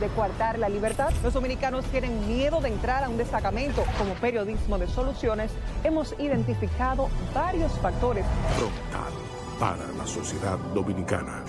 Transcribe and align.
de 0.00 0.08
coartar 0.08 0.58
la 0.58 0.68
libertad. 0.68 1.12
Los 1.22 1.34
dominicanos 1.34 1.84
tienen 1.86 2.26
miedo 2.28 2.60
de 2.60 2.68
entrar 2.68 3.04
a 3.04 3.08
un 3.08 3.16
destacamento. 3.16 3.84
Como 3.98 4.14
periodismo 4.14 4.78
de 4.78 4.88
soluciones, 4.88 5.50
hemos 5.84 6.14
identificado 6.18 7.08
varios 7.34 7.72
factores. 7.80 8.24
Frontal 8.56 9.12
para 9.58 9.86
la 9.98 10.06
sociedad 10.06 10.56
dominicana. 10.72 11.42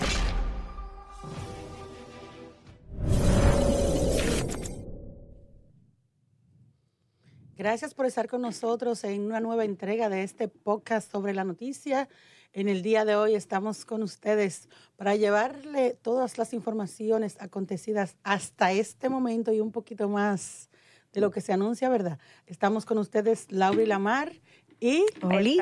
Gracias 7.60 7.92
por 7.92 8.06
estar 8.06 8.26
con 8.26 8.40
nosotros 8.40 9.04
en 9.04 9.20
una 9.20 9.38
nueva 9.38 9.66
entrega 9.66 10.08
de 10.08 10.22
este 10.22 10.48
podcast 10.48 11.12
sobre 11.12 11.34
la 11.34 11.44
noticia. 11.44 12.08
En 12.54 12.70
el 12.70 12.80
día 12.80 13.04
de 13.04 13.16
hoy 13.16 13.34
estamos 13.34 13.84
con 13.84 14.02
ustedes 14.02 14.70
para 14.96 15.14
llevarle 15.14 15.92
todas 16.00 16.38
las 16.38 16.54
informaciones 16.54 17.36
acontecidas 17.38 18.16
hasta 18.22 18.72
este 18.72 19.10
momento 19.10 19.52
y 19.52 19.60
un 19.60 19.72
poquito 19.72 20.08
más 20.08 20.70
de 21.12 21.20
lo 21.20 21.30
que 21.30 21.42
se 21.42 21.52
anuncia, 21.52 21.90
¿verdad? 21.90 22.18
Estamos 22.46 22.86
con 22.86 22.96
ustedes, 22.96 23.52
Laura 23.52 23.82
y 23.82 23.86
Lamar 23.86 24.32
y 24.80 25.04
Oli. 25.20 25.60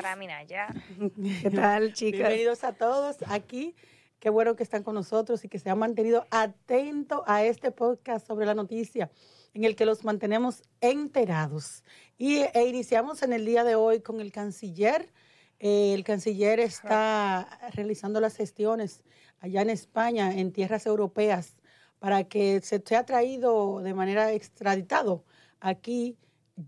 ¿Qué 1.41 1.49
tal, 1.49 1.91
chicas? 1.91 2.19
Bienvenidos 2.19 2.63
a 2.63 2.71
todos 2.71 3.17
aquí. 3.27 3.75
Qué 4.21 4.29
bueno 4.29 4.55
que 4.55 4.63
están 4.63 4.83
con 4.83 4.95
nosotros 4.95 5.43
y 5.43 5.49
que 5.49 5.59
se 5.59 5.69
han 5.69 5.79
mantenido 5.79 6.25
atentos 6.31 7.23
a 7.25 7.43
este 7.43 7.71
podcast 7.71 8.25
sobre 8.25 8.45
la 8.45 8.53
noticia 8.53 9.11
en 9.53 9.63
el 9.63 9.75
que 9.75 9.85
los 9.85 10.03
mantenemos 10.03 10.63
enterados. 10.81 11.83
Y 12.17 12.39
e 12.53 12.67
iniciamos 12.67 13.23
en 13.23 13.33
el 13.33 13.45
día 13.45 13.63
de 13.63 13.75
hoy 13.75 14.01
con 14.01 14.21
el 14.21 14.31
canciller. 14.31 15.11
Eh, 15.59 15.93
el 15.93 16.03
canciller 16.03 16.59
está 16.59 17.59
realizando 17.73 18.19
las 18.21 18.35
gestiones 18.35 19.03
allá 19.39 19.61
en 19.61 19.69
España, 19.69 20.37
en 20.37 20.51
tierras 20.51 20.85
europeas, 20.85 21.55
para 21.99 22.23
que 22.25 22.61
se 22.61 22.81
sea 22.85 23.05
traído 23.05 23.81
de 23.81 23.93
manera 23.93 24.31
extraditado 24.31 25.23
aquí 25.59 26.17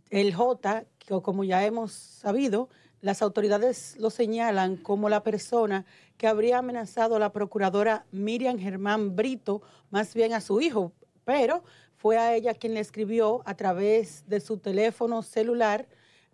el 0.09 0.33
J, 0.33 0.85
que 0.99 1.21
como 1.21 1.43
ya 1.43 1.65
hemos 1.65 1.91
sabido, 1.91 2.69
las 3.01 3.21
autoridades 3.21 3.95
lo 3.97 4.09
señalan 4.09 4.77
como 4.77 5.09
la 5.09 5.23
persona 5.23 5.85
que 6.17 6.27
habría 6.27 6.59
amenazado 6.59 7.15
a 7.15 7.19
la 7.19 7.33
procuradora 7.33 8.05
Miriam 8.11 8.59
Germán 8.59 9.15
Brito, 9.15 9.61
más 9.89 10.13
bien 10.13 10.33
a 10.33 10.41
su 10.41 10.61
hijo, 10.61 10.93
pero 11.25 11.63
fue 12.01 12.17
a 12.17 12.33
ella 12.35 12.55
quien 12.55 12.73
le 12.73 12.79
escribió 12.79 13.43
a 13.45 13.55
través 13.55 14.27
de 14.27 14.39
su 14.39 14.57
teléfono 14.57 15.21
celular 15.21 15.87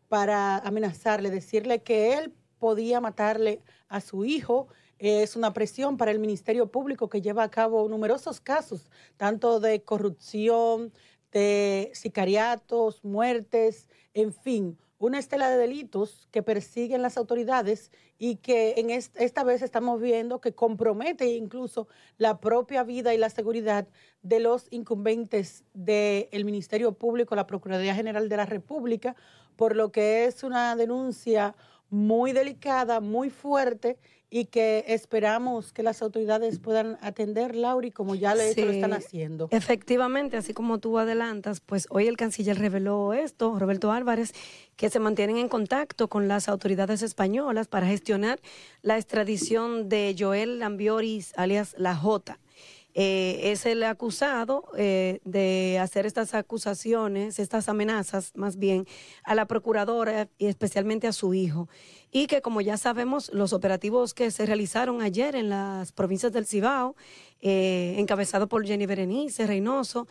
para 0.07 0.59
amenazarle, 0.59 1.29
decirle 1.29 1.83
que 1.83 2.13
él 2.13 2.33
podía 2.57 3.01
matarle 3.01 3.61
a 3.89 3.99
su 3.99 4.23
hijo. 4.23 4.69
Es 4.97 5.35
una 5.35 5.51
presión 5.51 5.97
para 5.97 6.11
el 6.11 6.19
Ministerio 6.19 6.71
Público 6.71 7.09
que 7.09 7.21
lleva 7.21 7.43
a 7.43 7.51
cabo 7.51 7.89
numerosos 7.89 8.39
casos, 8.39 8.89
tanto 9.17 9.59
de 9.59 9.83
corrupción, 9.83 10.93
de 11.33 11.91
sicariatos, 11.93 13.03
muertes, 13.03 13.89
en 14.13 14.31
fin, 14.31 14.77
una 14.99 15.19
estela 15.19 15.49
de 15.49 15.57
delitos 15.57 16.27
que 16.31 16.41
persiguen 16.41 17.01
las 17.01 17.17
autoridades 17.17 17.91
y 18.17 18.37
que 18.37 18.75
en 18.77 18.89
esta 18.89 19.43
vez 19.43 19.61
estamos 19.61 20.01
viendo 20.01 20.41
que 20.41 20.53
compromete 20.53 21.27
incluso 21.27 21.87
la 22.17 22.39
propia 22.39 22.83
vida 22.83 23.13
y 23.13 23.17
la 23.17 23.29
seguridad 23.29 23.87
de 24.23 24.39
los 24.39 24.67
incumbentes 24.71 25.63
del 25.73 26.45
Ministerio 26.45 26.93
Público, 26.93 27.35
la 27.35 27.47
Procuraduría 27.47 27.93
General 27.93 28.27
de 28.27 28.37
la 28.37 28.45
República, 28.45 29.15
por 29.55 29.75
lo 29.75 29.91
que 29.91 30.25
es 30.25 30.43
una 30.43 30.75
denuncia 30.75 31.55
muy 31.89 32.33
delicada, 32.33 32.99
muy 32.99 33.29
fuerte 33.29 33.97
y 34.29 34.45
que 34.45 34.83
esperamos 34.87 35.71
que 35.71 35.83
las 35.83 36.01
autoridades 36.01 36.59
puedan 36.59 36.97
atender, 37.01 37.55
Lauri, 37.55 37.91
como 37.91 38.13
ya 38.15 38.35
lo 38.35 38.41
están 38.41 38.93
haciendo. 38.93 39.47
Efectivamente, 39.51 40.35
así 40.35 40.53
como 40.53 40.79
tú 40.79 40.97
adelantas, 40.97 41.61
pues 41.61 41.87
hoy 41.89 42.07
el 42.07 42.17
canciller 42.17 42.59
reveló 42.59 43.13
esto, 43.13 43.57
Roberto 43.57 43.91
Álvarez, 43.91 44.33
que 44.75 44.89
se 44.89 44.99
mantienen 44.99 45.37
en 45.37 45.47
contacto 45.47 46.09
con 46.09 46.27
las 46.27 46.49
autoridades 46.49 47.01
españolas 47.01 47.67
para 47.67 47.87
gestionar 47.87 48.39
la 48.81 48.97
extradición 48.97 49.87
de 49.87 50.15
Joel 50.17 50.59
Lambioris, 50.59 51.33
alias 51.37 51.75
La 51.77 51.95
Jota. 51.95 52.39
Eh, 52.99 53.51
es 53.51 53.67
el 53.67 53.83
acusado 53.83 54.71
eh, 54.75 55.19
de 55.23 55.77
hacer 55.79 56.07
estas 56.07 56.33
acusaciones, 56.33 57.37
estas 57.37 57.69
amenazas 57.69 58.31
más 58.33 58.57
bien, 58.57 58.87
a 59.23 59.35
la 59.35 59.45
procuradora 59.45 60.29
y 60.39 60.47
especialmente 60.47 61.05
a 61.05 61.13
su 61.13 61.35
hijo. 61.35 61.69
Y 62.11 62.25
que 62.25 62.41
como 62.41 62.59
ya 62.59 62.75
sabemos, 62.75 63.31
los 63.31 63.53
operativos 63.53 64.15
que 64.15 64.31
se 64.31 64.47
realizaron 64.47 65.03
ayer 65.03 65.35
en 65.35 65.49
las 65.49 65.91
provincias 65.91 66.33
del 66.33 66.47
Cibao, 66.47 66.95
eh, 67.39 67.93
encabezado 67.99 68.47
por 68.47 68.65
Jenny 68.65 68.87
Berenice 68.87 69.45
Reynoso, 69.45 70.07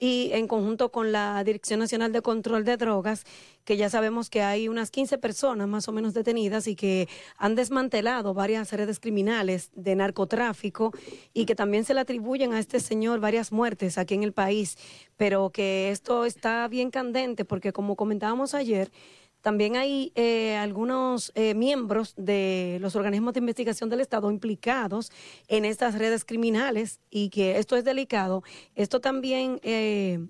y 0.00 0.30
en 0.32 0.48
conjunto 0.48 0.90
con 0.90 1.12
la 1.12 1.44
Dirección 1.44 1.78
Nacional 1.78 2.10
de 2.10 2.22
Control 2.22 2.64
de 2.64 2.78
Drogas, 2.78 3.24
que 3.64 3.76
ya 3.76 3.90
sabemos 3.90 4.30
que 4.30 4.42
hay 4.42 4.66
unas 4.66 4.90
15 4.90 5.18
personas 5.18 5.68
más 5.68 5.86
o 5.88 5.92
menos 5.92 6.14
detenidas 6.14 6.66
y 6.66 6.74
que 6.74 7.06
han 7.36 7.54
desmantelado 7.54 8.32
varias 8.32 8.72
redes 8.72 8.98
criminales 8.98 9.70
de 9.74 9.94
narcotráfico 9.94 10.92
y 11.34 11.44
que 11.44 11.54
también 11.54 11.84
se 11.84 11.92
le 11.92 12.00
atribuyen 12.00 12.54
a 12.54 12.58
este 12.58 12.80
señor 12.80 13.20
varias 13.20 13.52
muertes 13.52 13.98
aquí 13.98 14.14
en 14.14 14.22
el 14.22 14.32
país, 14.32 14.78
pero 15.18 15.50
que 15.50 15.90
esto 15.90 16.24
está 16.24 16.66
bien 16.66 16.90
candente 16.90 17.44
porque 17.44 17.74
como 17.74 17.94
comentábamos 17.94 18.54
ayer, 18.54 18.90
también 19.40 19.76
hay 19.76 20.12
eh, 20.14 20.56
algunos 20.56 21.32
eh, 21.34 21.54
miembros 21.54 22.14
de 22.16 22.78
los 22.80 22.96
organismos 22.96 23.34
de 23.34 23.40
investigación 23.40 23.88
del 23.88 24.00
Estado 24.00 24.30
implicados 24.30 25.10
en 25.48 25.64
estas 25.64 25.98
redes 25.98 26.24
criminales 26.24 27.00
y 27.10 27.30
que 27.30 27.58
esto 27.58 27.76
es 27.76 27.84
delicado. 27.84 28.42
Esto 28.74 29.00
también 29.00 29.60
eh, 29.62 30.20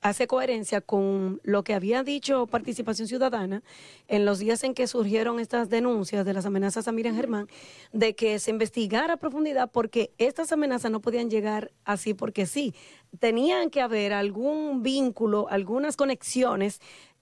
hace 0.00 0.26
coherencia 0.26 0.80
con 0.80 1.40
lo 1.42 1.62
que 1.62 1.74
había 1.74 2.02
dicho 2.02 2.46
Participación 2.46 3.06
Ciudadana 3.06 3.62
en 4.08 4.24
los 4.24 4.38
días 4.38 4.64
en 4.64 4.74
que 4.74 4.86
surgieron 4.86 5.40
estas 5.40 5.68
denuncias 5.68 6.24
de 6.24 6.32
las 6.32 6.46
amenazas 6.46 6.88
a 6.88 6.92
Miriam 6.92 7.16
Germán, 7.16 7.48
de 7.92 8.14
que 8.14 8.38
se 8.38 8.50
investigara 8.50 9.14
a 9.14 9.16
profundidad 9.18 9.70
porque 9.70 10.12
estas 10.18 10.52
amenazas 10.52 10.90
no 10.90 11.00
podían 11.00 11.28
llegar 11.28 11.70
así 11.84 12.14
porque 12.14 12.46
sí. 12.46 12.74
Tenían 13.18 13.70
que 13.70 13.80
haber 13.80 14.12
algún 14.12 14.82
vínculo, 14.82 15.48
algunas 15.50 15.96
conexiones 15.96 16.80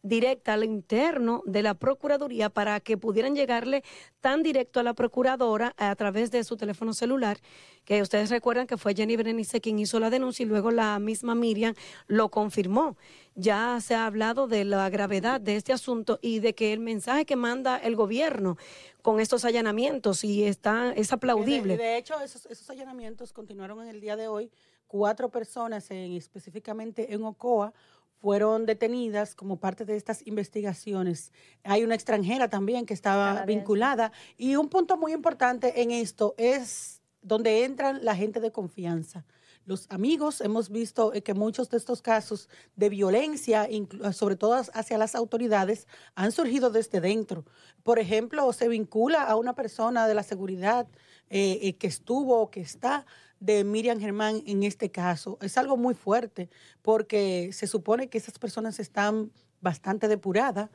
directa 0.09 0.55
al 0.55 0.65
interno 0.65 1.43
de 1.47 1.63
la 1.63 1.75
Procuraduría 1.75 2.49
para 2.49 2.81
que 2.81 2.97
pudieran 2.97 3.35
llegarle 3.35 3.85
tan 4.21 4.43
directo 4.43 4.81
a 4.81 4.83
la 4.83 4.95
Procuradora 4.95 5.75
a 5.77 5.95
través 5.95 6.31
de 6.31 6.43
su 6.45 6.57
teléfono 6.57 6.93
celular, 6.93 7.39
que 7.85 8.03
ustedes 8.03 8.31
recuerdan 8.31 8.67
que 8.67 8.77
fue 8.77 8.95
Jenny 8.95 9.17
Berenice 9.17 9.61
quien 9.61 9.79
hizo 9.79 10.01
la 10.01 10.11
denuncia 10.11 10.43
y 10.43 10.47
luego 10.47 10.71
la 10.71 10.99
misma 10.99 11.35
Miriam 11.35 11.75
lo 12.07 12.31
confirmó. 12.31 12.97
Ya 13.35 13.79
se 13.81 13.95
ha 13.95 14.07
hablado 14.07 14.49
de 14.49 14.65
la 14.65 14.89
gravedad 14.91 15.41
de 15.41 15.57
este 15.57 15.73
asunto 15.73 16.19
y 16.21 16.41
de 16.41 16.55
que 16.55 16.73
el 16.73 16.81
mensaje 16.81 17.25
que 17.25 17.37
manda 17.37 17.77
el 17.77 17.95
gobierno 17.95 18.57
con 19.03 19.21
estos 19.21 19.45
allanamientos 19.45 20.25
y 20.25 20.45
está, 20.45 20.93
es 20.93 21.13
aplaudible. 21.13 21.77
De, 21.77 21.83
de 21.83 21.97
hecho, 21.99 22.21
esos, 22.21 22.47
esos 22.47 22.69
allanamientos 22.71 23.33
continuaron 23.33 23.81
en 23.83 23.89
el 23.89 24.01
día 24.01 24.17
de 24.17 24.29
hoy. 24.29 24.51
Cuatro 24.87 25.29
personas, 25.29 25.91
en, 25.91 26.13
específicamente 26.13 27.13
en 27.13 27.23
Ocoa, 27.23 27.75
fueron 28.21 28.67
detenidas 28.67 29.35
como 29.35 29.59
parte 29.59 29.85
de 29.85 29.97
estas 29.97 30.27
investigaciones. 30.27 31.33
Hay 31.65 31.85
una 31.85 31.95
extranjera 31.95 32.49
también 32.49 32.87
que 32.87 32.95
estaba 32.95 33.45
vinculada. 33.45 34.13
Y 34.37 34.57
un 34.57 34.69
punto 34.69 34.97
muy 34.97 35.13
importante 35.13 35.83
en 35.83 35.91
esto 35.91 36.35
es 36.37 37.03
donde 37.23 37.65
entran 37.65 38.05
la 38.05 38.15
gente 38.15 38.41
de 38.41 38.53
confianza. 38.53 39.25
Los 39.69 39.87
amigos, 39.91 40.41
hemos 40.41 40.71
visto 40.71 41.13
eh, 41.13 41.23
que 41.23 41.35
muchos 41.35 41.69
de 41.69 41.77
estos 41.77 42.01
casos 42.01 42.49
de 42.75 42.89
violencia, 42.89 43.69
sobre 44.13 44.37
todo 44.37 44.55
hacia 44.55 44.97
las 44.97 45.15
autoridades, 45.15 45.87
han 46.15 46.33
surgido 46.33 46.71
desde 46.71 47.03
dentro. 47.03 47.45
Por 47.83 47.99
ejemplo, 47.99 48.51
se 48.55 48.67
vincula 48.69 49.25
a 49.25 49.37
una 49.37 49.55
persona 49.55 50.09
de 50.09 50.15
la 50.15 50.23
seguridad 50.23 50.89
eh, 51.29 51.59
eh, 51.61 51.77
que 51.77 51.87
estuvo 51.87 52.41
o 52.41 52.51
que 52.51 52.63
está 52.63 53.05
de 53.41 53.65
Miriam 53.65 54.01
Germán 54.01 54.43
en 54.47 54.63
este 54.63 54.91
caso. 54.91 55.39
Es 55.41 55.59
algo 55.59 55.77
muy 55.77 55.95
fuerte 55.95 56.49
porque 56.83 57.51
se 57.53 57.67
supone 57.67 58.09
que 58.09 58.19
esas 58.19 58.39
personas 58.39 58.79
están 58.81 59.31
bastante 59.61 60.09
depuradas, 60.09 60.71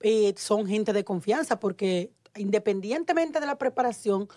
eh, 0.00 0.34
son 0.36 0.66
gente 0.66 0.92
de 0.92 1.04
confianza 1.04 1.60
porque 1.60 2.12
independientemente 2.36 3.40
de 3.40 3.46
la 3.46 3.58
preparación, 3.58 4.28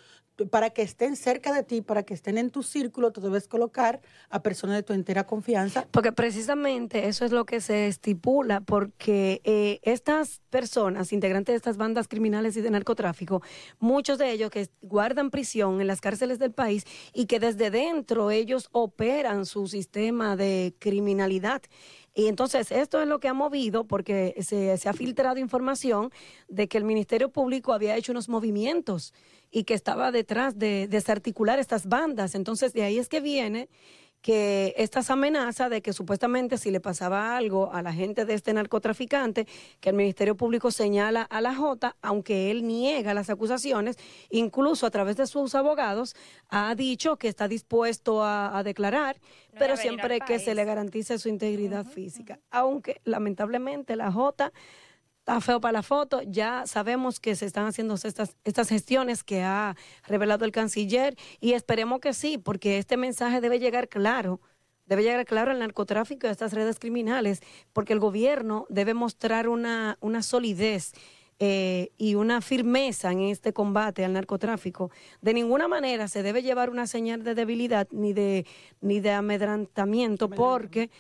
para 0.50 0.70
que 0.70 0.82
estén 0.82 1.16
cerca 1.16 1.54
de 1.54 1.64
ti, 1.64 1.82
para 1.82 2.04
que 2.04 2.14
estén 2.14 2.38
en 2.38 2.50
tu 2.50 2.64
círculo, 2.64 3.12
tú 3.12 3.22
debes 3.22 3.48
colocar 3.48 4.02
a 4.30 4.42
personas 4.42 4.76
de 4.76 4.84
tu 4.84 4.94
entera 4.94 5.26
confianza. 5.26 5.88
Porque 5.92 6.12
precisamente 6.12 7.08
eso 7.08 7.26
es 7.26 7.32
lo 7.32 7.46
que 7.46 7.62
se 7.62 7.88
estipula, 7.88 8.62
porque 8.62 9.42
eh, 9.44 9.80
estas 9.84 10.42
personas, 10.50 11.14
integrantes 11.14 11.54
de 11.54 11.58
estas 11.58 11.78
bandas 11.78 12.08
criminales 12.08 12.58
y 12.58 12.62
de 12.62 12.70
narcotráfico, 12.70 13.42
muchos 13.80 14.18
de 14.18 14.32
ellos 14.32 14.52
que 14.52 14.70
guardan 14.82 15.30
prisión 15.30 15.80
en 15.80 15.88
las 15.88 16.02
cárceles 16.02 16.40
del 16.40 16.52
país 16.52 16.86
y 17.14 17.26
que 17.28 17.40
desde 17.40 17.72
dentro 17.72 18.32
ellos 18.32 18.70
operan 18.72 19.46
su 19.46 19.68
sistema 19.68 20.36
de 20.36 20.76
criminalidad. 20.80 21.62
Y 22.18 22.28
entonces 22.28 22.72
esto 22.72 23.02
es 23.02 23.08
lo 23.10 23.20
que 23.20 23.28
ha 23.28 23.34
movido, 23.34 23.86
porque 23.86 24.36
se, 24.40 24.78
se, 24.78 24.88
ha 24.88 24.94
filtrado 24.94 25.38
información 25.38 26.12
de 26.48 26.70
que 26.70 26.78
el 26.78 26.86
Ministerio 26.86 27.30
Público 27.30 27.74
había 27.74 27.98
hecho 27.98 28.14
unos 28.14 28.30
movimientos 28.30 29.14
y 29.56 29.64
que 29.64 29.74
estaba 29.74 30.12
detrás 30.12 30.60
de 30.60 30.90
desarticular 30.90 31.60
estas 31.60 31.88
bandas. 31.88 32.36
Entonces 32.36 32.74
de 32.74 32.84
ahí 32.84 32.98
es 33.00 33.08
que 33.08 33.22
viene 33.22 33.70
que 34.22 34.74
estas 34.76 35.10
amenazas 35.12 35.70
de 35.70 35.82
que 35.82 35.94
supuestamente 35.94 36.58
si 36.58 36.72
le 36.72 36.82
pasaba 36.82 37.38
algo 37.38 37.72
a 37.72 37.82
la 37.82 37.94
gente 37.94 38.26
de 38.26 38.34
este 38.34 38.54
narcotraficante, 38.54 39.48
que 39.80 39.92
el 39.92 39.96
Ministerio 39.96 40.36
Público 40.36 40.72
señala 40.72 41.22
a 41.22 41.40
la 41.40 41.56
J, 41.56 41.96
aunque 42.02 42.52
él 42.52 42.68
niega 42.68 43.14
las 43.14 43.30
acusaciones, 43.30 43.96
incluso 44.30 44.86
a 44.88 44.92
través 44.92 45.16
de 45.16 45.26
sus 45.26 45.56
abogados, 45.56 46.18
ha 46.50 46.76
dicho 46.76 47.16
que 47.16 47.30
está 47.30 47.48
dispuesto 47.48 48.26
a, 48.26 48.62
declarar, 48.66 49.22
pero 49.58 49.78
siempre 49.78 50.20
que 50.20 50.40
se 50.40 50.54
le 50.54 50.66
garantice 50.66 51.18
su 51.18 51.30
integridad 51.30 51.86
física. 51.86 52.40
Aunque 52.52 53.00
lamentablemente 53.06 53.96
la 53.96 54.12
J 54.12 54.52
está 55.26 55.42
feo 55.42 55.60
para 55.60 55.72
la 55.72 55.82
foto. 55.82 56.22
Ya 56.22 56.68
sabemos 56.68 57.20
que 57.20 57.36
se 57.36 57.48
están 57.48 57.66
haciendo 57.66 57.96
estas, 57.96 58.36
estas 58.44 58.70
gestiones 58.70 59.24
que 59.24 59.42
ha 59.42 59.76
revelado 60.08 60.46
el 60.46 60.52
canciller 60.52 61.16
y 61.42 61.54
esperemos 61.54 62.00
que 62.00 62.14
sí, 62.14 62.38
porque 62.38 62.78
este 62.78 62.96
mensaje 62.96 63.42
debe 63.42 63.58
llegar 63.60 63.90
claro. 63.90 64.40
Debe 64.86 65.02
llegar 65.02 65.26
claro 65.26 65.50
al 65.50 65.58
narcotráfico 65.58 66.28
y 66.28 66.30
a 66.30 66.32
estas 66.32 66.54
redes 66.54 66.78
criminales, 66.78 67.42
porque 67.74 67.94
el 67.94 68.00
gobierno 68.00 68.68
debe 68.70 68.94
mostrar 68.94 69.50
una, 69.50 69.98
una 70.00 70.22
solidez 70.22 70.94
eh, 71.40 71.90
y 71.98 72.14
una 72.14 72.40
firmeza 72.40 73.12
en 73.12 73.22
este 73.22 73.52
combate 73.52 74.06
al 74.06 74.14
narcotráfico. 74.14 74.92
De 75.22 75.34
ninguna 75.34 75.68
manera 75.68 76.08
se 76.08 76.22
debe 76.22 76.44
llevar 76.44 76.70
una 76.70 76.86
señal 76.86 77.24
de 77.24 77.34
debilidad 77.34 77.88
ni 77.92 78.14
de, 78.14 78.46
ni 78.80 79.00
de 79.00 79.12
amedrantamiento, 79.12 80.30
porque 80.30 80.92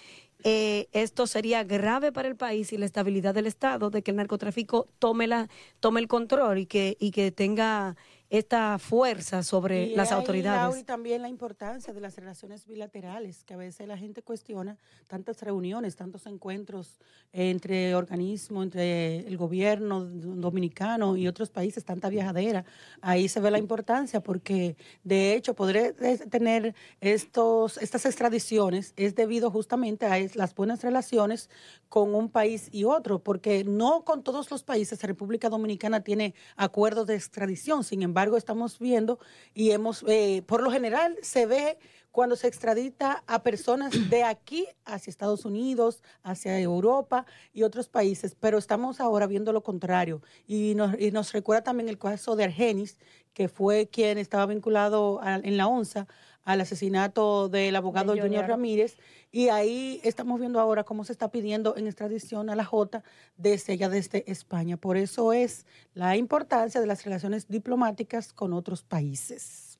eh, 0.47 0.89
esto 0.91 1.25
sería 1.25 1.63
grave 1.63 2.11
para 2.11 2.27
el 2.27 2.35
país 2.35 2.71
y 2.71 2.77
la 2.77 2.85
estabilidad 2.85 3.33
del 3.33 3.47
Estado, 3.47 3.89
de 3.89 4.03
que 4.03 4.11
el 4.11 4.17
narcotráfico 4.17 4.87
tome, 4.99 5.25
la, 5.25 5.49
tome 5.79 5.99
el 5.99 6.07
control 6.07 6.59
y 6.59 6.67
que, 6.67 6.97
y 6.99 7.09
que 7.09 7.31
tenga 7.31 7.97
esta 8.29 8.79
fuerza 8.79 9.43
sobre 9.43 9.95
las 9.95 10.11
autoridades. 10.11 10.77
Y 10.79 10.83
también 10.83 11.21
la 11.21 11.29
importancia 11.29 11.93
de 11.93 12.01
las 12.01 12.15
relaciones 12.15 12.65
bilaterales, 12.65 13.43
que 13.43 13.53
a 13.53 13.57
veces 13.57 13.87
la 13.87 13.97
gente 13.97 14.21
cuestiona 14.21 14.77
tantas 15.07 15.41
reuniones, 15.41 15.95
tantos 15.95 16.25
encuentros 16.25 16.99
entre 17.31 17.95
organismos, 17.95 18.65
entre 18.65 19.19
el 19.19 19.37
gobierno 19.37 20.05
dominicano 20.05 21.17
y 21.17 21.27
otros 21.27 21.49
países, 21.49 21.85
tanta 21.85 22.09
viajadera. 22.09 22.65
Ahí 23.01 23.27
se 23.27 23.39
ve 23.39 23.51
la 23.51 23.59
importancia 23.59 24.21
porque, 24.21 24.75
de 25.03 25.35
hecho, 25.35 25.53
poder 25.53 25.95
tener 26.29 26.73
estos, 27.01 27.77
estas 27.77 28.05
extradiciones 28.05 28.93
es 28.95 29.15
debido 29.15 29.51
justamente 29.51 30.05
a 30.05 30.15
las 30.35 30.55
buenas 30.55 30.81
relaciones 30.83 31.49
con 31.89 32.15
un 32.15 32.29
país 32.29 32.69
y 32.71 32.83
otro, 32.85 33.19
porque 33.19 33.63
no 33.63 34.03
con 34.03 34.23
todos 34.23 34.49
los 34.49 34.63
países 34.63 35.01
República 35.03 35.49
Dominicana 35.49 36.01
tiene 36.01 36.33
acuerdos 36.55 37.07
de 37.07 37.15
extradición, 37.15 37.83
sin 37.83 38.01
embargo, 38.01 38.14
embargo, 38.15 38.37
estamos 38.37 38.79
viendo 38.79 39.19
y 39.53 39.71
hemos, 39.71 40.05
eh, 40.07 40.41
por 40.47 40.63
lo 40.63 40.71
general, 40.71 41.17
se 41.21 41.45
ve 41.45 41.77
cuando 42.11 42.37
se 42.37 42.47
extradita 42.47 43.25
a 43.27 43.43
personas 43.43 43.91
de 44.09 44.23
aquí 44.23 44.65
hacia 44.85 45.11
Estados 45.11 45.43
Unidos, 45.43 46.01
hacia 46.23 46.57
Europa 46.57 47.25
y 47.53 47.63
otros 47.63 47.89
países, 47.89 48.33
pero 48.39 48.57
estamos 48.57 49.01
ahora 49.01 49.27
viendo 49.27 49.51
lo 49.51 49.63
contrario. 49.63 50.21
Y 50.47 50.75
nos, 50.75 50.97
y 50.97 51.11
nos 51.11 51.33
recuerda 51.33 51.65
también 51.65 51.89
el 51.89 51.97
caso 51.97 52.37
de 52.37 52.45
Argenis, 52.45 52.97
que 53.33 53.49
fue 53.49 53.87
quien 53.87 54.17
estaba 54.17 54.45
vinculado 54.45 55.19
en 55.21 55.57
la 55.57 55.67
ONSA 55.67 56.07
al 56.45 56.61
asesinato 56.61 57.49
del 57.49 57.75
abogado 57.75 58.15
Junior 58.15 58.47
Ramírez. 58.47 58.97
Y 59.31 59.49
ahí 59.49 59.99
estamos 60.03 60.39
viendo 60.39 60.59
ahora 60.59 60.83
cómo 60.83 61.03
se 61.03 61.11
está 61.11 61.29
pidiendo 61.29 61.75
en 61.75 61.87
extradición 61.87 62.49
a 62.49 62.55
la 62.55 62.63
J 62.63 63.03
desde 63.35 63.73
ella, 63.73 63.89
desde 63.89 64.31
España. 64.31 64.77
Por 64.77 64.95
eso 64.95 65.33
es 65.33 65.65
la 65.93 66.15
importancia 66.15 66.79
de 66.79 66.87
las 66.87 67.03
relaciones 67.03 67.47
diplomáticas 67.49 68.31
con 68.31 68.53
otros 68.53 68.83
países. 68.83 69.79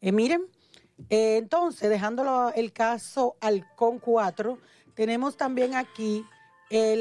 Eh, 0.00 0.12
miren, 0.12 0.42
eh, 1.08 1.38
entonces, 1.38 1.88
dejándolo 1.88 2.52
el 2.54 2.72
caso 2.72 3.36
Halcón 3.40 3.98
4, 3.98 4.58
tenemos 4.94 5.36
también 5.36 5.74
aquí 5.74 6.24
eh, 6.70 7.00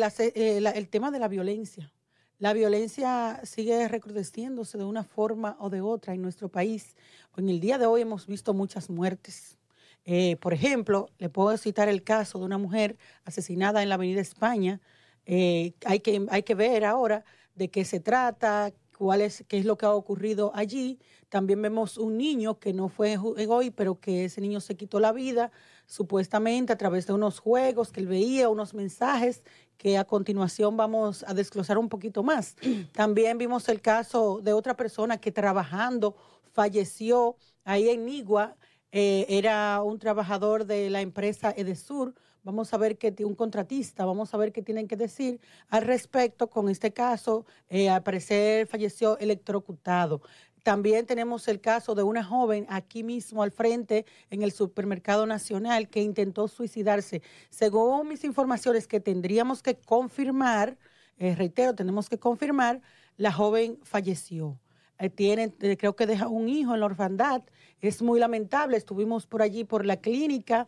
el 0.76 0.90
tema 0.90 1.12
de 1.12 1.20
la 1.20 1.28
violencia. 1.28 1.92
La 2.40 2.54
violencia 2.54 3.40
sigue 3.44 3.88
recrudeciéndose 3.88 4.78
de 4.78 4.84
una 4.84 5.04
forma 5.04 5.56
o 5.60 5.70
de 5.70 5.82
otra 5.82 6.14
en 6.14 6.22
nuestro 6.22 6.50
país. 6.50 6.96
En 7.38 7.48
el 7.48 7.60
día 7.60 7.78
de 7.78 7.86
hoy 7.86 8.02
hemos 8.02 8.28
visto 8.28 8.54
muchas 8.54 8.90
muertes. 8.90 9.58
Eh, 10.06 10.36
por 10.38 10.54
ejemplo, 10.54 11.10
le 11.20 11.30
puedo 11.30 11.56
citar 11.58 11.88
el 11.88 12.04
caso 12.04 12.40
de 12.40 12.46
una 12.46 12.58
mujer 12.58 12.98
asesinada 13.24 13.82
en 13.84 13.90
la 13.90 13.96
Avenida 13.96 14.20
España. 14.20 14.82
Eh, 15.26 15.74
hay, 15.86 16.00
que, 16.00 16.26
hay 16.30 16.44
que 16.44 16.56
ver 16.56 16.84
ahora 16.84 17.24
de 17.56 17.70
qué 17.70 17.86
se 17.86 18.00
trata, 18.00 18.74
cuál 18.98 19.22
es, 19.22 19.46
qué 19.48 19.60
es 19.60 19.66
lo 19.66 19.78
que 19.78 19.86
ha 19.86 19.94
ocurrido 19.94 20.52
allí. 20.56 21.00
También 21.30 21.62
vemos 21.62 21.98
un 21.98 22.18
niño 22.18 22.60
que 22.60 22.74
no 22.74 22.90
fue 22.90 23.18
hoy, 23.18 23.72
pero 23.72 24.00
que 24.00 24.26
ese 24.26 24.42
niño 24.42 24.60
se 24.60 24.76
quitó 24.76 25.00
la 25.00 25.12
vida 25.12 25.52
supuestamente 25.86 26.74
a 26.74 26.78
través 26.78 27.08
de 27.08 27.14
unos 27.14 27.40
juegos 27.40 27.92
que 27.92 28.02
él 28.02 28.08
veía, 28.08 28.50
unos 28.50 28.74
mensajes 28.74 29.44
que 29.78 29.98
a 29.98 30.06
continuación 30.06 30.78
vamos 30.78 31.24
a 31.28 31.34
desglosar 31.34 31.78
un 31.78 31.90
poquito 31.90 32.24
más. 32.24 32.56
También 32.94 33.38
vimos 33.38 33.68
el 33.70 33.82
caso 33.82 34.40
de 34.42 34.54
otra 34.54 34.76
persona 34.76 35.18
que 35.18 35.32
trabajando 35.32 36.16
falleció 36.54 37.36
ahí 37.66 37.90
en 37.90 38.06
Nigua, 38.06 38.56
eh, 38.96 39.26
era 39.28 39.82
un 39.82 39.98
trabajador 39.98 40.66
de 40.66 40.92
la 40.92 41.02
empresa 41.02 41.52
Edesur. 41.58 42.14
Vamos 42.44 42.74
a 42.74 42.78
ver 42.78 42.98
qué 42.98 43.16
un 43.26 43.34
contratista, 43.34 44.06
vamos 44.06 44.34
a 44.34 44.38
ver 44.38 44.52
qué 44.52 44.62
tienen 44.62 44.88
que 44.88 44.96
decir 44.96 45.40
al 45.70 45.82
respecto 45.82 46.48
con 46.48 46.70
este 46.70 46.94
caso. 46.94 47.46
Eh, 47.70 47.90
al 47.90 48.04
parecer 48.04 48.68
falleció 48.68 49.18
electrocutado. 49.18 50.22
También 50.64 51.06
tenemos 51.06 51.50
el 51.50 51.60
caso 51.60 51.94
de 51.94 52.04
una 52.04 52.24
joven 52.24 52.66
aquí 52.70 53.04
mismo 53.04 53.44
al 53.44 53.52
frente 53.52 54.06
en 54.30 54.44
el 54.44 54.54
supermercado 54.54 55.26
nacional 55.26 55.90
que 55.90 56.02
intentó 56.02 56.48
suicidarse. 56.48 57.22
Según 57.50 58.08
mis 58.08 58.24
informaciones 58.24 58.88
que 58.88 59.02
tendríamos 59.02 59.62
que 59.62 59.76
confirmar, 59.76 60.78
eh, 61.18 61.36
reitero, 61.36 61.76
tenemos 61.76 62.08
que 62.08 62.18
confirmar, 62.18 62.82
la 63.18 63.34
joven 63.34 63.78
falleció. 63.84 64.58
Eh, 65.00 65.10
tiene, 65.10 65.54
eh, 65.60 65.76
creo 65.76 65.98
que 65.98 66.08
deja 66.08 66.30
un 66.30 66.48
hijo 66.48 66.74
en 66.74 66.80
la 66.80 66.86
orfandad. 66.86 67.44
Es 67.82 68.02
muy 68.02 68.18
lamentable. 68.18 68.78
Estuvimos 68.78 69.28
por 69.28 69.42
allí, 69.42 69.66
por 69.66 69.86
la 69.86 69.98
clínica, 69.98 70.68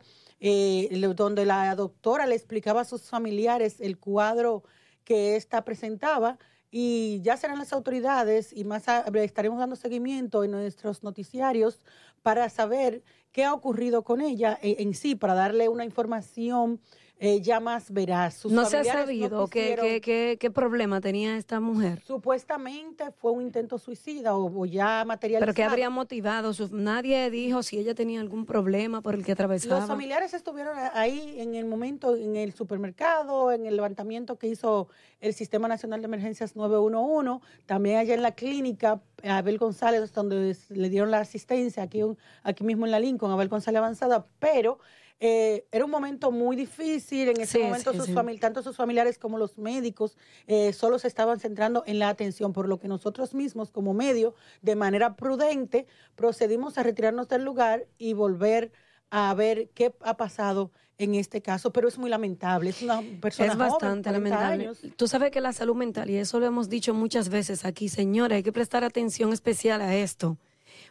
donde 1.16 1.46
la 1.46 1.74
doctora 1.76 2.28
le 2.28 2.36
explicaba 2.36 2.82
a 2.82 2.86
sus 2.86 3.04
familiares 3.04 3.80
el 3.80 3.98
cuadro 3.98 4.64
que 5.06 5.38
ésta 5.38 5.64
presentaba 5.64 6.38
y 6.78 7.22
ya 7.22 7.38
serán 7.38 7.58
las 7.58 7.72
autoridades 7.72 8.52
y 8.52 8.66
más 8.66 8.84
estaremos 9.14 9.60
dando 9.60 9.78
seguimiento 9.78 10.44
en 10.44 10.52
nuestros 10.52 11.04
noticiarios 11.04 11.80
para 12.22 12.50
saber 12.50 13.02
qué 13.32 13.46
ha 13.46 13.54
ocurrido 13.54 14.04
con 14.04 14.20
ella 14.20 14.60
en, 14.62 14.90
en 14.90 14.94
sí, 14.94 15.16
para 15.16 15.36
darle 15.36 15.70
una 15.70 15.86
información 15.86 16.82
eh, 17.18 17.42
ya 17.42 17.62
más 17.62 17.92
veraz. 17.92 18.46
no 18.46 18.66
se 18.66 18.78
ha 18.78 18.84
sabido 18.84 19.48
qué, 19.48 20.02
qué, 20.04 20.38
qué, 20.38 20.52
problema 20.52 21.00
tenía 21.00 21.38
esta 21.38 21.62
mujer. 21.62 22.02
Supuestamente 22.06 23.12
fue 23.12 23.32
un 23.32 23.42
intento 23.42 23.78
suicida 23.78 24.36
o, 24.36 24.66
ya 24.66 25.06
materializado. 25.06 25.46
¿Pero 25.46 25.56
qué 25.56 25.64
habría 25.64 25.90
motivado? 25.90 26.52
Nadie 26.72 27.30
dijo 27.30 27.64
si 27.64 27.78
ella 27.78 27.96
tenía 27.96 28.20
algún 28.20 28.46
problema 28.46 29.02
por 29.02 29.16
el 29.16 29.24
que 29.24 29.32
atravesaba. 29.32 29.80
Los 29.80 29.88
familiares 29.88 30.34
estuvieron 30.34 30.78
ahí 30.94 31.36
en 31.40 31.56
el 31.56 31.66
momento, 31.66 32.18
en 32.18 32.36
el 32.36 32.54
supermercado, 32.54 33.52
en 33.52 33.66
el 33.66 33.78
levantamiento 33.78 34.38
que 34.38 34.48
hizo 34.48 34.90
el 35.22 35.34
Sistema 35.34 35.70
Nacional 35.70 36.02
de 36.02 36.06
Emergencias 36.06 36.56
911, 36.56 37.46
también 37.66 37.98
allá 37.98 38.14
en 38.14 38.24
la 38.24 38.34
clínica, 38.34 39.02
Abel 39.24 39.58
González, 39.58 40.12
donde 40.14 40.56
le 40.70 40.90
dieron 40.90 41.12
la 41.12 41.20
asistencia, 41.20 41.84
aquí, 41.84 42.02
aquí 42.44 42.64
mismo 42.66 42.86
en 42.86 42.92
la 42.92 43.00
Lincoln, 43.00 43.32
Abel 43.32 43.48
González 43.48 43.80
Avanzada, 43.80 44.28
pero 44.40 44.80
eh, 45.20 45.66
era 45.72 45.86
un 45.86 45.92
momento 45.92 46.32
muy 46.32 46.56
difícil. 46.56 47.30
En 47.30 47.40
ese 47.40 47.60
momento, 47.60 47.94
sus 47.94 48.14
tanto 48.40 48.62
sus 48.62 48.76
familiares 48.76 49.18
como 49.18 49.38
los 49.38 49.58
médicos 49.58 50.18
eh, 50.48 50.74
solo 50.74 51.00
se 51.00 51.08
estaban 51.08 51.40
centrando 51.40 51.84
en 51.86 52.00
la 52.00 52.10
atención, 52.10 52.54
por 52.54 52.68
lo 52.68 52.80
que 52.80 52.88
nosotros 52.88 53.34
mismos, 53.34 53.72
como 53.72 53.94
medio, 53.94 54.36
de 54.62 54.76
manera 54.76 55.16
prudente, 55.16 55.88
procedimos 56.16 56.78
a 56.78 56.84
retirarnos 56.84 57.28
del 57.30 57.44
lugar 57.44 57.88
y 57.98 58.14
volver 58.14 58.72
a 59.10 59.34
ver 59.34 59.70
qué 59.74 59.94
ha 60.02 60.18
pasado 60.18 60.72
en 60.98 61.16
este 61.16 61.42
caso, 61.42 61.72
pero 61.72 61.88
es 61.88 61.98
muy 61.98 62.10
lamentable. 62.10 62.70
Es 62.70 62.82
una 62.82 63.02
persona 63.22 63.52
Es 63.52 63.58
bastante 63.58 64.12
lamentable. 64.12 64.72
Tú 64.96 65.08
sabes 65.08 65.32
que 65.32 65.42
la 65.42 65.54
salud 65.54 65.76
mental, 65.76 66.10
y 66.10 66.18
eso 66.18 66.40
lo 66.40 66.46
hemos 66.46 66.70
dicho 66.70 66.94
muchas 66.94 67.30
veces 67.30 67.66
aquí, 67.66 67.90
señora, 67.90 68.36
hay 68.36 68.44
que 68.44 68.54
prestar 68.54 68.84
atención 68.84 69.34
especial 69.34 69.82
a 69.82 69.96
esto. 69.96 70.38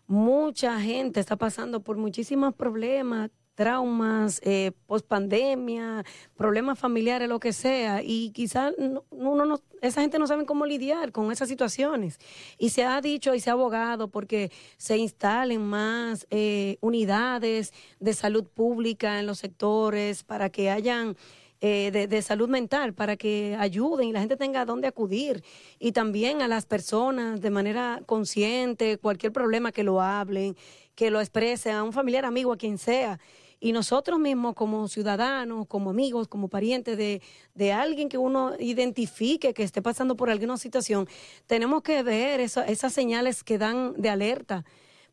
Mucha 0.07 0.81
gente 0.81 1.21
está 1.21 1.37
pasando 1.37 1.83
por 1.83 1.97
muchísimos 1.97 2.55
problemas 2.55 3.31
traumas, 3.55 4.41
eh, 4.45 4.73
post 4.87 5.07
pandemia, 5.07 6.05
problemas 6.37 6.79
familiares, 6.79 7.29
lo 7.29 7.41
que 7.41 7.53
sea, 7.53 8.03
y 8.03 8.31
quizás 8.31 8.75
uno 9.11 9.47
no, 9.47 9.61
esa 9.81 10.01
gente 10.01 10.19
no 10.19 10.27
sabe 10.27 10.45
cómo 10.45 10.67
lidiar 10.67 11.13
con 11.13 11.31
esas 11.31 11.49
situaciones. 11.49 12.19
Y 12.59 12.71
se 12.71 12.85
ha 12.85 13.01
dicho 13.01 13.35
y 13.35 13.41
se 13.41 13.51
ha 13.51 13.53
abogado 13.55 14.09
porque 14.09 14.51
se 14.77 14.97
instalen 14.97 15.63
más 15.63 16.27
eh, 16.31 16.79
unidades 16.81 17.73
de 18.01 18.15
salud 18.15 18.45
pública 18.45 19.21
en 19.21 19.27
los 19.27 19.39
sectores 19.39 20.25
para 20.25 20.51
que 20.51 20.71
hayan 20.71 21.17
eh, 21.61 22.09
de, 22.09 22.21
salud 22.21 22.49
mental 22.49 22.93
para 22.93 23.17
que 23.17 23.57
ayuden 23.59 24.09
y 24.09 24.13
la 24.13 24.21
gente 24.21 24.37
tenga 24.37 24.63
a 24.63 24.65
dónde 24.67 24.87
acudir. 24.87 25.43
Y 25.79 25.93
también 25.93 26.43
a 26.43 26.49
las 26.49 26.67
personas 26.67 27.41
de 27.41 27.51
manera 27.51 28.03
consciente, 28.05 28.99
cualquier 28.99 29.33
problema 29.33 29.73
que 29.73 29.83
lo 29.83 30.03
hablen, 30.03 30.57
que 30.95 31.11
lo 31.11 31.21
expresen 31.21 31.75
a 31.75 31.83
un 31.83 31.95
familiar, 31.95 32.27
amigo, 32.27 32.53
a 32.53 32.59
quien 32.59 32.77
sea 32.77 33.19
Y 33.61 33.73
nosotros 33.73 34.19
mismos 34.19 34.55
como 34.55 34.89
ciudadanos, 34.89 35.67
como 35.67 35.91
amigos, 35.91 36.29
como 36.29 36.49
parientes 36.49 36.97
de, 36.97 37.23
de 37.55 37.73
alguien 37.73 38.09
que 38.09 38.19
uno 38.19 38.53
identifique 38.59 39.55
que 39.55 39.63
esté 39.63 39.83
pasando 39.83 40.17
por 40.17 40.31
alguna 40.31 40.57
situación, 40.57 41.09
tenemos 41.47 41.83
que 41.83 42.03
ver 42.03 42.41
esas 42.41 42.93
señales 42.93 43.43
que 43.43 43.59
dan 43.59 43.95
de 44.01 44.11
alerta 44.11 44.65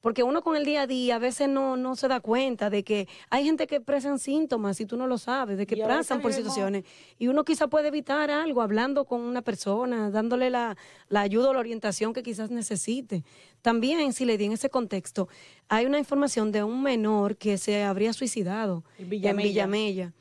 porque 0.02 0.24
uno 0.24 0.42
con 0.42 0.56
el 0.56 0.66
día 0.66 0.82
a 0.82 0.88
día 0.88 1.16
a 1.16 1.20
veces 1.20 1.48
no, 1.48 1.78
no 1.78 1.96
se 1.96 2.08
da 2.08 2.20
cuenta 2.20 2.70
de 2.70 2.84
que 2.84 3.08
hay 3.30 3.46
gente 3.46 3.68
que 3.68 3.80
presan 3.80 4.18
síntomas 4.18 4.82
y 4.82 4.86
tú 4.88 4.98
no 4.98 5.06
lo 5.08 5.20
sabes, 5.20 5.58
de 5.58 5.68
que 5.68 5.78
pasan 5.78 6.22
por 6.22 6.34
situaciones. 6.34 6.84
Y 7.20 7.28
uno 7.28 7.46
quizá 7.46 7.68
puede 7.68 7.90
evitar 7.90 8.32
algo 8.32 8.62
hablando 8.64 9.06
con 9.06 9.22
una 9.22 9.44
persona, 9.44 10.10
dándole 10.10 10.50
la, 10.50 10.76
ayuda 11.12 11.52
o 11.52 11.54
la 11.54 11.60
orientación 11.60 12.14
que 12.14 12.24
quizás 12.24 12.50
necesite. 12.50 13.24
También, 13.62 14.12
si 14.14 14.26
le 14.26 14.38
di 14.38 14.46
en 14.46 14.54
ese 14.54 14.70
contexto, 14.70 15.30
hay 15.70 15.86
una 15.86 16.00
información 16.00 16.52
de 16.52 16.64
un 16.64 16.82
menor 16.82 17.38
que 17.38 17.60
se 17.60 17.84
habría 17.84 18.12
suicidado 18.14 18.84
en 18.98 19.10
Villamella. 19.38 20.14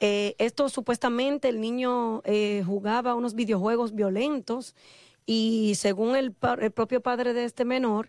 Eh, 0.00 0.36
esto 0.38 0.68
supuestamente 0.68 1.48
el 1.48 1.60
niño 1.60 2.22
eh, 2.24 2.62
jugaba 2.64 3.16
unos 3.16 3.34
videojuegos 3.34 3.96
violentos 3.96 4.76
y 5.26 5.74
según 5.74 6.16
el, 6.16 6.34
el 6.60 6.70
propio 6.70 7.02
padre 7.02 7.34
de 7.34 7.44
este 7.44 7.64
menor, 7.64 8.08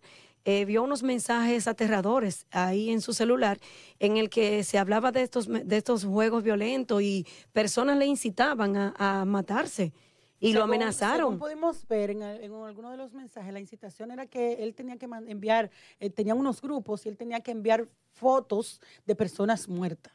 eh, 0.49 0.65
vio 0.65 0.81
unos 0.81 1.03
mensajes 1.03 1.67
aterradores 1.67 2.47
ahí 2.49 2.89
en 2.89 3.01
su 3.01 3.13
celular 3.13 3.59
en 3.99 4.17
el 4.17 4.31
que 4.31 4.63
se 4.63 4.79
hablaba 4.79 5.11
de 5.11 5.21
estos, 5.21 5.47
de 5.47 5.77
estos 5.77 6.05
juegos 6.05 6.41
violentos 6.41 7.03
y 7.03 7.27
personas 7.53 7.97
le 7.97 8.07
incitaban 8.07 8.75
a, 8.75 9.25
matarse. 9.25 9.93
Y 10.39 10.53
lo 10.53 10.63
amenazaron. 10.63 11.33
Como 11.33 11.45
pudimos 11.45 11.87
ver 11.87 12.09
en, 12.09 12.23
en, 12.23 12.51
alguno 12.51 12.89
de 12.89 12.97
los 12.97 13.13
mensajes, 13.13 13.53
la 13.53 13.59
incitación 13.59 14.09
era 14.09 14.25
que 14.25 14.53
él 14.63 14.73
tenía 14.73 14.97
que 14.97 15.07
enviar, 15.27 15.69
eh, 15.99 16.09
tenía 16.09 16.33
unos 16.33 16.61
grupos 16.61 17.05
y 17.05 17.09
él 17.09 17.17
tenía 17.17 17.41
que 17.41 17.51
enviar 17.51 17.87
fotos 18.13 18.81
de 19.05 19.13
personas 19.15 19.69
muertas. 19.69 20.13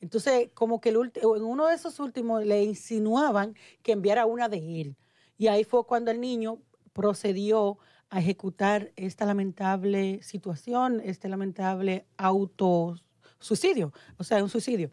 Entonces, 0.00 0.50
como 0.52 0.80
que 0.80 0.88
el, 0.88 1.12
en 1.14 1.44
uno 1.44 1.68
de 1.68 1.76
esos 1.76 2.00
últimos 2.00 2.44
le 2.44 2.64
insinuaban 2.64 3.54
que 3.84 3.92
enviara 3.92 4.26
una 4.26 4.48
de 4.48 4.80
él. 4.80 4.96
Y 5.38 5.46
ahí 5.46 5.62
fue 5.62 5.86
cuando 5.86 6.10
el 6.10 6.20
niño 6.20 6.58
procedió 6.92 7.78
a 8.10 8.20
ejecutar 8.20 8.92
esta 8.96 9.24
lamentable 9.26 10.22
situación, 10.22 11.00
este 11.04 11.28
lamentable 11.28 12.06
autosuicidio, 12.16 13.92
o 14.18 14.24
sea, 14.24 14.42
un 14.42 14.50
suicidio. 14.50 14.90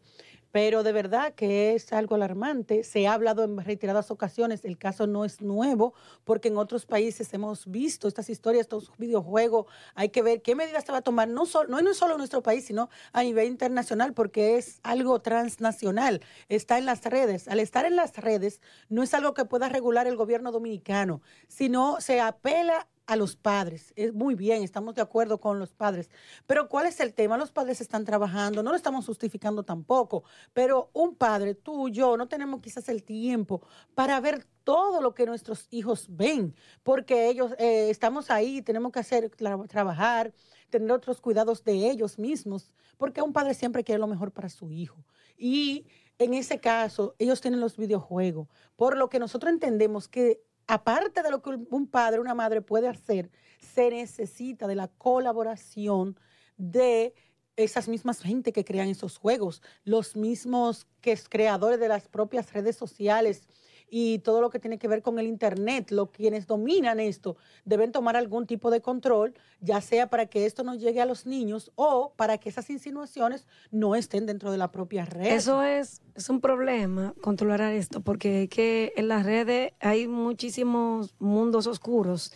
Pero 0.54 0.84
de 0.84 0.92
verdad 0.92 1.34
que 1.34 1.74
es 1.74 1.92
algo 1.94 2.14
alarmante. 2.14 2.84
Se 2.84 3.08
ha 3.08 3.14
hablado 3.14 3.44
en 3.44 3.58
reiteradas 3.58 4.12
ocasiones, 4.12 4.64
el 4.66 4.78
caso 4.78 5.08
no 5.08 5.26
es 5.26 5.42
nuevo, 5.42 5.96
porque 6.26 6.50
en 6.50 6.58
otros 6.58 6.86
países 6.86 7.34
hemos 7.34 7.66
visto 7.66 8.08
estas 8.08 8.30
historias, 8.30 8.66
estos 8.66 8.92
videojuegos. 9.00 9.66
Hay 9.96 10.10
que 10.10 10.22
ver 10.22 10.44
qué 10.44 10.54
medidas 10.54 10.84
se 10.86 10.92
va 10.92 11.00
a 11.00 11.02
tomar, 11.02 11.28
no, 11.28 11.48
solo, 11.48 11.70
no, 11.70 11.82
no 11.82 11.96
solo 11.96 12.14
en 12.14 12.20
nuestro 12.20 12.44
país, 12.44 12.66
sino 12.66 12.92
a 13.14 13.24
nivel 13.24 13.48
internacional, 13.48 14.14
porque 14.14 14.58
es 14.58 14.80
algo 14.84 15.24
transnacional. 15.24 16.22
Está 16.50 16.78
en 16.78 16.86
las 16.86 17.04
redes. 17.04 17.48
Al 17.48 17.60
estar 17.60 17.86
en 17.86 17.96
las 17.96 18.16
redes, 18.18 18.62
no 18.90 19.02
es 19.02 19.16
algo 19.16 19.34
que 19.34 19.46
pueda 19.46 19.70
regular 19.70 20.06
el 20.06 20.18
gobierno 20.18 20.52
dominicano, 20.52 21.24
sino 21.48 22.00
se 22.00 22.22
apela 22.22 22.88
a 23.06 23.16
los 23.16 23.36
padres. 23.36 23.94
Es 23.96 24.14
muy 24.14 24.36
bien, 24.36 24.64
estamos 24.64 24.96
de 24.96 25.02
acuerdo 25.02 25.40
con 25.40 25.60
los 25.60 25.74
padres. 25.74 26.10
Pero 26.48 26.70
¿cuál 26.70 26.86
es 26.88 27.00
el 27.00 27.14
tema? 27.14 27.38
Los 27.38 27.52
padres 27.52 27.82
están 27.82 28.06
trabajando, 28.06 28.64
no 28.64 28.72
lo 28.72 28.78
estamos 28.78 29.06
justificando 29.06 29.64
tampoco, 29.64 30.24
pero 30.54 30.90
un 30.94 31.16
padre, 31.16 31.56
tú, 31.56 31.90
yo, 31.90 32.18
no 32.18 32.28
tenemos 32.28 32.62
quizás 32.62 32.88
el 32.90 33.04
tiempo 33.04 33.62
para 33.96 34.20
ver 34.20 34.46
todo 34.64 35.02
lo 35.02 35.14
que 35.14 35.26
nuestros 35.26 35.68
hijos 35.72 36.08
ven, 36.10 36.56
porque 36.84 37.28
ellos 37.30 37.54
eh, 37.60 37.90
estamos 37.90 38.32
ahí, 38.32 38.62
tenemos 38.62 38.92
que 38.92 39.00
hacer, 39.00 39.30
trabajar, 39.68 40.34
tener 40.70 40.92
otros 40.92 41.20
cuidados 41.20 41.64
de 41.64 41.90
ellos 41.90 42.18
mismos, 42.18 42.74
porque 42.98 43.22
un 43.22 43.34
padre 43.34 43.54
siempre 43.54 43.84
quiere 43.84 44.00
lo 44.00 44.08
mejor 44.08 44.32
para 44.32 44.50
su 44.50 44.72
hijo. 44.72 45.04
Y 45.38 45.86
en 46.20 46.34
ese 46.34 46.60
caso, 46.60 47.16
ellos 47.20 47.42
tienen 47.42 47.60
los 47.60 47.76
videojuegos, 47.76 48.48
por 48.76 48.98
lo 48.98 49.10
que 49.10 49.20
nosotros 49.20 49.52
entendemos 49.52 50.08
que 50.08 50.42
aparte 50.68 51.22
de 51.22 51.32
lo 51.32 51.42
que 51.42 51.50
un 51.50 51.88
padre, 51.88 52.20
una 52.20 52.34
madre 52.34 52.62
puede 52.62 52.88
hacer, 52.88 53.30
se 53.60 53.90
necesita 53.90 54.68
de 54.68 54.76
la 54.76 54.88
colaboración 54.88 56.18
de 56.58 57.14
esas 57.56 57.88
mismas 57.88 58.22
gente 58.22 58.52
que 58.52 58.66
crean 58.66 58.90
esos 58.90 59.18
juegos, 59.18 59.62
los 59.84 60.16
mismos 60.16 60.88
que 61.02 61.12
es 61.12 61.30
creadores 61.30 61.80
de 61.80 61.88
las 61.88 62.08
propias 62.08 62.52
redes 62.54 62.76
sociales, 62.76 63.48
y 63.96 64.18
todo 64.18 64.42
lo 64.42 64.50
que 64.50 64.58
tiene 64.58 64.80
que 64.80 64.88
ver 64.88 65.04
con 65.04 65.20
el 65.20 65.28
Internet, 65.28 65.92
lo 65.92 66.08
quienes 66.10 66.48
dominan 66.48 67.00
esto, 67.00 67.38
deben 67.64 67.92
tomar 67.92 68.16
algún 68.16 68.48
tipo 68.48 68.72
de 68.72 68.82
control, 68.82 69.36
ya 69.62 69.82
sea 69.82 70.08
para 70.08 70.26
que 70.26 70.48
esto 70.48 70.64
no 70.64 70.74
llegue 70.74 71.00
a 71.00 71.06
los 71.06 71.28
niños 71.28 71.72
o 71.76 72.12
para 72.16 72.40
que 72.40 72.50
esas 72.50 72.72
insinuaciones 72.72 73.46
no 73.70 73.94
estén 73.94 74.26
dentro 74.26 74.52
de 74.52 74.58
la 74.58 74.72
propia 74.72 75.06
red. 75.06 75.28
Eso 75.28 75.62
es, 75.62 76.02
es 76.16 76.28
un 76.28 76.42
problema, 76.42 77.14
controlar 77.22 77.62
esto, 77.72 78.02
porque 78.02 78.50
que 78.50 78.94
en 78.96 79.10
las 79.10 79.28
redes 79.28 79.74
hay 79.80 80.08
muchísimos 80.08 81.14
mundos 81.20 81.68
oscuros 81.68 82.34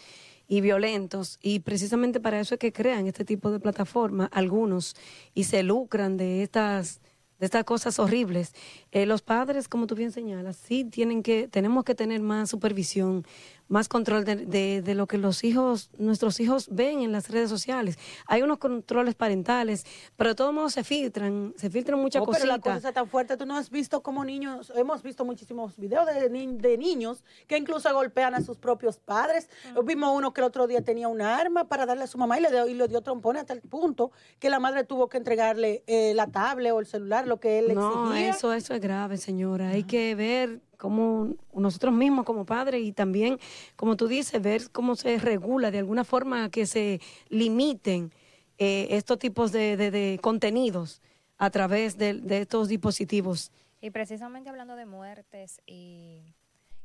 y 0.48 0.62
violentos 0.62 1.40
y 1.42 1.62
precisamente 1.62 2.20
para 2.20 2.40
eso 2.40 2.54
es 2.54 2.60
que 2.60 2.72
crean 2.72 3.08
este 3.08 3.26
tipo 3.26 3.50
de 3.50 3.60
plataformas 3.60 4.30
algunos 4.32 4.96
y 5.34 5.46
se 5.46 5.64
lucran 5.64 6.18
de 6.18 6.44
estas 6.44 7.02
de 7.40 7.46
estas 7.46 7.64
cosas 7.64 8.00
horribles. 8.00 8.54
Eh, 8.92 9.06
los 9.06 9.22
padres, 9.22 9.68
como 9.68 9.88
tú 9.88 9.96
bien 9.96 10.12
señalas, 10.12 10.58
sí 10.58 10.84
tienen 10.86 11.24
que, 11.24 11.48
tenemos 11.48 11.84
que 11.84 11.96
tener 11.96 12.22
más 12.22 12.50
supervisión, 12.50 13.26
más 13.68 13.88
control 13.88 14.26
de, 14.26 14.82
de, 14.82 14.96
lo 14.96 15.08
que 15.08 15.18
los 15.18 15.44
hijos, 15.44 15.90
nuestros 15.98 16.40
hijos 16.40 16.70
ven 16.72 17.02
en 17.02 17.12
las 17.12 17.30
redes 17.30 17.50
sociales. 17.50 17.98
Hay 18.26 18.42
unos 18.42 18.58
controles 18.58 19.16
parentales, 19.16 19.86
pero 20.16 20.32
de 20.32 20.36
todos 20.36 20.54
modos 20.54 20.74
se 20.74 20.84
filtran, 20.84 21.54
se 21.58 21.70
filtran 21.70 22.00
muchas 22.00 22.24
cosas. 22.24 22.42
Pero 22.42 22.54
la 22.54 22.60
cosa 22.60 22.78
está 22.78 22.94
tan 22.94 23.08
fuerte, 23.08 23.38
tú 23.38 23.46
no 23.46 23.58
has 23.58 23.70
visto 23.70 24.02
como 24.02 24.24
niños, 24.26 24.72
hemos 24.76 25.04
visto 25.04 25.26
muchísimos 25.26 25.78
videos 25.78 26.06
de, 26.06 26.30
de 26.30 26.78
niños 26.78 27.24
que 27.48 27.58
incluso 27.58 27.94
golpean 27.94 28.36
a 28.36 28.42
sus 28.42 28.58
propios 28.58 28.98
padres. 28.98 29.50
Vimos 29.86 30.16
uno 30.16 30.34
que 30.34 30.42
el 30.42 30.46
otro 30.46 30.68
día 30.68 30.82
tenía 30.82 31.08
un 31.08 31.22
arma 31.22 31.66
para 31.66 31.86
darle 31.86 32.04
a 32.04 32.08
su 32.08 32.18
mamá 32.18 32.40
y 32.40 32.42
le 32.42 32.52
dio, 32.52 32.68
y 32.68 32.74
le 32.74 32.88
dio 32.88 33.02
trompone 33.02 33.40
hasta 33.40 33.54
el 33.54 33.62
punto 33.62 34.12
que 34.40 34.50
la 34.50 34.60
madre 34.60 34.84
tuvo 34.84 35.10
que 35.10 35.18
entregarle 35.18 35.84
eh, 35.88 36.14
la 36.14 36.28
tablet 36.28 36.72
o 36.72 36.80
el 36.80 36.86
celular, 36.86 37.28
lo 37.28 37.40
que 37.40 37.60
él 37.60 37.74
no, 37.74 38.14
eso, 38.14 38.54
eso 38.54 38.74
es 38.74 38.82
grave, 38.82 39.18
señora. 39.18 39.70
Hay 39.70 39.84
que 39.84 40.16
ver 40.16 40.62
como 40.78 41.36
nosotros 41.54 41.94
mismos 41.94 42.26
como 42.26 42.46
padres 42.46 42.84
y 42.84 42.94
también, 42.94 43.40
como 43.76 43.98
tú 43.98 44.08
dices, 44.08 44.42
ver 44.42 44.70
cómo 44.72 44.96
se 44.96 45.18
regula 45.18 45.72
de 45.72 45.80
alguna 45.80 46.04
forma 46.04 46.50
que 46.50 46.66
se 46.66 47.02
limiten 47.30 48.12
eh, 48.60 48.88
estos 48.92 49.20
tipos 49.20 49.52
de, 49.52 50.20
contenidos 50.22 51.02
a 51.38 51.50
través 51.50 51.98
de, 51.98 52.22
estos 52.30 52.70
dispositivos. 52.70 53.52
Y 53.82 53.92
precisamente 53.92 54.50
hablando 54.50 54.76
de 54.76 54.86
muertes 54.86 55.62
y, 55.66 56.34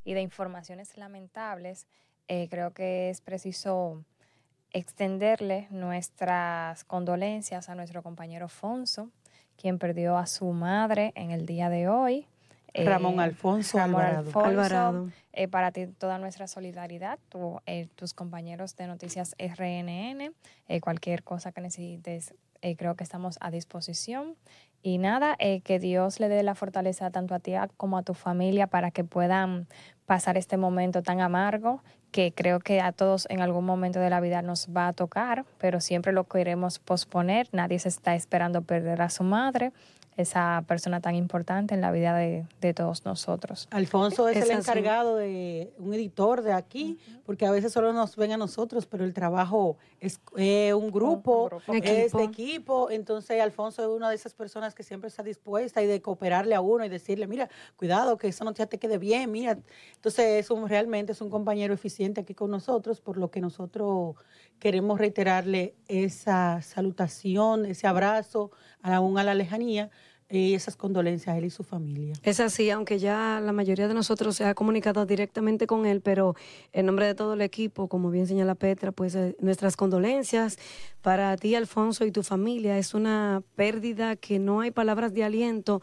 de 0.04 0.20
informaciones 0.20 0.96
lamentables, 0.96 1.86
eh, 2.28 2.48
creo 2.50 2.72
que 2.72 3.10
es 3.10 3.20
preciso 3.20 4.04
extenderle 4.70 5.68
nuestras 5.70 6.84
condolencias 6.84 7.68
a 7.68 7.74
nuestro 7.74 8.02
compañero 8.02 8.48
Fonso, 8.48 9.10
quien 9.56 9.78
perdió 9.78 10.16
a 10.16 10.26
su 10.26 10.46
madre 10.52 11.12
en 11.14 11.30
el 11.30 11.46
día 11.46 11.68
de 11.68 11.88
hoy. 11.88 12.26
Ramón 12.74 13.20
eh, 13.20 13.24
Alfonso 13.24 13.78
Alvarado. 13.80 15.10
Eh, 15.32 15.48
para 15.48 15.72
ti 15.72 15.86
toda 15.86 16.18
nuestra 16.18 16.46
solidaridad, 16.46 17.18
eh, 17.66 17.88
tus 17.94 18.14
compañeros 18.14 18.76
de 18.76 18.86
Noticias 18.86 19.34
RNN, 19.38 20.32
cualquier 20.80 21.22
cosa 21.22 21.52
que 21.52 21.60
necesites, 21.60 22.34
creo 22.76 22.94
que 22.94 23.04
estamos 23.04 23.38
a 23.40 23.50
disposición. 23.50 24.36
Y 24.84 24.98
nada, 24.98 25.36
que 25.36 25.78
Dios 25.78 26.18
le 26.18 26.28
dé 26.28 26.42
la 26.42 26.56
fortaleza 26.56 27.10
tanto 27.10 27.34
a 27.36 27.38
ti 27.38 27.52
como 27.76 27.98
a 27.98 28.02
tu 28.02 28.14
familia 28.14 28.66
para 28.66 28.90
que 28.90 29.04
puedan 29.04 29.68
pasar 30.06 30.36
este 30.36 30.56
momento 30.56 31.02
tan 31.02 31.20
amargo 31.20 31.82
que 32.10 32.32
creo 32.32 32.58
que 32.58 32.80
a 32.80 32.92
todos 32.92 33.26
en 33.30 33.40
algún 33.40 33.64
momento 33.64 34.00
de 34.00 34.10
la 34.10 34.20
vida 34.20 34.42
nos 34.42 34.68
va 34.68 34.88
a 34.88 34.92
tocar, 34.92 35.46
pero 35.58 35.80
siempre 35.80 36.12
lo 36.12 36.24
queremos 36.24 36.78
posponer. 36.78 37.48
Nadie 37.52 37.78
se 37.78 37.88
está 37.88 38.14
esperando 38.14 38.62
perder 38.62 39.00
a 39.02 39.08
su 39.08 39.22
madre 39.22 39.72
esa 40.16 40.64
persona 40.68 41.00
tan 41.00 41.14
importante 41.14 41.74
en 41.74 41.80
la 41.80 41.90
vida 41.90 42.14
de, 42.14 42.74
todos 42.74 43.04
nosotros. 43.04 43.68
Alfonso 43.70 44.28
es, 44.28 44.36
el 44.36 44.50
encargado 44.50 45.16
de 45.16 45.72
un 45.78 45.92
editor 45.94 46.42
de 46.42 46.52
aquí, 46.52 46.98
porque 47.24 47.46
a 47.46 47.50
veces 47.50 47.72
solo 47.72 47.92
nos 47.92 48.16
ven 48.16 48.32
a 48.32 48.36
nosotros, 48.36 48.86
pero 48.86 49.04
el 49.04 49.14
trabajo 49.14 49.76
es 50.00 50.20
un 50.74 50.90
grupo, 50.90 51.50
es 51.68 52.12
de 52.12 52.24
equipo. 52.24 52.90
Entonces 52.90 53.40
Alfonso 53.40 53.82
es 53.82 53.88
una 53.88 54.08
de 54.08 54.14
esas 54.14 54.34
personas 54.34 54.74
que 54.74 54.82
siempre 54.82 55.08
está 55.08 55.22
dispuesta 55.22 55.82
y 55.82 55.86
de 55.86 56.00
cooperarle 56.02 56.54
a 56.54 56.60
uno 56.60 56.84
y 56.84 56.88
decirle, 56.88 57.26
mira, 57.26 57.48
cuidado, 57.76 58.16
que 58.16 58.28
esa 58.28 58.44
noticia 58.44 58.66
te 58.66 58.78
quede 58.78 58.98
bien, 58.98 59.30
mira. 59.30 59.58
Entonces 59.94 60.44
es 60.44 60.50
un, 60.50 60.68
realmente 60.68 61.12
es 61.12 61.20
un 61.20 61.30
compañero 61.30 61.74
eficiente 61.74 62.20
aquí 62.20 62.34
con 62.34 62.50
nosotros, 62.50 63.00
por 63.00 63.16
lo 63.16 63.30
que 63.30 63.40
nosotros 63.40 64.16
queremos 64.58 64.98
reiterarle 64.98 65.74
esa 65.88 66.62
salutación, 66.62 67.66
ese 67.66 67.86
abrazo, 67.86 68.50
aún 68.82 69.18
a 69.18 69.24
la 69.24 69.34
lejanía 69.34 69.90
y 70.32 70.54
esas 70.54 70.76
condolencias 70.76 71.34
a 71.34 71.38
él 71.38 71.44
y 71.44 71.50
su 71.50 71.62
familia. 71.62 72.14
Es 72.22 72.40
así, 72.40 72.70
aunque 72.70 72.98
ya 72.98 73.38
la 73.44 73.52
mayoría 73.52 73.86
de 73.86 73.92
nosotros 73.92 74.34
se 74.34 74.44
ha 74.46 74.54
comunicado 74.54 75.04
directamente 75.04 75.66
con 75.66 75.84
él, 75.84 76.00
pero 76.00 76.34
en 76.72 76.86
nombre 76.86 77.06
de 77.06 77.14
todo 77.14 77.34
el 77.34 77.42
equipo, 77.42 77.86
como 77.86 78.10
bien 78.10 78.26
señala 78.26 78.54
Petra, 78.54 78.92
pues 78.92 79.14
eh, 79.14 79.36
nuestras 79.40 79.76
condolencias 79.76 80.58
para 81.02 81.36
ti, 81.36 81.54
Alfonso, 81.54 82.06
y 82.06 82.12
tu 82.12 82.22
familia. 82.22 82.78
Es 82.78 82.94
una 82.94 83.42
pérdida 83.56 84.16
que 84.16 84.38
no 84.38 84.60
hay 84.60 84.70
palabras 84.70 85.12
de 85.12 85.24
aliento, 85.24 85.82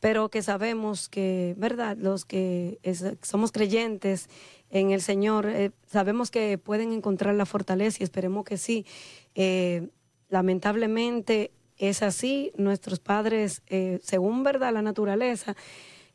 pero 0.00 0.30
que 0.30 0.40
sabemos 0.40 1.10
que, 1.10 1.54
¿verdad? 1.58 1.98
Los 1.98 2.24
que 2.24 2.78
somos 3.20 3.52
creyentes 3.52 4.30
en 4.70 4.92
el 4.92 5.02
Señor, 5.02 5.46
eh, 5.46 5.72
sabemos 5.86 6.30
que 6.30 6.56
pueden 6.56 6.92
encontrar 6.92 7.34
la 7.34 7.44
fortaleza 7.44 7.98
y 8.00 8.04
esperemos 8.04 8.44
que 8.44 8.56
sí. 8.56 8.86
Eh, 9.34 9.90
lamentablemente 10.30 11.50
es 11.80 12.02
así, 12.02 12.52
nuestros 12.56 13.00
padres, 13.00 13.62
eh, 13.66 13.98
según 14.02 14.42
verdad 14.42 14.72
la 14.72 14.82
naturaleza, 14.82 15.56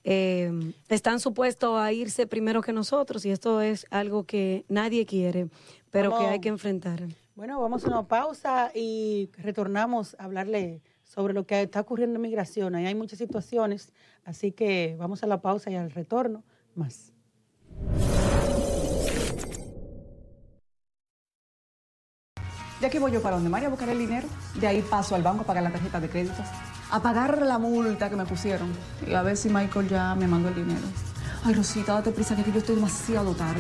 eh, 0.04 0.52
están 0.88 1.20
supuestos 1.20 1.80
a 1.80 1.92
irse 1.92 2.28
primero 2.28 2.62
que 2.62 2.72
nosotros 2.72 3.26
y 3.26 3.32
esto 3.32 3.62
es 3.62 3.88
algo 3.90 4.26
que 4.26 4.64
nadie 4.70 5.08
quiere, 5.08 5.50
pero 5.90 6.16
que 6.18 6.26
hay 6.26 6.40
que 6.40 6.50
enfrentar. 6.50 7.02
Bueno, 7.34 7.60
vamos 7.60 7.84
a 7.84 7.88
una 7.88 8.08
pausa 8.08 8.72
y 8.76 9.32
retornamos 9.40 10.16
a 10.20 10.26
hablarle 10.26 10.84
sobre 11.04 11.34
lo 11.34 11.48
que 11.48 11.64
está 11.64 11.82
ocurriendo 11.82 12.18
en 12.18 12.22
migración. 12.22 12.76
Ahí 12.76 12.86
hay 12.86 12.96
muchas 12.96 13.18
situaciones, 13.18 13.92
así 14.24 14.52
que 14.52 14.96
vamos 15.00 15.24
a 15.24 15.28
la 15.28 15.42
pausa 15.42 15.72
y 15.72 15.76
al 15.76 15.90
retorno 15.90 16.44
más. 16.76 17.12
De 22.86 22.90
aquí 22.90 23.00
voy 23.00 23.12
yo 23.12 23.20
para 23.20 23.38
donde 23.38 23.50
María 23.50 23.66
a 23.68 23.72
buscar 23.72 23.90
el 23.90 23.98
dinero. 23.98 24.28
De 24.54 24.68
ahí 24.68 24.84
paso 24.84 25.16
al 25.16 25.24
banco 25.24 25.42
a 25.42 25.46
pagar 25.48 25.64
la 25.64 25.72
tarjeta 25.72 26.00
de 26.00 26.08
crédito. 26.08 26.36
A 26.92 27.02
pagar 27.02 27.42
la 27.42 27.58
multa 27.58 28.12
que 28.12 28.16
me 28.16 28.28
pusieron. 28.28 28.72
Y 29.08 29.16
a 29.16 29.24
ver 29.24 29.38
si 29.38 29.50
Michael 29.50 29.90
ya 29.90 30.14
me 30.14 30.28
mandó 30.28 30.50
el 30.50 30.56
dinero. 30.56 30.86
Ay, 31.44 31.56
Rosita, 31.56 31.94
date 31.94 32.12
prisa 32.12 32.36
que 32.36 32.42
aquí 32.42 32.52
yo 32.52 32.60
estoy 32.60 32.76
demasiado 32.76 33.34
tarde. 33.34 33.60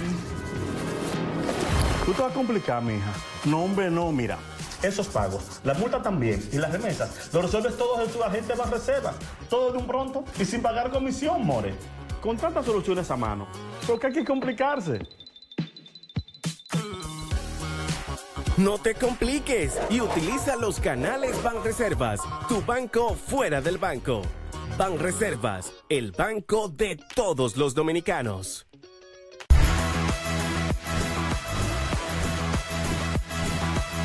Tú 2.05 2.13
te 2.13 2.21
vas 2.21 2.31
a 2.31 2.35
complicar, 2.35 2.83
mija. 2.83 3.11
No, 3.45 3.63
hombre, 3.63 3.89
no, 3.89 4.11
mira. 4.11 4.37
Esos 4.83 5.07
pagos, 5.07 5.59
la 5.63 5.73
multa 5.73 6.03
también 6.03 6.47
y 6.51 6.57
las 6.57 6.71
remesas, 6.71 7.33
lo 7.33 7.41
resuelves 7.41 7.75
todo 7.77 7.99
en 8.03 8.11
tu 8.11 8.23
agente 8.23 8.53
de 8.53 8.63
reserva. 8.65 9.15
Todo 9.49 9.71
de 9.71 9.79
un 9.79 9.87
pronto 9.87 10.23
y 10.39 10.45
sin 10.45 10.61
pagar 10.61 10.91
comisión, 10.91 11.43
more. 11.43 11.73
Con 12.21 12.37
tantas 12.37 12.63
soluciones 12.63 13.09
a 13.09 13.17
mano. 13.17 13.47
¿Por 13.87 13.99
qué 13.99 14.05
hay 14.05 14.13
que 14.13 14.23
complicarse? 14.23 14.99
No 18.57 18.77
te 18.77 18.95
compliques 18.95 19.77
y 19.89 19.99
utiliza 19.99 20.55
los 20.55 20.79
canales 20.79 21.43
Banreservas, 21.43 22.21
tu 22.47 22.61
banco 22.61 23.13
fuera 23.13 23.59
del 23.59 23.77
banco. 23.77 24.21
Banreservas, 24.77 25.73
el 25.89 26.13
banco 26.13 26.69
de 26.69 26.97
todos 27.15 27.57
los 27.57 27.75
dominicanos. 27.75 28.65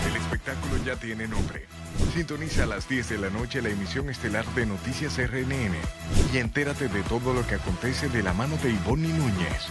El 0.04 0.16
espectáculo 0.16 0.82
ya 0.84 0.96
tiene 0.96 1.28
nombre. 1.28 1.66
Sintoniza 2.12 2.64
a 2.64 2.66
las 2.66 2.88
10 2.88 3.08
de 3.08 3.18
la 3.18 3.30
noche 3.30 3.62
la 3.62 3.68
emisión 3.68 4.10
estelar 4.10 4.44
de 4.56 4.66
Noticias 4.66 5.16
RNN 5.16 5.76
y 6.34 6.38
entérate 6.38 6.88
de 6.88 7.04
todo 7.04 7.34
lo 7.34 7.46
que 7.46 7.54
acontece 7.54 8.08
de 8.08 8.24
la 8.24 8.32
mano 8.32 8.56
de 8.56 8.70
Ivonne 8.70 9.10
Núñez. 9.10 9.68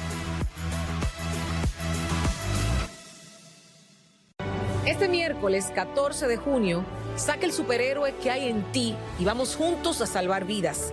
Miércoles 5.40 5.72
14 5.74 6.28
de 6.28 6.36
junio, 6.36 6.84
saca 7.16 7.46
el 7.46 7.54
superhéroe 7.54 8.14
que 8.16 8.30
hay 8.30 8.50
en 8.50 8.62
ti 8.74 8.94
y 9.18 9.24
vamos 9.24 9.56
juntos 9.56 10.02
a 10.02 10.06
salvar 10.06 10.44
vidas. 10.44 10.92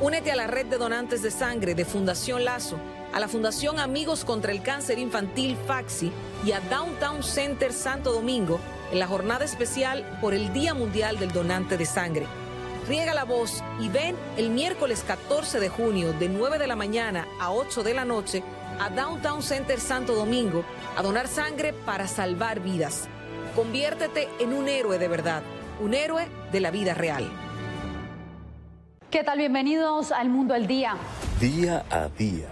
Únete 0.00 0.32
a 0.32 0.34
la 0.34 0.48
red 0.48 0.66
de 0.66 0.76
donantes 0.76 1.22
de 1.22 1.30
sangre 1.30 1.76
de 1.76 1.84
Fundación 1.84 2.44
Lazo, 2.44 2.78
a 3.12 3.20
la 3.20 3.28
Fundación 3.28 3.78
Amigos 3.78 4.24
contra 4.24 4.50
el 4.50 4.60
Cáncer 4.60 4.98
Infantil 4.98 5.56
Faxi 5.68 6.10
y 6.44 6.50
a 6.50 6.58
Downtown 6.62 7.22
Center 7.22 7.72
Santo 7.72 8.12
Domingo 8.12 8.58
en 8.90 8.98
la 8.98 9.06
jornada 9.06 9.44
especial 9.44 10.18
por 10.20 10.34
el 10.34 10.52
Día 10.52 10.74
Mundial 10.74 11.20
del 11.20 11.30
Donante 11.30 11.76
de 11.76 11.86
Sangre. 11.86 12.26
Riega 12.88 13.14
la 13.14 13.24
voz 13.24 13.62
y 13.78 13.88
ven 13.88 14.16
el 14.36 14.50
miércoles 14.50 15.04
14 15.06 15.60
de 15.60 15.68
junio 15.68 16.12
de 16.12 16.28
9 16.28 16.58
de 16.58 16.66
la 16.66 16.74
mañana 16.74 17.28
a 17.40 17.52
8 17.52 17.84
de 17.84 17.94
la 17.94 18.04
noche 18.04 18.42
a 18.80 18.90
Downtown 18.90 19.44
Center 19.44 19.78
Santo 19.78 20.16
Domingo 20.16 20.64
a 20.96 21.04
donar 21.04 21.28
sangre 21.28 21.72
para 21.72 22.08
salvar 22.08 22.58
vidas. 22.58 23.08
Conviértete 23.56 24.28
en 24.38 24.52
un 24.52 24.68
héroe 24.68 24.98
de 24.98 25.08
verdad, 25.08 25.42
un 25.80 25.94
héroe 25.94 26.28
de 26.52 26.60
la 26.60 26.70
vida 26.70 26.92
real. 26.92 27.26
¿Qué 29.10 29.24
tal? 29.24 29.38
Bienvenidos 29.38 30.12
al 30.12 30.28
Mundo 30.28 30.52
al 30.52 30.66
Día. 30.66 30.98
Día 31.40 31.86
a 31.90 32.08
día. 32.08 32.48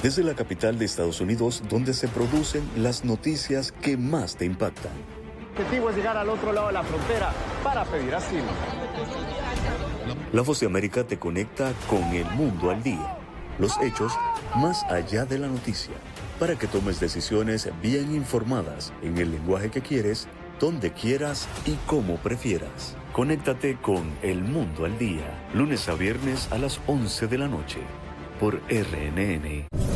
Desde 0.00 0.22
la 0.22 0.34
capital 0.34 0.78
de 0.78 0.84
Estados 0.84 1.20
Unidos, 1.20 1.64
donde 1.68 1.92
se 1.92 2.06
producen 2.06 2.62
las 2.76 3.04
noticias 3.04 3.72
que 3.72 3.96
más 3.96 4.36
te 4.36 4.44
impactan. 4.44 4.92
El 5.56 5.62
objetivo 5.64 5.90
es 5.90 5.96
llegar 5.96 6.16
al 6.16 6.28
otro 6.28 6.52
lado 6.52 6.68
de 6.68 6.74
la 6.74 6.84
frontera 6.84 7.32
para 7.64 7.84
pedir 7.84 8.14
asilo. 8.14 8.44
La 10.32 10.42
Voz 10.42 10.60
de 10.60 10.66
América 10.66 11.02
te 11.02 11.18
conecta 11.18 11.72
con 11.88 12.04
el 12.14 12.30
mundo 12.36 12.70
al 12.70 12.80
día. 12.80 13.18
Los 13.58 13.76
hechos 13.82 14.12
más 14.54 14.84
allá 14.84 15.24
de 15.24 15.38
la 15.38 15.48
noticia 15.48 15.94
para 16.40 16.56
que 16.56 16.66
tomes 16.66 16.98
decisiones 16.98 17.68
bien 17.82 18.14
informadas 18.14 18.94
en 19.02 19.18
el 19.18 19.30
lenguaje 19.30 19.70
que 19.70 19.82
quieres, 19.82 20.26
donde 20.58 20.90
quieras 20.90 21.46
y 21.66 21.74
como 21.86 22.16
prefieras. 22.16 22.96
Conéctate 23.12 23.76
con 23.80 24.10
El 24.22 24.42
Mundo 24.42 24.86
al 24.86 24.98
Día, 24.98 25.48
lunes 25.54 25.88
a 25.90 25.94
viernes 25.94 26.50
a 26.50 26.56
las 26.56 26.80
11 26.86 27.26
de 27.26 27.38
la 27.38 27.46
noche, 27.46 27.80
por 28.40 28.62
RNN. 28.70 29.89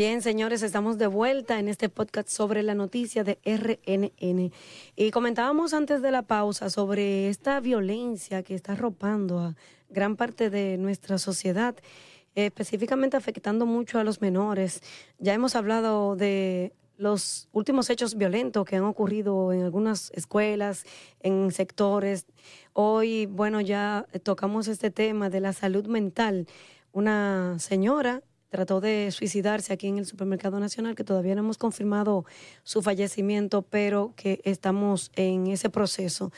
Bien, 0.00 0.22
señores, 0.22 0.62
estamos 0.62 0.96
de 0.96 1.06
vuelta 1.06 1.58
en 1.58 1.68
este 1.68 1.90
podcast 1.90 2.30
sobre 2.30 2.62
la 2.62 2.74
noticia 2.74 3.22
de 3.22 3.38
RNN. 3.44 4.50
Y 4.96 5.10
comentábamos 5.10 5.74
antes 5.74 6.00
de 6.00 6.10
la 6.10 6.22
pausa 6.22 6.70
sobre 6.70 7.28
esta 7.28 7.60
violencia 7.60 8.42
que 8.42 8.54
está 8.54 8.72
arropando 8.72 9.40
a 9.40 9.56
gran 9.90 10.16
parte 10.16 10.48
de 10.48 10.78
nuestra 10.78 11.18
sociedad, 11.18 11.74
específicamente 12.34 13.18
afectando 13.18 13.66
mucho 13.66 13.98
a 13.98 14.04
los 14.04 14.22
menores. 14.22 14.80
Ya 15.18 15.34
hemos 15.34 15.54
hablado 15.54 16.16
de 16.16 16.72
los 16.96 17.50
últimos 17.52 17.90
hechos 17.90 18.16
violentos 18.16 18.64
que 18.64 18.76
han 18.76 18.84
ocurrido 18.84 19.52
en 19.52 19.64
algunas 19.64 20.12
escuelas, 20.12 20.86
en 21.20 21.52
sectores. 21.52 22.24
Hoy, 22.72 23.26
bueno, 23.26 23.60
ya 23.60 24.06
tocamos 24.22 24.66
este 24.66 24.90
tema 24.90 25.28
de 25.28 25.40
la 25.40 25.52
salud 25.52 25.84
mental. 25.88 26.46
Una 26.90 27.58
señora 27.58 28.22
trató 28.50 28.80
de 28.80 29.10
suicidarse 29.12 29.72
aquí 29.72 29.86
en 29.86 29.98
el 29.98 30.06
Supermercado 30.06 30.60
Nacional, 30.60 30.94
que 30.94 31.04
todavía 31.04 31.34
no 31.34 31.40
hemos 31.40 31.56
confirmado 31.56 32.26
su 32.62 32.82
fallecimiento, 32.82 33.62
pero 33.62 34.12
que 34.16 34.40
estamos 34.44 35.10
en 35.14 35.46
ese 35.46 35.70
proceso. 35.70 36.32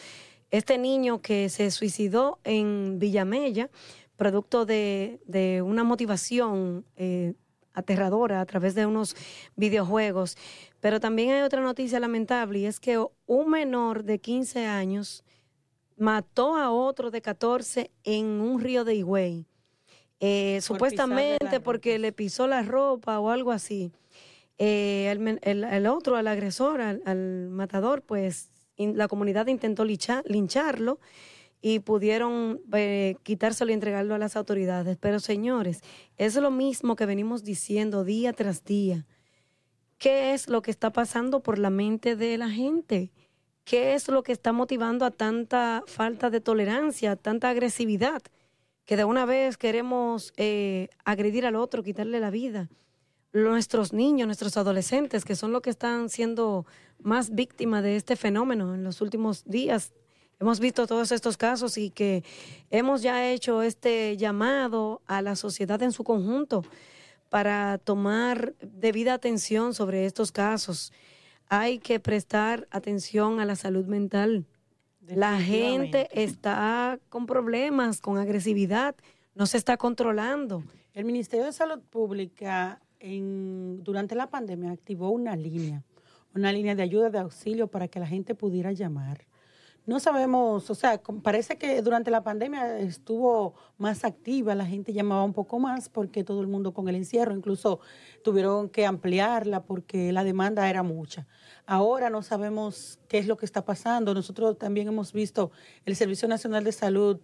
Este 0.51 0.79
niño 0.79 1.23
que 1.23 1.49
se 1.49 1.71
suicidó 1.71 2.39
en 2.45 2.99
Villamella, 2.99 3.71
producto 4.17 4.67
de, 4.67 5.19
una 5.65 5.83
motivación 5.83 6.85
eh, 6.97 7.33
aterradora 7.73 8.41
a 8.41 8.47
través 8.47 8.75
de 8.75 8.85
unos 8.85 9.17
videojuegos. 9.57 10.37
Pero 10.81 11.01
también 11.01 11.31
hay 11.31 11.43
otra 11.43 11.63
noticia 11.63 11.99
lamentable 11.99 12.61
y 12.61 12.67
es 12.67 12.79
que 12.81 13.03
un 13.27 13.51
menor 13.51 14.05
de 14.05 14.19
15 14.19 14.67
años 14.67 15.25
mató 15.97 16.57
a 16.57 16.71
otro 16.71 17.11
de 17.11 17.23
14 17.23 17.91
en 18.05 18.27
un 18.27 18.61
río 18.61 18.85
de 18.85 18.97
Higüey. 18.97 19.47
Eh, 20.25 20.61
supuestamente 20.61 21.59
porque 21.59 21.99
le 21.99 22.13
pisó 22.13 22.47
la 22.47 22.63
ropa 22.63 23.19
o 23.19 23.31
algo 23.31 23.51
así. 23.51 23.91
Eh, 24.57 25.11
el, 25.43 25.87
otro, 25.89 26.15
al 26.15 26.29
agresor, 26.29 26.81
al, 26.81 27.49
matador, 27.51 28.03
pues 28.03 28.53
la 28.77 29.09
comunidad 29.09 29.49
intentó 29.49 29.85
lincharlo 29.85 31.01
y 31.61 31.81
pudieron 31.81 32.61
eh, 32.73 33.17
quitárselo 33.25 33.73
y 33.73 33.75
entregarlo 33.75 34.15
a 34.15 34.19
las 34.19 34.37
autoridades. 34.37 34.97
Pero 35.01 35.19
señores, 35.19 35.81
es 36.17 36.37
lo 36.37 36.53
mismo 36.53 36.95
que 36.95 37.05
venimos 37.05 37.43
diciendo 37.43 38.05
día 38.05 38.33
tras 38.33 38.65
día. 38.65 39.05
¿Qué 39.99 40.35
es 40.35 40.49
lo 40.49 40.63
que 40.63 40.71
está 40.71 40.93
pasando 40.93 41.41
por 41.41 41.59
la 41.59 41.71
mente 41.71 42.15
de 42.15 42.39
la 42.39 42.49
gente? 42.49 43.11
¿Qué 43.65 43.95
es 43.95 44.07
lo 44.07 44.23
que 44.23 44.31
está 44.31 44.53
motivando 44.53 45.05
a 45.05 45.11
tanta 45.11 45.83
falta 45.89 46.31
de 46.31 46.41
tolerancia, 46.41 47.17
tanta 47.17 47.51
agresividad? 47.51 48.23
Que 48.85 48.97
de 48.97 49.05
una 49.05 49.27
vez 49.27 49.57
queremos 49.57 50.33
eh, 50.37 50.89
agredir 51.05 51.47
al 51.47 51.57
otro, 51.57 51.83
quitarle 51.83 52.21
la 52.21 52.31
vida. 52.31 52.69
Nuestros 53.33 53.93
niños, 53.93 54.27
nuestros 54.27 54.57
adolescentes, 54.57 55.25
que 55.25 55.37
son 55.37 55.53
los 55.53 55.63
que 55.63 55.71
están 55.71 56.09
siendo 56.09 56.67
más 57.01 57.35
víctimas 57.35 57.83
de 57.83 57.97
este 57.97 58.17
fenómeno 58.17 58.75
en 58.75 58.85
los 58.85 59.01
últimos 59.01 59.45
días. 59.45 59.93
Hemos 60.41 60.59
visto 60.59 60.87
todos 60.87 61.13
estos 61.13 61.37
casos 61.37 61.79
y 61.79 61.91
que 61.91 62.25
hemos 62.71 63.01
ya 63.01 63.31
hecho 63.31 63.63
este 63.63 64.17
llamado 64.17 65.01
a 65.07 65.23
la 65.23 65.37
sociedad 65.37 65.81
en 65.83 65.93
su 65.93 66.03
conjunto 66.03 66.65
para 67.31 67.79
tomar 67.79 68.55
debida 68.61 69.15
atención 69.15 69.73
sobre 69.73 70.05
estos 70.05 70.33
casos. 70.33 70.93
hay 71.49 71.79
que 71.79 72.01
prestar 72.01 72.67
atención 72.71 73.39
a 73.39 73.45
la 73.45 73.57
salud 73.57 73.87
mental. 73.87 74.47
La 75.09 75.41
gente 75.41 76.09
está 76.13 76.99
con 77.09 77.27
problemas, 77.27 78.01
con 78.01 78.19
agresividad, 78.19 78.95
no 79.35 79.47
se 79.47 79.59
está 79.59 79.77
controlando. 79.77 80.63
El 80.95 81.05
Ministerio 81.05 81.45
de 81.45 81.53
Salud 81.53 81.81
Pública 81.81 82.81
en, 83.01 83.83
durante 83.83 84.15
la 84.15 84.29
pandemia 84.29 84.71
activó 84.71 85.11
una 85.11 85.35
línea, 85.35 85.83
una 86.35 86.53
línea 86.53 86.75
de 86.75 86.85
ayuda, 86.85 87.11
de 87.11 87.19
auxilio 87.19 87.67
para 87.67 87.89
que 87.89 87.99
la 87.99 88.07
gente 88.07 88.35
pudiera 88.35 88.73
llamar. 88.73 89.27
No 89.85 89.99
sabemos, 89.99 90.71
o 90.71 90.75
sea, 90.77 91.03
parece 91.23 91.59
que 91.59 91.83
durante 91.83 92.13
la 92.13 92.23
pandemia 92.23 92.79
estuvo 92.79 93.55
más 93.79 94.05
activa, 94.05 94.55
la 94.55 94.65
gente 94.65 94.93
llamaba 94.93 95.25
un 95.25 95.33
poco 95.33 95.59
más 95.59 95.89
porque 95.89 96.23
todo 96.23 96.41
el 96.41 96.47
mundo 96.47 96.73
con 96.73 96.89
el 96.89 96.95
encierro, 96.95 97.35
incluso 97.35 97.81
tuvieron 98.23 98.69
que 98.69 98.87
ampliarla 98.87 99.65
porque 99.65 100.13
la 100.13 100.23
demanda 100.23 100.71
era 100.71 100.85
mucha. 100.85 101.27
Ahora 101.67 102.11
no 102.11 102.23
sabemos 102.23 102.99
qué 103.09 103.19
es 103.19 103.27
lo 103.27 103.37
que 103.37 103.47
está 103.47 103.65
pasando. 103.65 104.15
Nosotros 104.15 104.59
también 104.59 104.89
hemos 104.89 105.13
visto 105.13 105.53
el 105.85 105.97
Servicio 105.97 106.29
Nacional 106.29 106.65
de 106.65 106.73
Salud 106.73 107.21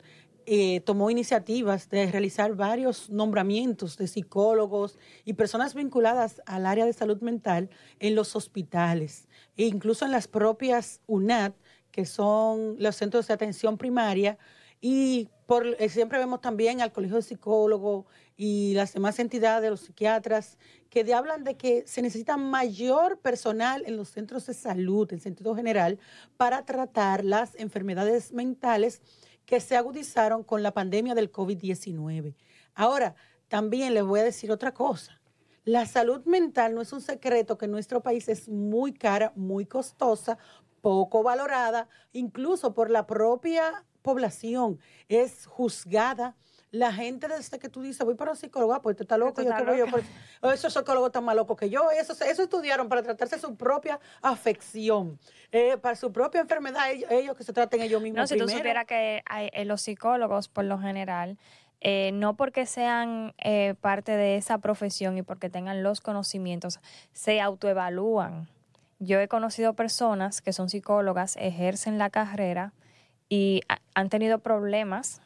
eh, 0.51 0.81
tomó 0.81 1.11
iniciativas 1.11 1.91
de 1.91 2.11
realizar 2.11 2.55
varios 2.55 3.11
nombramientos 3.11 3.99
de 3.99 4.07
psicólogos 4.09 4.99
y 5.27 5.35
personas 5.35 5.75
vinculadas 5.75 6.41
al 6.47 6.65
área 6.65 6.87
de 6.87 6.95
salud 6.95 7.21
mental 7.21 7.69
en 7.99 8.15
los 8.15 8.35
hospitales 8.35 9.29
e 9.59 9.67
incluso 9.67 10.07
en 10.07 10.11
las 10.11 10.27
propias 10.27 11.03
UNAD, 11.07 11.53
que 11.91 12.07
son 12.07 12.77
los 12.79 12.97
centros 12.97 13.27
de 13.27 13.35
atención 13.35 13.77
primaria, 13.77 14.39
y 14.81 15.29
por, 15.45 15.67
eh, 15.67 15.91
siempre 15.91 16.19
vemos 16.19 16.41
también 16.41 16.81
al 16.81 16.93
Colegio 16.93 17.17
de 17.17 17.23
Psicólogos 17.23 18.07
y 18.35 18.73
las 18.73 18.95
demás 18.95 19.19
entidades 19.19 19.61
de 19.63 19.69
los 19.69 19.81
psiquiatras 19.81 20.57
que 20.91 21.13
hablan 21.15 21.45
de 21.45 21.57
que 21.57 21.85
se 21.87 22.03
necesita 22.03 22.37
mayor 22.37 23.19
personal 23.19 23.83
en 23.87 23.97
los 23.97 24.09
centros 24.09 24.47
de 24.47 24.55
salud 24.55 25.13
en 25.13 25.21
sentido 25.21 25.55
general 25.55 25.99
para 26.37 26.65
tratar 26.65 27.25
las 27.25 27.55
enfermedades 27.57 28.33
mentales 28.33 29.03
que 29.45 29.61
se 29.61 29.77
agudizaron 29.77 30.43
con 30.45 30.63
la 30.63 30.73
pandemia 30.73 31.15
del 31.15 31.33
COVID-19. 31.33 32.35
Ahora, 32.75 33.15
también 33.49 33.95
les 33.95 34.05
voy 34.05 34.21
a 34.21 34.25
decir 34.25 34.53
otra 34.53 34.73
cosa. 34.73 35.21
La 35.65 35.87
salud 35.87 36.25
mental 36.25 36.75
no 36.75 36.81
es 36.81 36.93
un 36.93 37.01
secreto 37.01 37.59
que 37.59 37.67
en 37.67 37.73
nuestro 37.73 38.03
país 38.03 38.29
es 38.29 38.49
muy 38.49 38.93
cara, 38.93 39.33
muy 39.37 39.67
costosa, 39.67 40.39
poco 40.81 41.23
valorada, 41.23 41.89
incluso 42.13 42.75
por 42.75 42.91
la 42.91 43.07
propia 43.07 43.85
población. 44.03 44.79
Es 45.09 45.47
juzgada 45.47 46.37
la 46.71 46.93
gente 46.93 47.29
desde 47.29 47.59
que 47.59 47.69
tú 47.69 47.83
dices, 47.83 48.05
voy 48.05 48.15
para 48.15 48.33
un 48.33 48.37
psicólogo, 48.37 48.75
ah, 48.75 48.83
pues 48.83 48.97
te 48.97 49.03
está 49.03 49.17
loco, 49.17 49.43
yo 49.43 49.55
te 49.55 49.65
voy, 49.65 49.91
pues, 49.91 50.05
esos 50.55 50.73
psicólogos 50.73 51.09
están 51.09 51.25
más 51.25 51.35
locos 51.35 51.57
que 51.57 51.71
yo, 51.71 51.91
eso, 51.91 52.13
eso 52.13 52.43
estudiaron 52.43 52.89
para 52.89 53.03
tratarse 53.03 53.39
su 53.39 53.57
propia 53.57 53.99
afección, 54.21 55.19
eh, 55.51 55.79
para 55.79 55.97
su 55.97 56.13
propia 56.13 56.41
enfermedad, 56.41 56.91
ellos, 57.11 57.37
que 57.37 57.45
se 57.45 57.53
traten 57.53 57.81
ellos 57.81 58.03
mismos. 58.03 58.19
No, 58.19 58.27
si 58.27 58.37
tú 58.37 58.49
supieras 58.49 58.85
que 58.85 59.23
hay, 59.27 59.51
eh, 59.53 59.65
los 59.65 59.81
psicólogos, 59.81 60.49
por 60.49 60.65
lo 60.65 60.79
general, 60.79 61.39
eh, 61.81 62.11
no 62.13 62.37
porque 62.37 62.67
sean 62.67 63.35
parte 63.81 64.17
de 64.17 64.37
esa 64.37 64.59
profesión 64.59 65.17
y 65.17 65.23
porque 65.23 65.49
tengan 65.49 65.83
los 65.83 66.01
conocimientos, 66.01 66.81
se 67.13 67.41
autoevalúan. 67.41 68.49
Yo 68.99 69.21
he 69.21 69.29
conocido 69.29 69.75
personas 69.75 70.43
que 70.43 70.53
son 70.53 70.69
psicólogas, 70.69 71.37
ejercen 71.37 71.99
la 71.99 72.11
carrera 72.11 72.73
y 73.29 73.63
han 73.95 74.09
tenido 74.09 74.41
problemas 74.41 75.23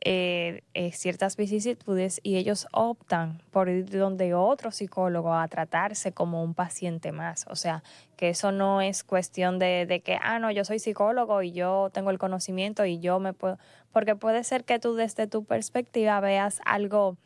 eh, 0.00 0.62
eh, 0.74 0.92
ciertas 0.92 1.36
vicisitudes 1.36 2.20
y 2.22 2.36
ellos 2.36 2.66
optan 2.72 3.40
por 3.50 3.68
ir 3.68 3.88
donde 3.88 4.34
otro 4.34 4.70
psicólogo 4.70 5.34
a 5.34 5.46
tratarse 5.48 6.12
como 6.12 6.42
un 6.42 6.54
paciente 6.54 7.12
más. 7.12 7.46
O 7.48 7.56
sea, 7.56 7.82
que 8.16 8.30
eso 8.30 8.52
no 8.52 8.80
es 8.80 9.04
cuestión 9.04 9.58
de, 9.58 10.02
que, 10.04 10.18
ah, 10.22 10.38
no, 10.38 10.50
yo 10.50 10.64
soy 10.64 10.78
psicólogo 10.78 11.42
y 11.42 11.52
yo 11.52 11.90
tengo 11.92 12.10
el 12.10 12.18
conocimiento 12.18 12.84
y 12.84 13.00
yo 13.00 13.18
me 13.18 13.32
puedo... 13.32 13.58
Porque 13.92 14.16
puede 14.16 14.44
ser 14.44 14.64
que 14.64 14.78
tú 14.78 14.94
desde 14.94 15.26
tu 15.26 15.44
perspectiva 15.44 16.20
veas 16.20 16.60
algo 16.64 17.16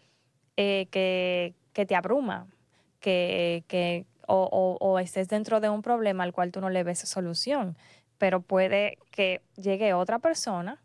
eh, 0.57 0.87
que, 0.91 1.55
te 1.87 1.95
abruma, 1.95 2.47
que, 3.01 3.65
que 3.69 4.05
o, 4.27 4.77
o 4.81 4.99
estés 4.99 5.29
dentro 5.29 5.61
de 5.61 5.71
un 5.71 5.83
problema 5.83 6.25
al 6.25 6.33
cual 6.33 6.53
tú 6.53 6.61
no 6.61 6.71
le 6.71 6.83
ves 6.85 7.01
solución. 7.01 7.77
Pero 8.19 8.41
puede 8.41 8.99
que 9.11 9.41
llegue 9.57 9.95
otra 9.95 10.19
persona 10.19 10.83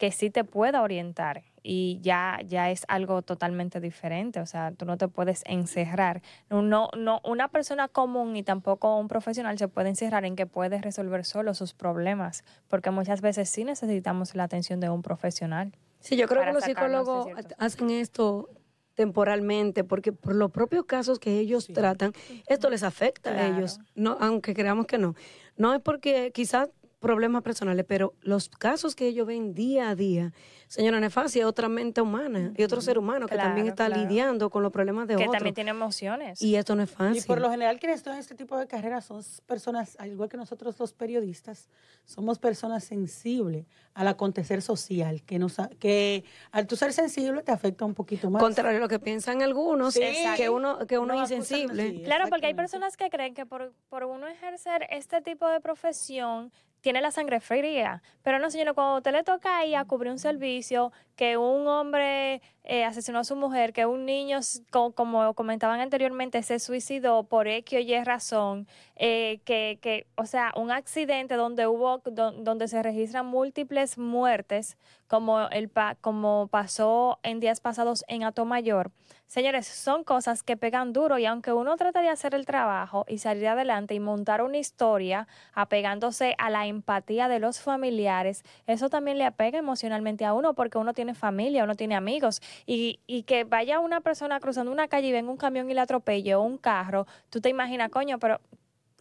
que 0.00 0.10
sí 0.12 0.30
te 0.30 0.44
pueda 0.44 0.80
orientar 0.80 1.42
y 1.62 2.00
ya, 2.00 2.40
ya 2.46 2.70
es 2.70 2.86
algo 2.88 3.20
totalmente 3.20 3.80
diferente. 3.80 4.40
O 4.40 4.46
sea, 4.46 4.72
tú 4.72 4.86
no 4.86 4.96
te 4.96 5.08
puedes 5.08 5.42
encerrar. 5.44 6.22
No, 6.48 6.88
no, 6.96 7.20
una 7.22 7.48
persona 7.48 7.86
común 7.86 8.34
y 8.34 8.42
tampoco 8.42 8.98
un 8.98 9.08
profesional 9.08 9.58
se 9.58 9.68
puede 9.68 9.90
encerrar 9.90 10.24
en 10.24 10.36
que 10.36 10.46
puede 10.46 10.80
resolver 10.80 11.26
solo 11.26 11.52
sus 11.52 11.74
problemas, 11.74 12.44
porque 12.66 12.90
muchas 12.90 13.20
veces 13.20 13.50
sí 13.50 13.62
necesitamos 13.62 14.34
la 14.34 14.44
atención 14.44 14.80
de 14.80 14.88
un 14.88 15.02
profesional. 15.02 15.76
Sí, 15.98 16.16
yo 16.16 16.26
creo 16.26 16.46
que 16.46 16.52
los 16.54 16.64
psicólogos 16.64 17.26
hacen 17.58 17.90
esto 17.90 18.48
temporalmente, 18.94 19.84
porque 19.84 20.12
por 20.12 20.34
los 20.34 20.50
propios 20.50 20.86
casos 20.86 21.18
que 21.18 21.38
ellos 21.38 21.66
tratan, 21.66 22.14
esto 22.46 22.70
les 22.70 22.82
afecta 22.82 23.32
a 23.32 23.46
ellos, 23.48 23.80
no, 23.94 24.16
aunque 24.18 24.54
creamos 24.54 24.86
que 24.86 24.96
no. 24.96 25.14
No 25.58 25.74
es 25.74 25.80
porque 25.82 26.32
quizás 26.32 26.70
problemas 27.00 27.42
personales, 27.42 27.84
pero 27.88 28.14
los 28.20 28.48
casos 28.48 28.94
que 28.94 29.06
ellos 29.06 29.26
ven 29.26 29.54
día 29.54 29.88
a 29.88 29.94
día, 29.94 30.32
señora 30.68 31.00
Nefasia, 31.00 31.48
otra 31.48 31.68
mente 31.68 32.00
humana 32.02 32.52
y 32.56 32.62
otro 32.62 32.80
ser 32.80 32.98
humano 32.98 33.26
que 33.26 33.36
también 33.36 33.66
está 33.66 33.88
lidiando 33.88 34.50
con 34.50 34.62
los 34.62 34.70
problemas 34.70 35.08
de 35.08 35.14
otros. 35.14 35.30
Que 35.30 35.36
también 35.36 35.54
tiene 35.54 35.70
emociones. 35.70 36.40
Y 36.42 36.56
esto 36.56 36.76
no 36.76 36.82
es 36.82 36.90
fácil. 36.90 37.22
Y 37.22 37.26
por 37.26 37.40
lo 37.40 37.50
general 37.50 37.80
quienes 37.80 37.98
están 37.98 38.14
en 38.14 38.20
este 38.20 38.34
tipo 38.34 38.56
de 38.58 38.66
carreras 38.66 39.06
son 39.06 39.22
personas, 39.46 39.96
al 39.98 40.10
igual 40.10 40.28
que 40.28 40.36
nosotros 40.36 40.78
los 40.78 40.92
periodistas, 40.92 41.68
somos 42.04 42.38
personas 42.38 42.84
sensibles 42.84 43.66
al 43.94 44.06
acontecer 44.06 44.60
social, 44.60 45.22
que 45.22 45.38
nos 45.38 45.56
que 45.78 46.24
al 46.52 46.66
tú 46.66 46.76
ser 46.76 46.92
sensible 46.92 47.42
te 47.42 47.52
afecta 47.52 47.86
un 47.86 47.94
poquito 47.94 48.30
más. 48.30 48.42
Contrario 48.42 48.78
a 48.78 48.80
lo 48.80 48.88
que 48.88 48.98
piensan 48.98 49.42
algunos, 49.42 49.94
que 49.94 50.50
uno 50.50 50.86
que 50.86 50.98
uno 50.98 51.14
es 51.14 51.30
insensible. 51.30 52.02
claro, 52.02 52.28
porque 52.28 52.46
hay 52.46 52.54
personas 52.54 52.96
que 52.98 53.08
creen 53.08 53.34
que 53.34 53.46
por, 53.46 53.72
por 53.88 54.04
uno 54.04 54.28
ejercer 54.28 54.86
este 54.90 55.22
tipo 55.22 55.48
de 55.48 55.60
profesión 55.60 56.52
tiene 56.80 57.00
la 57.00 57.10
sangre 57.10 57.40
fría. 57.40 58.02
Pero 58.22 58.38
no, 58.38 58.50
señora, 58.50 58.72
cuando 58.72 58.98
usted 58.98 59.12
le 59.12 59.22
toca 59.22 59.60
a 59.60 59.84
cubrir 59.84 60.12
un 60.12 60.18
servicio, 60.18 60.92
que 61.16 61.36
un 61.36 61.66
hombre 61.68 62.42
eh, 62.72 62.84
asesinó 62.84 63.18
a 63.18 63.24
su 63.24 63.34
mujer, 63.34 63.72
que 63.72 63.84
un 63.84 64.06
niño, 64.06 64.38
como, 64.70 65.34
comentaban 65.34 65.80
anteriormente, 65.80 66.40
se 66.44 66.60
suicidó 66.60 67.24
por 67.24 67.48
X 67.48 67.76
o 67.76 67.80
Y 67.80 68.04
razón, 68.04 68.68
eh, 68.94 69.40
que, 69.44 69.80
que, 69.82 70.06
o 70.14 70.24
sea, 70.24 70.52
un 70.54 70.70
accidente 70.70 71.34
donde 71.34 71.66
hubo, 71.66 72.00
donde 72.04 72.68
se 72.68 72.80
registran 72.80 73.26
múltiples 73.26 73.98
muertes, 73.98 74.78
como, 75.08 75.48
el, 75.48 75.68
como 76.00 76.46
pasó 76.46 77.18
en 77.24 77.40
días 77.40 77.60
pasados 77.60 78.04
en 78.06 78.22
Atomayor. 78.22 78.92
Señores, 79.26 79.66
son 79.66 80.02
cosas 80.04 80.42
que 80.44 80.56
pegan 80.56 80.92
duro 80.92 81.18
y 81.18 81.26
aunque 81.26 81.52
uno 81.52 81.76
trata 81.76 82.00
de 82.02 82.08
hacer 82.08 82.34
el 82.34 82.46
trabajo 82.46 83.04
y 83.08 83.18
salir 83.18 83.48
adelante 83.48 83.94
y 83.94 84.00
montar 84.00 84.42
una 84.42 84.58
historia 84.58 85.26
apegándose 85.52 86.36
a 86.38 86.50
la 86.50 86.66
empatía 86.66 87.28
de 87.28 87.40
los 87.40 87.60
familiares, 87.60 88.44
eso 88.66 88.88
también 88.88 89.18
le 89.18 89.24
apega 89.24 89.58
emocionalmente 89.58 90.24
a 90.24 90.32
uno 90.32 90.54
porque 90.54 90.78
uno 90.78 90.94
tiene 90.94 91.14
familia, 91.14 91.64
uno 91.64 91.74
tiene 91.74 91.96
amigos 91.96 92.40
y, 92.66 93.00
y 93.06 93.22
que 93.24 93.44
vaya 93.44 93.80
una 93.80 94.00
persona 94.00 94.40
cruzando 94.40 94.72
una 94.72 94.88
calle 94.88 95.08
y 95.08 95.12
venga 95.12 95.30
un 95.30 95.36
camión 95.36 95.70
y 95.70 95.74
le 95.74 95.80
atropelle 95.80 96.34
o 96.34 96.42
un 96.42 96.58
carro, 96.58 97.06
tú 97.30 97.40
te 97.40 97.48
imaginas, 97.48 97.90
coño, 97.90 98.18
pero 98.18 98.40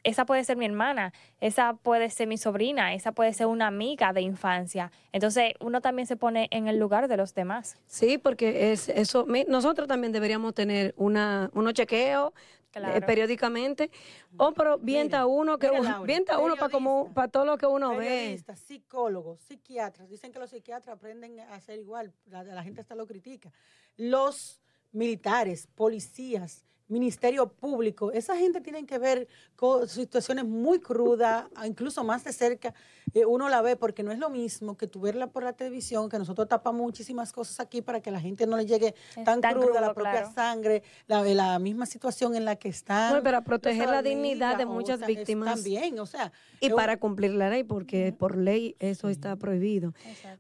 esa 0.04 0.26
puede 0.26 0.44
ser 0.44 0.58
mi 0.58 0.66
hermana, 0.66 1.14
esa 1.42 1.74
puede 1.74 2.10
ser 2.10 2.28
mi 2.28 2.38
sobrina, 2.38 2.94
esa 2.94 3.12
puede 3.12 3.34
ser 3.34 3.48
una 3.48 3.68
amiga 3.68 4.14
de 4.14 4.22
infancia. 4.22 4.92
Entonces, 5.12 5.54
uno 5.60 5.82
también 5.82 6.08
se 6.08 6.16
pone 6.16 6.48
en 6.52 6.68
el 6.68 6.78
lugar 6.78 7.08
de 7.08 7.18
los 7.18 7.34
demás. 7.34 7.78
Sí, 7.88 8.18
porque 8.18 8.72
es 8.72 8.90
eso. 8.90 9.26
Nosotros 9.48 9.88
también 9.88 10.14
deberíamos 10.14 10.54
tener 10.54 10.94
una, 10.98 11.50
unos 11.54 11.74
chequeos 11.74 12.34
eh, 12.74 13.02
periódicamente. 13.02 13.90
O, 14.38 14.52
pero 14.54 14.78
vienta 14.78 15.26
uno 15.26 15.58
que 15.58 15.70
vienta 16.06 16.40
uno 16.40 16.56
para 16.56 16.72
como 16.72 17.12
para 17.14 17.28
todo 17.28 17.46
lo 17.46 17.58
que 17.58 17.66
uno 17.66 17.96
ve. 17.96 18.42
Psicólogos, 18.56 19.40
psiquiatras, 19.42 20.10
dicen 20.10 20.32
que 20.32 20.40
los 20.40 20.50
psiquiatras 20.50 20.96
aprenden 20.96 21.40
a 21.40 21.56
hacer 21.56 21.80
igual, 21.80 22.14
la, 22.26 22.44
la 22.44 22.64
gente 22.64 22.82
hasta 22.82 22.96
lo 22.96 23.08
critica. 23.08 23.52
Los 23.98 24.62
militares, 24.92 25.68
policías, 25.76 26.66
Ministerio 26.90 27.48
Público. 27.48 28.12
Esa 28.12 28.36
gente 28.36 28.62
tiene 28.62 28.86
que 28.86 28.98
ver 28.98 29.28
con 29.56 29.88
situaciones 29.88 30.46
muy 30.46 30.80
crudas, 30.80 31.46
incluso 31.66 32.04
más 32.04 32.24
de 32.24 32.34
cerca. 32.34 32.74
Eh, 33.14 33.26
uno 33.26 33.50
la 33.50 33.62
ve 33.62 33.76
porque 33.76 34.04
no 34.04 34.12
es 34.12 34.20
lo 34.20 34.30
mismo 34.30 34.78
que 34.78 34.88
tú 34.88 35.00
verla 35.00 35.28
por 35.28 35.44
la 35.44 35.54
televisión, 35.54 36.10
que 36.10 36.20
nosotros 36.20 36.48
tapamos 36.48 36.82
muchísimas 36.82 37.32
cosas 37.32 37.60
aquí 37.60 37.82
para 37.82 38.02
que 38.02 38.12
la 38.12 38.20
gente 38.20 38.46
no 38.46 38.58
le 38.58 38.66
llegue 38.66 38.94
tan, 39.24 39.42
cruda 39.42 39.82
la 39.82 39.94
propia 39.94 40.32
sangre, 40.32 40.84
la, 41.08 41.24
la, 41.24 41.60
misma 41.60 41.86
situación 41.86 42.36
en 42.36 42.46
la 42.46 42.56
que 42.56 42.70
están. 42.70 43.14
No, 43.14 43.24
para 43.24 43.44
proteger 43.44 43.90
la 43.90 44.02
dignidad 44.02 44.58
de 44.58 44.66
muchas 44.66 45.06
víctimas. 45.06 45.56
También, 45.56 46.00
o 46.00 46.06
sea. 46.06 46.32
Y 46.60 46.70
para 46.70 46.98
cumplir 46.98 47.32
la 47.32 47.50
ley, 47.50 47.64
porque 47.64 48.14
por 48.18 48.38
ley 48.38 48.76
eso 48.80 49.10
está 49.10 49.36
prohibido. 49.36 49.94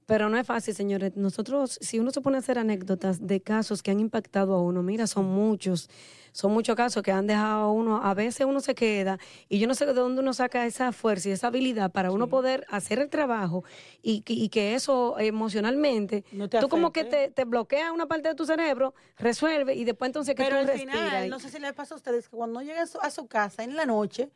Pero 0.05 0.29
no 0.29 0.37
es 0.37 0.45
fácil, 0.45 0.75
señores. 0.75 1.15
Nosotros, 1.15 1.77
si 1.81 1.99
uno 1.99 2.11
se 2.11 2.21
pone 2.21 2.37
a 2.37 2.39
hacer 2.39 2.59
anécdotas 2.59 3.25
de 3.25 3.41
casos 3.41 3.81
que 3.81 3.91
han 3.91 3.99
impactado 3.99 4.53
a 4.53 4.61
uno, 4.61 4.83
mira, 4.83 5.07
son 5.07 5.25
muchos 5.25 5.89
son 6.39 6.53
muchos 6.53 6.73
casos 6.75 7.03
que 7.03 7.11
han 7.11 7.27
dejado 7.27 7.63
a 7.63 7.71
uno, 7.71 8.01
a 8.01 8.13
veces 8.13 8.45
uno 8.47 8.61
se 8.61 8.73
queda 8.73 9.19
y 9.49 9.59
yo 9.59 9.67
no 9.67 9.75
sé 9.75 9.85
de 9.85 9.93
dónde 9.93 10.21
uno 10.21 10.31
saca 10.31 10.65
esa 10.65 10.93
fuerza 10.93 11.27
y 11.27 11.31
esa 11.33 11.47
habilidad 11.47 11.91
para 11.91 12.11
uno 12.11 12.27
poder 12.27 12.65
hacer 12.69 12.99
el 12.99 13.09
trabajo 13.09 13.65
y, 14.01 14.21
que 14.49 14.73
eso 14.73 15.19
emocionalmente, 15.19 16.23
tú 16.61 16.69
como 16.69 16.93
que 16.93 17.03
te, 17.03 17.29
te 17.29 17.43
bloquea 17.43 17.91
una 17.91 18.05
parte 18.05 18.29
de 18.29 18.35
tu 18.35 18.45
cerebro, 18.45 18.93
resuelve 19.17 19.75
y 19.75 19.83
después 19.83 20.07
entonces 20.07 20.33
que 20.33 20.43
Pero 20.43 20.63
tú 20.63 20.71
al 20.71 20.79
final, 20.79 21.29
no 21.29 21.39
sé 21.39 21.49
si 21.49 21.59
les 21.59 21.73
pasa 21.73 21.93
a 21.95 21.97
ustedes 21.97 22.29
que 22.29 22.37
cuando 22.37 22.61
llegas 22.61 22.97
a 23.01 23.11
su 23.11 23.27
casa 23.27 23.65
en 23.65 23.75
la 23.75 23.85
noche, 23.85 24.29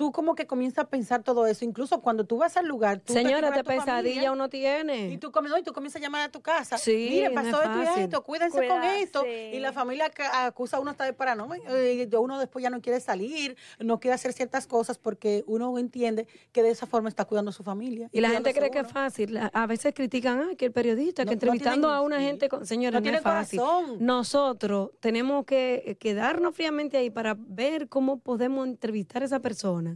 tú 0.00 0.12
como 0.12 0.34
que 0.34 0.46
comienzas 0.46 0.86
a 0.86 0.88
pensar 0.88 1.22
todo 1.22 1.46
eso. 1.46 1.62
Incluso 1.62 2.00
cuando 2.00 2.24
tú 2.24 2.38
vas 2.38 2.56
al 2.56 2.66
lugar, 2.66 3.00
tú 3.00 3.12
Señora, 3.12 3.50
de 3.50 3.62
pesadilla 3.62 4.32
uno 4.32 4.48
tiene. 4.48 5.10
Y 5.10 5.18
tú, 5.18 5.30
comienzas, 5.30 5.60
y 5.60 5.62
tú 5.62 5.74
comienzas 5.74 6.00
a 6.00 6.02
llamar 6.02 6.22
a 6.22 6.30
tu 6.30 6.40
casa. 6.40 6.78
Sí, 6.78 7.08
Mire, 7.10 7.30
pasó 7.32 7.60
esto 7.60 7.98
y 7.98 8.00
esto, 8.00 8.22
cuídense 8.22 8.66
con 8.66 8.82
esto. 8.82 9.26
Y 9.26 9.58
la 9.58 9.74
familia 9.74 10.10
acusa 10.32 10.78
a 10.78 10.80
uno 10.80 10.90
hasta 10.90 11.04
de 11.04 11.12
paranoia. 11.12 11.60
Y 11.92 12.08
uno 12.16 12.38
después 12.38 12.62
ya 12.62 12.70
no 12.70 12.80
quiere 12.80 12.98
salir, 12.98 13.58
no 13.78 14.00
quiere 14.00 14.14
hacer 14.14 14.32
ciertas 14.32 14.66
cosas 14.66 14.96
porque 14.96 15.44
uno 15.46 15.76
entiende 15.76 16.26
que 16.50 16.62
de 16.62 16.70
esa 16.70 16.86
forma 16.86 17.10
está 17.10 17.26
cuidando 17.26 17.50
a 17.50 17.52
su 17.52 17.62
familia. 17.62 18.08
Y, 18.10 18.22
la 18.22 18.30
gente 18.30 18.54
cree 18.54 18.70
que 18.70 18.78
es 18.78 18.90
fácil. 18.90 19.38
A 19.52 19.66
veces 19.66 19.92
critican 19.94 20.40
ah, 20.40 20.54
que 20.56 20.64
el 20.64 20.72
periodista, 20.72 21.26
que 21.26 21.34
entrevistando 21.34 21.90
a 21.90 22.00
una 22.00 22.20
gente, 22.20 22.48
señora, 22.62 23.00
no, 23.00 23.10
es 23.10 23.20
fácil. 23.20 23.60
Nosotros 23.98 24.92
tenemos 25.00 25.44
que 25.44 25.98
quedarnos 26.00 26.54
fríamente 26.54 26.96
ahí 26.96 27.10
para 27.10 27.36
ver 27.38 27.90
cómo 27.90 28.18
podemos 28.18 28.66
entrevistar 28.66 29.20
a 29.20 29.26
esa 29.26 29.40
persona 29.40 29.89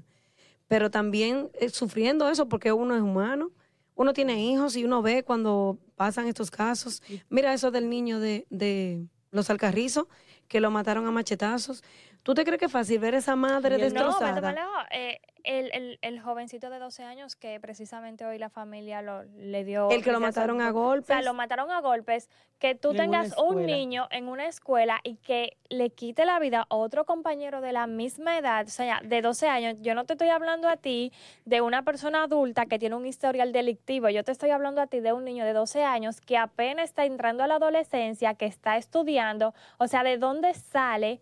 pero 0.68 0.90
también 0.90 1.50
eh, 1.54 1.68
sufriendo 1.68 2.28
eso 2.28 2.48
porque 2.48 2.72
uno 2.72 2.96
es 2.96 3.02
humano, 3.02 3.50
uno 3.94 4.12
tiene 4.12 4.44
hijos 4.44 4.76
y 4.76 4.84
uno 4.84 5.02
ve 5.02 5.22
cuando 5.22 5.78
pasan 5.94 6.26
estos 6.26 6.50
casos. 6.50 7.02
Mira 7.28 7.54
eso 7.54 7.70
del 7.70 7.88
niño 7.88 8.18
de, 8.18 8.46
de 8.50 9.06
los 9.30 9.50
alcarrizos 9.50 10.06
que 10.48 10.60
lo 10.60 10.70
mataron 10.70 11.06
a 11.06 11.10
machetazos. 11.10 11.82
¿Tú 12.24 12.32
te 12.32 12.42
crees 12.42 12.58
que 12.58 12.64
es 12.64 12.72
fácil 12.72 12.98
ver 13.00 13.14
esa 13.14 13.36
madre 13.36 13.76
destrozada? 13.76 14.52
No, 14.52 14.70
eh, 14.90 15.20
el, 15.44 15.70
el, 15.74 15.98
el, 16.00 16.20
jovencito 16.20 16.70
de 16.70 16.78
12 16.78 17.02
años 17.02 17.36
que 17.36 17.60
precisamente 17.60 18.24
hoy 18.24 18.38
la 18.38 18.48
familia 18.48 19.02
lo, 19.02 19.24
le 19.24 19.62
dio... 19.62 19.90
El 19.90 20.02
que 20.02 20.10
lo 20.10 20.20
mataron 20.20 20.62
a 20.62 20.70
golpes. 20.70 21.10
O 21.10 21.12
sea, 21.12 21.20
lo 21.20 21.34
mataron 21.34 21.70
a 21.70 21.82
golpes. 21.82 22.30
Que 22.58 22.74
tú 22.74 22.94
tengas 22.94 23.36
un 23.36 23.66
niño 23.66 24.08
en 24.10 24.28
una 24.28 24.46
escuela 24.46 25.00
y 25.04 25.16
que 25.16 25.58
le 25.68 25.90
quite 25.90 26.24
la 26.24 26.38
vida 26.38 26.66
a 26.70 26.74
otro 26.74 27.04
compañero 27.04 27.60
de 27.60 27.72
la 27.72 27.86
misma 27.86 28.38
edad, 28.38 28.64
o 28.66 28.70
sea, 28.70 29.02
de 29.04 29.20
12 29.20 29.46
años. 29.48 29.76
Yo 29.82 29.94
no 29.94 30.06
te 30.06 30.14
estoy 30.14 30.30
hablando 30.30 30.70
a 30.70 30.78
ti 30.78 31.12
de 31.44 31.60
una 31.60 31.82
persona 31.82 32.22
adulta 32.22 32.64
que 32.64 32.78
tiene 32.78 32.94
un 32.94 33.04
historial 33.04 33.52
delictivo. 33.52 34.08
Yo 34.08 34.24
te 34.24 34.32
estoy 34.32 34.48
hablando 34.48 34.80
a 34.80 34.86
ti 34.86 35.00
de 35.00 35.12
un 35.12 35.26
niño 35.26 35.44
de 35.44 35.52
12 35.52 35.84
años 35.84 36.22
que 36.22 36.38
apenas 36.38 36.84
está 36.84 37.04
entrando 37.04 37.42
a 37.42 37.48
la 37.48 37.56
adolescencia, 37.56 38.32
que 38.32 38.46
está 38.46 38.78
estudiando. 38.78 39.52
O 39.76 39.88
sea, 39.88 40.02
¿de 40.04 40.16
dónde 40.16 40.54
sale 40.54 41.20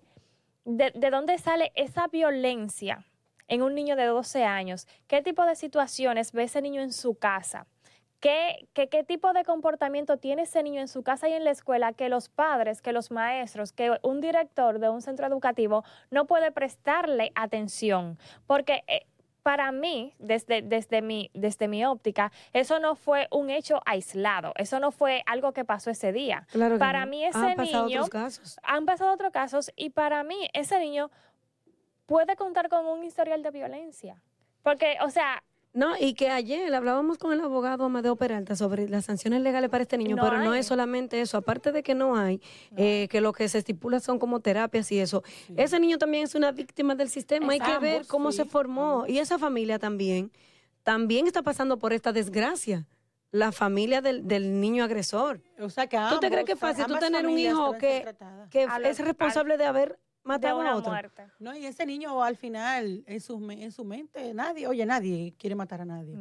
de, 0.65 0.91
de 0.95 1.11
dónde 1.11 1.39
sale 1.39 1.73
esa 1.75 2.09
violencia 2.09 3.05
en 3.49 3.63
un 3.63 3.75
niño 3.75 3.97
de 3.97 4.07
12 4.07 4.45
años, 4.45 4.87
qué 5.07 5.23
tipo 5.23 5.45
de 5.45 5.57
situaciones 5.57 6.33
ve 6.33 6.45
ese 6.45 6.63
niño 6.63 6.81
en 6.81 6.93
su 6.93 7.17
casa, 7.17 7.67
¿Qué, 8.23 8.69
qué, 8.73 8.89
qué 8.89 9.03
tipo 9.03 9.33
de 9.33 9.45
comportamiento 9.45 10.17
tiene 10.17 10.43
ese 10.43 10.63
niño 10.63 10.81
en 10.81 10.87
su 10.87 11.03
casa 11.03 11.29
y 11.29 11.33
en 11.33 11.43
la 11.43 11.51
escuela 11.51 11.93
que 11.93 12.09
los 12.09 12.29
padres, 12.29 12.81
que 12.81 12.93
los 12.93 13.11
maestros, 13.11 13.73
que 13.73 13.99
un 14.03 14.21
director 14.21 14.79
de 14.79 14.89
un 14.89 15.03
centro 15.03 15.27
educativo 15.27 15.83
no 16.09 16.29
puede 16.29 16.53
prestarle 16.53 17.33
atención. 17.35 18.17
Porque 18.47 18.85
eh, 18.87 19.07
para 19.43 19.73
mí, 19.73 20.15
desde, 20.19 20.63
desde, 20.63 21.03
mi, 21.03 21.31
desde 21.35 21.69
mi 21.69 21.85
óptica, 21.85 22.33
eso 22.53 22.79
no 22.79 22.95
fue 22.95 23.29
un 23.31 23.51
hecho 23.51 23.81
aislado, 23.85 24.53
eso 24.57 24.79
no 24.81 24.93
fue 24.93 25.23
algo 25.27 25.53
que 25.53 25.65
pasó 25.65 25.91
ese 25.91 26.13
día. 26.13 26.47
para 26.79 27.07
mí 27.07 27.25
ese 27.25 27.39
han 27.39 27.57
pasado 27.57 27.87
niño... 27.87 28.01
Otros 28.01 28.11
casos. 28.11 28.61
Han 28.63 28.87
pasado 28.87 29.13
otros 29.13 29.33
casos 29.33 29.73
y 29.77 29.91
para 29.91 30.23
mí 30.23 30.49
ese 30.53 30.79
niño 30.79 31.11
puede 32.07 32.37
contar 32.37 32.69
con 32.69 32.87
un 32.87 33.05
historial 33.05 33.43
de 33.43 33.51
violencia. 33.51 34.23
Porque, 34.63 34.97
o 35.01 35.11
sea, 35.11 35.43
no, 35.75 35.95
y 35.99 36.13
que 36.13 36.29
ayer 36.29 36.73
hablábamos 36.75 37.17
con 37.17 37.33
el 37.33 37.41
abogado 37.41 37.85
Amadeo 37.85 38.17
Peralta 38.17 38.57
sobre 38.57 38.89
las 38.89 39.07
sanciones 39.07 39.41
legales 39.41 39.71
para 39.71 39.83
este 39.83 39.97
niño, 39.97 40.17
pero 40.21 40.39
no 40.43 40.55
es 40.55 40.67
solamente 40.67 41.21
eso, 41.21 41.39
aparte 41.39 41.73
de 41.73 41.83
que 41.83 41.95
no 41.95 42.17
hay, 42.17 42.43
eh, 42.77 43.09
que 43.11 43.23
lo 43.23 43.33
que 43.33 43.49
se 43.49 43.59
estipula 43.59 43.99
son 44.01 44.19
como 44.19 44.41
terapias 44.41 44.93
y 44.93 44.99
eso, 44.99 45.23
ese 45.57 45.81
niño 45.81 45.97
también 45.97 46.25
es 46.25 46.35
una 46.35 46.53
víctima 46.53 46.95
del 46.95 47.09
sistema, 47.09 47.53
hay 47.55 47.61
que 47.61 47.79
ver 47.79 48.07
cómo 48.07 48.33
se 48.33 48.45
formó. 48.45 49.05
y 49.09 49.19
esa 49.19 49.39
familia 49.39 49.79
también, 49.79 50.31
también 50.83 51.27
está 51.27 51.43
pasando 51.43 51.79
por 51.79 51.95
esta 51.95 52.13
desgracia 52.13 52.87
la 53.31 53.51
familia 53.51 54.03
del, 54.03 54.29
del, 54.29 54.61
niño 54.61 54.85
agresor. 54.85 55.41
O 55.59 55.71
sea 55.71 55.87
que 55.87 55.99
¿Tú 56.11 56.21
te 56.21 56.31
crees 56.31 56.45
que 56.45 56.53
es 56.53 56.59
fácil 56.59 56.85
tú 56.85 56.99
tener 56.99 57.27
un 57.27 57.39
hijo 57.39 57.73
que, 57.79 58.15
que 58.51 58.69
es 58.85 58.99
responsable 58.99 59.57
de 59.57 59.65
haber 59.65 59.99
matado 60.25 60.61
a 60.61 60.77
otro. 60.77 60.93
Muerte. 60.93 61.25
No, 61.39 61.57
y 61.57 61.67
ese 61.67 61.87
niño 61.87 62.23
al 62.23 62.37
final, 62.37 63.05
en 63.07 63.21
su, 63.21 63.51
en 63.51 63.73
su 63.73 63.85
mente, 63.85 64.35
nadie, 64.35 64.67
oye, 64.67 64.87
nadie 64.87 65.35
quiere 65.39 65.55
matar 65.55 65.81
a 65.81 65.85
nadie. 65.85 66.17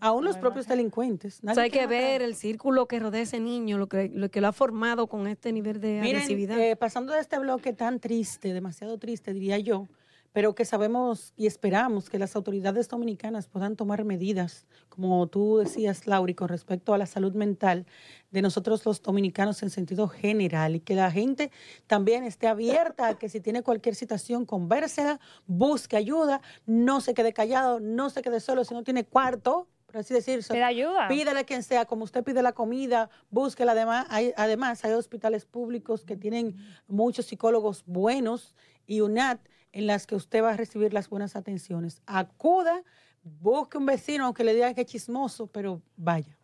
Aún 0.00 0.24
los 0.24 0.36
propios 0.36 0.66
delincuentes. 0.66 1.40
o 1.46 1.54
sea, 1.54 1.64
hay 1.64 1.70
que 1.70 1.86
ver 1.86 2.22
el 2.22 2.34
círculo 2.34 2.86
que 2.86 2.98
rodea 2.98 3.20
a 3.20 3.24
ese 3.24 3.40
niño, 3.40 3.78
lo 3.78 3.88
que 3.88 4.10
lo, 4.12 4.30
que 4.30 4.40
lo 4.40 4.48
ha 4.48 4.52
formado 4.52 5.06
con 5.06 5.26
este 5.26 5.52
nivel 5.52 5.80
de 5.80 6.00
agresividad. 6.00 6.58
Eh, 6.58 6.76
pasando 6.76 7.12
de 7.12 7.20
este 7.20 7.38
bloque 7.38 7.72
tan 7.72 8.00
triste, 8.00 8.52
demasiado 8.52 8.98
triste, 8.98 9.32
diría 9.32 9.58
yo, 9.58 9.88
pero 10.36 10.54
que 10.54 10.66
sabemos 10.66 11.32
y 11.34 11.46
esperamos 11.46 12.10
que 12.10 12.18
las 12.18 12.36
autoridades 12.36 12.90
dominicanas 12.90 13.48
puedan 13.48 13.74
tomar 13.74 14.04
medidas, 14.04 14.66
como 14.90 15.26
tú 15.28 15.56
decías, 15.56 16.06
Lauri, 16.06 16.34
con 16.34 16.48
respecto 16.48 16.92
a 16.92 16.98
la 16.98 17.06
salud 17.06 17.32
mental 17.32 17.86
de 18.32 18.42
nosotros 18.42 18.84
los 18.84 19.00
dominicanos 19.00 19.62
en 19.62 19.70
sentido 19.70 20.08
general 20.08 20.76
y 20.76 20.80
que 20.80 20.94
la 20.94 21.10
gente 21.10 21.50
también 21.86 22.22
esté 22.22 22.48
abierta 22.48 23.08
a 23.08 23.18
que 23.18 23.30
si 23.30 23.40
tiene 23.40 23.62
cualquier 23.62 23.94
situación, 23.94 24.44
convérsela, 24.44 25.20
busque 25.46 25.96
ayuda, 25.96 26.42
no 26.66 27.00
se 27.00 27.14
quede 27.14 27.32
callado, 27.32 27.80
no 27.80 28.10
se 28.10 28.20
quede 28.20 28.40
solo, 28.40 28.62
si 28.64 28.74
no 28.74 28.84
tiene 28.84 29.06
cuarto, 29.06 29.68
por 29.86 29.96
así 29.96 30.12
decirlo. 30.12 30.44
Pide 30.50 30.64
ayuda. 30.64 31.08
Pídele 31.08 31.40
a 31.40 31.44
quien 31.44 31.62
sea, 31.62 31.86
como 31.86 32.04
usted 32.04 32.22
pide 32.22 32.42
la 32.42 32.52
comida, 32.52 33.08
búsquela. 33.30 33.72
Además 33.72 34.04
hay, 34.10 34.34
además, 34.36 34.84
hay 34.84 34.92
hospitales 34.92 35.46
públicos 35.46 36.04
que 36.04 36.14
tienen 36.14 36.56
muchos 36.88 37.24
psicólogos 37.24 37.84
buenos 37.86 38.54
y 38.86 39.00
UNAT 39.00 39.40
en 39.76 39.86
las 39.86 40.06
que 40.06 40.14
usted 40.14 40.42
va 40.42 40.52
a 40.52 40.56
recibir 40.56 40.94
las 40.94 41.10
buenas 41.10 41.36
atenciones. 41.36 42.00
Acuda, 42.06 42.82
busque 43.22 43.76
un 43.76 43.84
vecino, 43.84 44.24
aunque 44.24 44.42
le 44.42 44.54
diga 44.54 44.72
que 44.72 44.80
es 44.80 44.86
chismoso, 44.86 45.48
pero 45.48 45.82
vaya. 45.98 46.38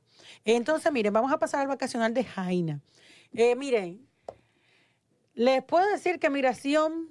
Entonces, 0.44 0.92
miren, 0.92 1.14
vamos 1.14 1.32
a 1.32 1.38
pasar 1.38 1.62
al 1.62 1.66
vacacional 1.66 2.12
de 2.12 2.24
Jaina. 2.24 2.82
Eh, 3.32 3.56
miren, 3.56 4.06
les 5.32 5.64
puedo 5.64 5.90
decir 5.90 6.18
que 6.18 6.28
migración 6.28 7.08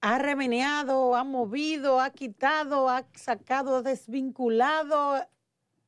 ha 0.00 0.18
remeneado, 0.18 1.14
ha 1.14 1.22
movido, 1.22 2.00
ha 2.00 2.08
quitado, 2.08 2.88
ha 2.88 3.04
sacado, 3.12 3.82
desvinculado. 3.82 5.22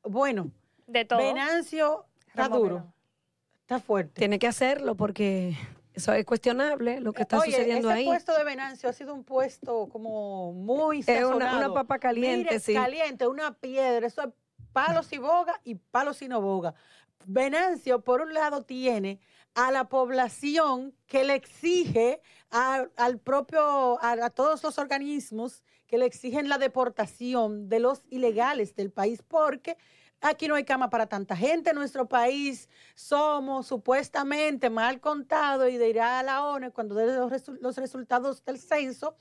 Bueno, 0.03 0.51
de 0.87 1.07
todo. 1.07 1.21
Venancio 1.21 2.05
está 2.27 2.51
duro, 2.51 2.93
está 3.63 3.81
fuerte. 3.81 4.13
Tiene 4.13 4.39
que 4.39 4.47
hacerlo 4.47 4.95
porque 4.95 5.57
eso 5.99 6.13
es 6.13 6.25
cuestionable 6.25 7.01
lo 7.01 7.13
que 7.13 7.23
está 7.23 7.41
sucediendo 7.41 7.91
ahí. 7.91 8.03
El 8.05 8.09
puesto 8.09 8.37
de 8.37 8.45
Venancio 8.45 8.89
ha 8.89 8.93
sido 8.93 9.13
un 9.13 9.25
puesto 9.25 9.89
como 9.89 10.53
muy 10.53 11.03
sazonado. 11.03 11.61
Es 11.61 11.67
una, 11.67 11.75
papa 11.75 11.99
caliente, 11.99 12.61
sí. 12.61 12.73
Caliente, 12.73 13.27
una 13.27 13.55
piedra. 13.55 14.07
Eso 14.07 14.23
es 14.23 14.29
palos 14.73 15.13
y 15.13 15.19
boga 15.19 15.61
y 15.65 15.75
palos 15.75 16.23
y 16.23 16.29
no 16.29 16.41
boga. 16.41 16.75
Venancio, 17.27 18.01
por 18.03 18.21
un 18.21 18.33
lado, 18.33 18.63
tiene 18.63 19.19
a 19.55 19.73
la 19.73 19.89
población 19.89 20.95
que 21.09 21.25
le 21.25 21.35
exige 21.35 22.21
al 22.51 23.19
propio, 23.19 23.99
a 24.01 24.31
todos 24.31 24.63
los 24.63 24.79
organismos 24.79 25.65
que 25.89 25.99
le 25.99 26.07
exigen 26.07 26.49
la 26.49 26.59
deportación 26.59 27.69
de 27.69 27.81
los 27.81 28.03
ilegales 28.09 28.77
del 28.77 28.93
país, 28.93 29.23
porque 29.27 29.77
Aquí 30.21 30.49
no 30.49 30.57
hay 30.57 30.65
cama 30.65 30.91
para 30.91 31.07
tanta 31.07 31.37
gente 31.37 31.71
en 31.71 31.77
nuestro 31.77 32.09
país. 32.09 32.69
Somos 32.95 33.67
supuestamente 33.67 34.69
mal 34.69 35.01
contados 35.01 35.71
y 35.71 35.79
dirá 35.79 36.19
a 36.19 36.23
la 36.23 36.45
ONU 36.45 36.73
cuando 36.73 36.95
dé 36.95 37.07
los, 37.61 37.77
resultados 37.77 38.45
del 38.45 38.59
censo. 38.59 39.15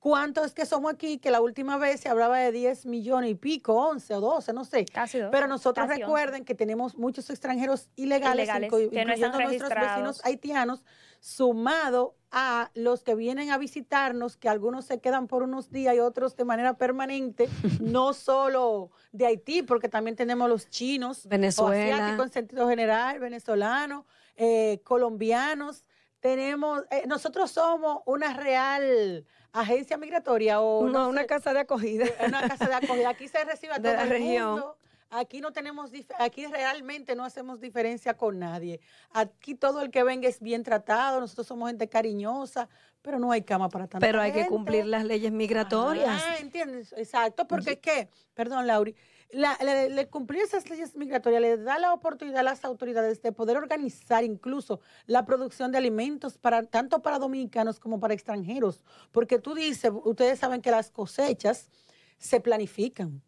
¿Cuántos 0.00 0.46
es 0.46 0.52
que 0.52 0.66
somos 0.66 0.92
aquí? 0.92 1.18
Que 1.18 1.30
la 1.30 1.40
última 1.40 1.78
vez 1.78 2.00
se 2.00 2.08
hablaba 2.08 2.38
de 2.38 2.50
10 2.50 2.86
millones 2.86 3.30
y 3.30 3.34
pico, 3.36 3.74
11 3.74 4.14
o 4.16 4.20
12, 4.20 4.52
no 4.52 4.64
sé. 4.64 4.84
Pero 5.30 5.46
nosotros 5.46 5.86
recuerden 5.86 6.44
que 6.44 6.56
tenemos 6.56 6.96
muchos 6.98 7.30
extranjeros 7.30 7.88
ilegales, 7.94 8.48
incluyendo 8.48 9.38
nuestros 9.38 9.70
vecinos 9.70 10.24
haitianos, 10.24 10.84
sumado 11.20 12.16
a 12.32 12.70
los 12.74 13.02
que 13.02 13.14
vienen 13.14 13.50
a 13.50 13.58
visitarnos, 13.58 14.38
que 14.38 14.48
algunos 14.48 14.86
se 14.86 15.00
quedan 15.00 15.28
por 15.28 15.42
unos 15.42 15.70
días 15.70 15.94
y 15.94 16.00
otros 16.00 16.34
de 16.34 16.44
manera 16.46 16.74
permanente, 16.78 17.48
no 17.80 18.14
solo 18.14 18.90
de 19.12 19.26
Haití, 19.26 19.62
porque 19.62 19.90
también 19.90 20.16
tenemos 20.16 20.48
los 20.48 20.68
chinos, 20.70 21.28
Venezuela. 21.28 21.94
asiáticos 21.94 22.26
en 22.26 22.32
sentido 22.32 22.68
general, 22.68 23.20
venezolanos, 23.20 24.06
eh, 24.36 24.80
colombianos. 24.82 25.84
Tenemos, 26.20 26.82
eh, 26.90 27.04
nosotros 27.06 27.50
somos 27.50 28.00
una 28.06 28.32
real 28.32 29.26
agencia 29.52 29.98
migratoria 29.98 30.60
o 30.60 30.88
no, 30.88 31.10
una 31.10 31.26
casa 31.26 31.52
de 31.52 31.60
acogida. 31.60 32.06
Una 32.26 32.48
casa 32.48 32.66
de 32.66 32.74
acogida. 32.74 33.10
Aquí 33.10 33.28
se 33.28 33.44
recibe 33.44 33.74
a 33.74 33.76
todo 33.82 33.92
el 33.92 34.08
región. 34.08 34.50
mundo 34.52 34.76
Aquí 35.14 35.42
no 35.42 35.52
tenemos, 35.52 35.90
aquí 36.18 36.46
realmente 36.46 37.14
no 37.14 37.22
hacemos 37.22 37.60
diferencia 37.60 38.14
con 38.14 38.38
nadie. 38.38 38.80
Aquí 39.10 39.54
todo 39.54 39.82
el 39.82 39.90
que 39.90 40.02
venga 40.04 40.26
es 40.26 40.40
bien 40.40 40.62
tratado, 40.62 41.20
nosotros 41.20 41.46
somos 41.46 41.68
gente 41.68 41.86
cariñosa, 41.86 42.66
pero 43.02 43.18
no 43.18 43.30
hay 43.30 43.42
cama 43.42 43.68
para 43.68 43.86
tanta 43.86 44.06
Pero 44.06 44.22
hay 44.22 44.32
que 44.32 44.46
cumplir 44.46 44.86
las 44.86 45.04
leyes 45.04 45.30
migratorias. 45.30 46.22
Ah, 46.26 46.38
entiendes, 46.38 46.94
exacto, 46.96 47.46
porque 47.46 47.78
qué, 47.78 48.08
perdón, 48.32 48.66
Lauri, 48.66 48.96
le, 49.32 50.08
cumplir 50.08 50.40
esas 50.44 50.70
leyes 50.70 50.96
migratorias 50.96 51.42
le 51.42 51.58
da 51.58 51.78
la 51.78 51.92
oportunidad 51.92 52.40
a 52.40 52.44
las 52.44 52.64
autoridades 52.64 53.20
de 53.20 53.32
poder 53.32 53.58
organizar 53.58 54.24
incluso 54.24 54.80
la 55.04 55.26
producción 55.26 55.72
de 55.72 55.78
alimentos 55.78 56.38
para 56.38 56.62
tanto 56.62 57.02
para 57.02 57.18
dominicanos 57.18 57.78
como 57.78 58.00
para 58.00 58.14
extranjeros, 58.14 58.82
porque 59.10 59.38
tú 59.38 59.54
dices, 59.54 59.92
ustedes 60.04 60.38
saben 60.38 60.62
que 60.62 60.70
las 60.70 60.90
cosechas 60.90 61.68
se 62.16 62.40
planifican. 62.40 63.20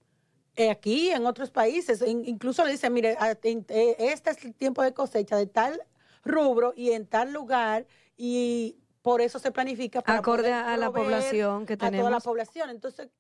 Eh, 0.57 0.71
aquí, 0.71 1.11
en 1.11 1.27
otros 1.27 1.51
países, 1.51 2.03
incluso 2.07 2.65
le 2.65 2.73
dicen, 2.73 2.93
mire, 2.93 3.17
eh, 3.43 3.97
este 3.99 4.31
es 4.31 4.45
el 4.45 4.55
tiempo 4.55 4.83
de 4.83 4.95
cosecha 4.95 5.37
de 5.37 5.47
tal 5.47 5.83
rubro 6.25 6.73
y 6.77 6.93
en 6.93 7.07
tal 7.07 7.33
lugar 7.33 7.87
y 8.17 8.77
por 9.03 9.21
eso 9.21 9.39
se 9.39 9.51
planifica 9.51 10.01
para 10.01 10.21
acorde 10.21 10.53
a 10.53 10.77
la 10.77 10.93
población 10.93 11.67
que 11.67 11.77
tenemos. 11.77 11.99
A 11.99 12.03
toda 12.03 12.11
la 12.11 12.21
población. 12.21 12.71
Entonces, 12.71 13.11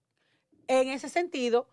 en 0.68 0.88
ese 0.88 1.08
sentido, 1.08 1.66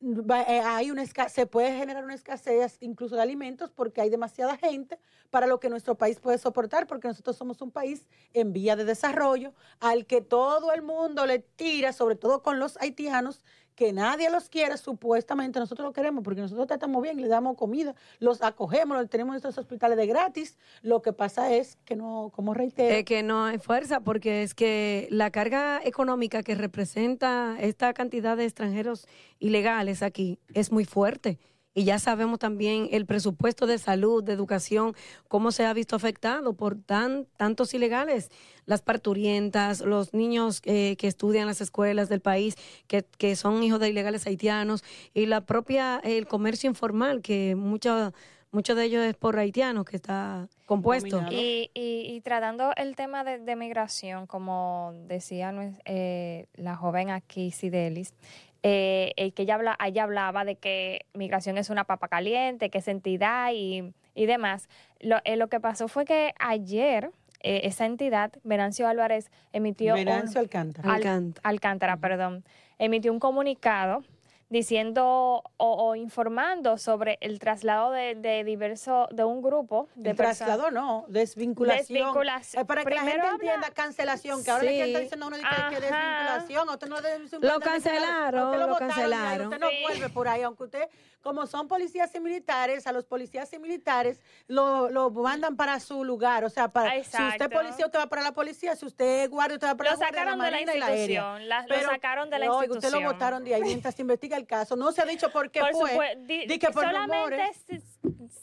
eh, 0.00 0.60
hay 0.64 0.90
una 0.90 1.04
se 1.06 1.46
puede 1.46 1.76
generar 1.76 2.04
una 2.04 2.14
escasez 2.14 2.76
incluso 2.80 3.16
de 3.16 3.22
alimentos 3.22 3.72
porque 3.72 4.00
hay 4.00 4.10
demasiada 4.10 4.56
gente 4.56 5.00
para 5.30 5.46
lo 5.46 5.58
que 5.58 5.68
nuestro 5.68 5.96
país 5.96 6.20
puede 6.20 6.38
soportar, 6.38 6.86
porque 6.86 7.08
nosotros 7.08 7.36
somos 7.36 7.60
un 7.62 7.70
país 7.70 8.06
en 8.32 8.52
vía 8.52 8.76
de 8.76 8.84
desarrollo 8.84 9.54
al 9.80 10.06
que 10.06 10.20
todo 10.20 10.72
el 10.72 10.82
mundo 10.82 11.26
le 11.26 11.38
tira, 11.38 11.92
sobre 11.92 12.16
todo 12.16 12.42
con 12.42 12.58
los 12.58 12.76
haitianos, 12.76 13.40
que 13.78 13.92
nadie 13.92 14.28
los 14.28 14.48
quiere, 14.48 14.76
supuestamente 14.76 15.60
nosotros 15.60 15.86
lo 15.86 15.92
queremos 15.92 16.24
porque 16.24 16.40
nosotros 16.40 16.66
tratamos 16.66 17.00
bien, 17.00 17.20
le 17.20 17.28
damos 17.28 17.56
comida, 17.56 17.94
los 18.18 18.42
acogemos, 18.42 18.98
los 18.98 19.08
tenemos 19.08 19.34
en 19.34 19.36
estos 19.36 19.56
hospitales 19.56 19.96
de 19.96 20.08
gratis. 20.08 20.58
Lo 20.82 21.00
que 21.00 21.12
pasa 21.12 21.54
es 21.54 21.78
que 21.84 21.94
no, 21.94 22.32
como 22.34 22.54
reitero. 22.54 23.04
Que 23.04 23.22
no 23.22 23.44
hay 23.44 23.58
fuerza 23.58 24.00
porque 24.00 24.42
es 24.42 24.54
que 24.54 25.06
la 25.12 25.30
carga 25.30 25.80
económica 25.84 26.42
que 26.42 26.56
representa 26.56 27.56
esta 27.60 27.94
cantidad 27.94 28.36
de 28.36 28.46
extranjeros 28.46 29.06
ilegales 29.38 30.02
aquí 30.02 30.40
es 30.54 30.72
muy 30.72 30.84
fuerte 30.84 31.38
y 31.78 31.84
ya 31.84 32.00
sabemos 32.00 32.40
también 32.40 32.88
el 32.90 33.06
presupuesto 33.06 33.68
de 33.68 33.78
salud, 33.78 34.24
de 34.24 34.32
educación, 34.32 34.96
cómo 35.28 35.52
se 35.52 35.64
ha 35.64 35.72
visto 35.72 35.94
afectado 35.94 36.54
por 36.54 36.74
tan, 36.74 37.26
tantos 37.36 37.72
ilegales, 37.72 38.32
las 38.66 38.82
parturientas, 38.82 39.82
los 39.82 40.12
niños 40.12 40.60
eh, 40.64 40.96
que 40.96 41.06
estudian 41.06 41.42
en 41.42 41.46
las 41.46 41.60
escuelas 41.60 42.08
del 42.08 42.20
país, 42.20 42.56
que, 42.88 43.04
que, 43.16 43.36
son 43.36 43.62
hijos 43.62 43.78
de 43.78 43.90
ilegales 43.90 44.26
haitianos, 44.26 44.82
y 45.14 45.26
la 45.26 45.42
propia, 45.42 46.00
el 46.02 46.26
comercio 46.26 46.68
informal, 46.68 47.22
que 47.22 47.54
mucho, 47.54 48.12
mucho 48.50 48.74
de 48.74 48.84
ellos 48.84 49.04
es 49.04 49.14
por 49.14 49.38
haitianos, 49.38 49.84
que 49.84 49.94
está 49.94 50.48
compuesto. 50.66 51.22
Y, 51.30 51.70
y, 51.74 52.20
tratando 52.22 52.72
el 52.76 52.96
tema 52.96 53.22
de, 53.22 53.54
migración, 53.54 54.26
como 54.26 54.94
decía 55.06 55.54
eh, 55.84 56.46
la 56.54 56.74
joven 56.74 57.10
aquí, 57.10 57.52
Sidelis, 57.52 58.14
eh, 58.62 59.12
eh, 59.16 59.32
que 59.32 59.42
ella, 59.42 59.54
habla, 59.54 59.78
ella 59.84 60.02
hablaba 60.02 60.44
de 60.44 60.56
que 60.56 61.06
migración 61.14 61.58
es 61.58 61.70
una 61.70 61.84
papa 61.84 62.08
caliente, 62.08 62.70
que 62.70 62.78
es 62.78 62.88
entidad 62.88 63.50
y, 63.52 63.92
y 64.14 64.26
demás. 64.26 64.68
Lo, 65.00 65.18
eh, 65.24 65.36
lo 65.36 65.48
que 65.48 65.60
pasó 65.60 65.88
fue 65.88 66.04
que 66.04 66.34
ayer 66.38 67.10
eh, 67.40 67.60
esa 67.64 67.86
entidad, 67.86 68.32
Venancio 68.42 68.88
Álvarez, 68.88 69.30
emitió... 69.52 69.94
Venancio 69.94 70.40
Alcántara. 70.40 70.98
Alcántara, 71.42 71.96
perdón. 71.98 72.44
Emitió 72.78 73.12
un 73.12 73.20
comunicado 73.20 74.02
diciendo 74.50 75.42
o, 75.58 75.94
informando 75.94 76.78
sobre 76.78 77.18
el 77.20 77.38
traslado 77.38 77.90
de, 77.90 78.14
de 78.14 78.44
diverso 78.44 79.08
de 79.10 79.24
un 79.24 79.42
grupo 79.42 79.88
de 79.94 80.10
el 80.10 80.16
traslado 80.16 80.70
no 80.70 81.04
desvinculación, 81.08 81.98
desvinculación. 81.98 82.66
para 82.66 82.84
que 82.84 82.94
la 82.94 83.02
gente 83.02 83.26
entienda 83.26 83.70
cancelación 83.70 84.42
que 84.42 84.50
ahora 84.50 84.64
le 84.64 84.86
está 84.86 84.98
diciendo 85.00 85.26
uno 85.26 85.36
que, 85.36 85.42
que 85.74 85.80
desvinculación 85.80 86.68
usted 86.68 86.88
no 86.88 86.96
lo 87.40 87.60
cancelaron 87.60 88.44
usted 88.46 88.58
lo, 88.58 88.66
lo 88.68 88.76
cancelaron 88.76 89.46
usted 89.48 89.60
no 89.60 89.68
vuelve 89.82 90.08
por 90.08 90.28
ahí 90.28 90.42
aunque 90.42 90.64
usted 90.64 90.88
como 91.28 91.46
son 91.46 91.68
policías 91.68 92.14
y 92.14 92.20
militares 92.20 92.86
a 92.86 92.92
los 92.92 93.04
policías 93.04 93.52
y 93.52 93.58
militares 93.58 94.18
lo, 94.46 94.88
lo 94.88 95.10
mandan 95.10 95.56
para 95.56 95.78
su 95.78 96.04
lugar 96.04 96.42
o 96.44 96.48
sea 96.48 96.68
para 96.68 96.90
si 97.04 97.22
usted 97.22 97.42
es 97.42 97.48
policía 97.48 97.84
usted 97.84 97.98
va 97.98 98.06
para 98.06 98.22
la 98.22 98.32
policía 98.32 98.74
si 98.76 98.86
usted 98.86 99.24
es 99.24 99.28
guardia 99.28 99.56
usted 99.56 99.68
va 99.68 99.76
para 99.76 99.92
lo 99.92 99.98
la 99.98 100.06
sacaron 100.06 100.38
de 100.38 100.50
la 100.50 100.60
institución 100.62 101.48
la, 101.48 101.66
lo 101.66 101.80
sacaron 101.82 102.30
de 102.30 102.38
la 102.38 102.46
no, 102.46 102.62
institución 102.62 102.94
usted 102.94 103.04
lo 103.04 103.12
votaron 103.12 103.44
de 103.44 103.54
ahí 103.54 103.62
mientras 103.62 103.94
se 103.94 104.02
investiga 104.02 104.36
el 104.36 104.46
caso. 104.46 104.76
No 104.76 104.92
se 104.92 105.02
ha 105.02 105.04
dicho 105.04 105.30
por 105.30 105.50
qué 105.50 105.60
fue. 105.72 106.16
Di, 106.26 106.58
que 106.58 106.70
por 106.70 106.84
solamente, 106.84 107.52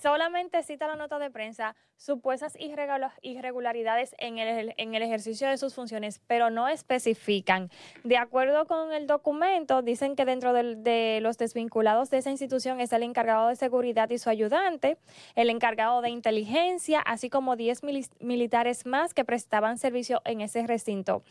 solamente 0.01 0.63
cita 0.63 0.87
la 0.87 0.95
nota 0.95 1.19
de 1.19 1.29
prensa 1.29 1.75
supuestas 1.97 2.57
irregularidades 2.59 4.15
en 4.17 4.37
el, 4.37 4.73
en 4.77 4.95
el 4.95 5.01
ejercicio 5.01 5.47
de 5.47 5.57
sus 5.57 5.73
funciones, 5.73 6.21
pero 6.27 6.49
no 6.49 6.67
especifican. 6.67 7.69
De 8.03 8.17
acuerdo 8.17 8.65
con 8.65 8.93
el 8.93 9.07
documento, 9.07 9.81
dicen 9.81 10.15
que 10.15 10.25
dentro 10.25 10.53
de, 10.53 11.19
los 11.21 11.37
desvinculados 11.37 12.09
de 12.09 12.17
esa 12.17 12.31
institución 12.31 12.81
está 12.81 12.97
el 12.97 13.03
encargado 13.03 13.47
de 13.47 13.55
seguridad 13.55 14.09
y 14.09 14.17
su 14.17 14.29
ayudante, 14.29 14.97
el 15.35 15.49
encargado 15.49 16.01
de 16.01 16.09
inteligencia, 16.09 16.99
así 16.99 17.29
como 17.29 17.55
10 17.55 17.81
militares 18.19 18.85
más 18.85 19.13
que 19.13 19.25
prestaban 19.25 19.77
servicio 19.77 20.21
en 20.25 20.41
ese 20.41 20.67
recinto. 20.67 21.23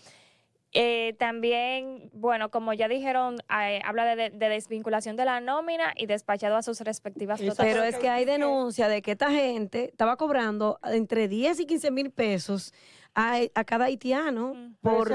Eh, 0.76 1.14
también, 1.20 2.10
bueno, 2.12 2.50
como 2.50 2.72
ya 2.72 2.88
dijeron, 2.88 3.36
eh, 3.62 3.80
habla 3.84 4.16
de, 4.16 4.30
desvinculación 4.30 5.14
de 5.14 5.24
la 5.24 5.40
nómina 5.40 5.94
y 5.96 6.06
despachado 6.06 6.56
a 6.56 6.62
sus 6.62 6.80
respectivas 6.80 7.40
Pero 7.56 7.84
es 7.84 7.96
que 7.96 8.08
hay 8.08 8.24
denuncia 8.24 8.88
de 8.88 9.00
que 9.00 9.12
esta 9.12 9.30
gente 9.30 9.90
estaba 9.90 10.16
cobrando 10.16 10.80
entre 10.82 11.28
10 11.28 11.60
y 11.60 11.66
15 11.66 11.90
mil 11.92 12.10
pesos 12.10 12.74
a, 13.14 13.64
cada 13.64 13.84
haitiano 13.84 14.74
por 14.80 15.08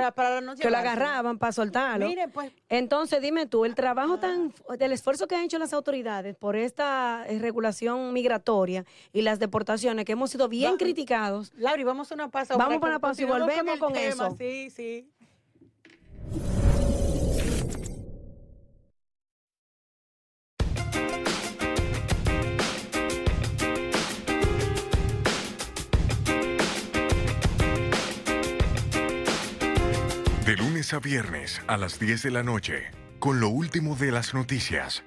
que 0.58 0.70
lo 0.70 0.78
agarraban 0.78 1.38
para 1.38 1.52
soltarlo. 1.52 2.08
Pues. 2.34 2.52
Entonces, 2.70 3.22
dime 3.22 3.46
tú, 3.46 3.66
el 3.66 3.76
trabajo 3.76 4.18
tan, 4.18 4.54
del 4.78 4.94
esfuerzo 4.94 5.28
que 5.28 5.36
han 5.36 5.44
hecho 5.44 5.60
las 5.60 5.74
autoridades 5.74 6.36
por 6.36 6.56
esta 6.56 7.26
eh, 7.28 7.38
regulación 7.40 8.14
migratoria 8.14 8.86
y 9.12 9.22
las 9.22 9.40
deportaciones 9.40 10.06
que 10.06 10.14
hemos 10.14 10.32
sido 10.32 10.48
bien 10.48 10.78
criticados. 10.78 11.52
Lauri, 11.58 11.84
vamos 11.84 12.12
a 12.12 12.16
una 12.16 12.30
pausa. 12.30 12.56
Vamos 12.56 12.78
para 12.80 12.94
una 12.94 13.00
pausa 13.00 13.22
y 13.22 13.26
volvemos 13.26 13.78
con, 13.78 13.96
eso. 13.98 14.34
Sí, 14.38 14.70
sí. 14.70 15.10
De 30.46 30.56
lunes 30.58 30.94
a 30.94 31.00
viernes 31.00 31.62
a 31.68 31.78
las 31.78 32.00
10 32.00 32.24
de 32.24 32.32
la 32.32 32.42
noche, 32.42 32.92
con 33.20 33.40
lo 33.40 33.50
último 33.50 33.96
de 33.96 34.12
las 34.12 34.34
noticias, 34.34 35.04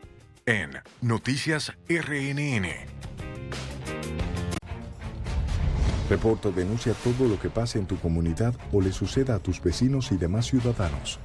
en 0.47 0.71
Noticias 1.01 1.73
RNN. 1.89 3.12
Reporta 6.13 6.51
o 6.51 6.53
denuncia 6.53 6.93
todo 6.93 7.27
lo 7.27 7.41
que 7.41 7.49
pase 7.49 7.79
en 7.79 7.87
tu 7.87 7.97
comunidad 7.97 8.55
o 8.71 8.83
le 8.83 8.93
suceda 8.93 9.37
a 9.37 9.39
tus 9.39 9.63
vecinos 9.63 10.13
y 10.13 10.19
demás 10.19 10.45
ciudadanos. 10.45 11.19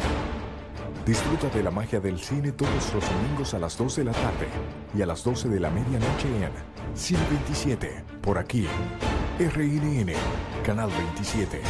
Disfruta 1.08 1.48
de 1.48 1.64
la 1.64 1.72
magia 1.72 2.02
del 2.02 2.20
cine 2.20 2.52
todos 2.52 2.94
los 2.94 3.10
domingos 3.10 3.54
a 3.54 3.60
las 3.60 3.78
2 3.78 3.96
de 3.96 4.04
la 4.04 4.12
tarde 4.12 4.50
y 4.94 5.02
a 5.02 5.06
las 5.06 5.24
12 5.24 5.48
de 5.48 5.58
la 5.62 5.70
medianoche 5.70 6.28
en 6.28 6.98
Cine 6.98 7.22
27, 7.30 8.04
por 8.22 8.38
aquí, 8.38 8.68
RNN, 9.40 10.12
Canal 10.66 10.90
27. 10.90 11.62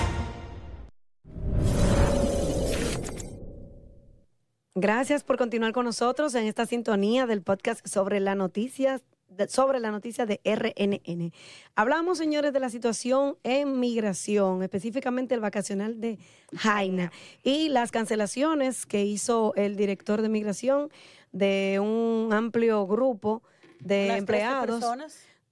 Gracias 4.80 5.24
por 5.24 5.38
continuar 5.38 5.74
con 5.74 5.86
nosotros 5.86 6.36
en 6.36 6.46
esta 6.46 6.68
sintonía 6.68 7.26
del 7.26 7.42
podcast 7.42 7.84
sobre 7.88 8.20
las 8.20 8.38
noticias 8.38 9.02
sobre 9.48 9.80
la 9.80 9.90
noticia 9.90 10.28
de 10.28 10.40
RNN. 10.46 11.34
Hablamos, 11.76 12.20
señores, 12.20 12.54
de 12.54 12.60
la 12.60 12.70
situación 12.70 13.38
en 13.44 13.80
migración, 13.80 14.62
específicamente 14.62 15.34
el 15.34 15.42
vacacional 15.42 16.00
de 16.00 16.20
Jaina 16.56 17.12
y 17.42 17.70
las 17.70 17.90
cancelaciones 17.90 18.86
que 18.86 19.04
hizo 19.04 19.54
el 19.56 19.78
director 19.78 20.22
de 20.22 20.30
migración 20.30 20.92
de 21.32 21.80
un 21.82 22.32
amplio 22.32 22.86
grupo 22.86 23.42
de 23.80 24.16
empleados 24.16 24.84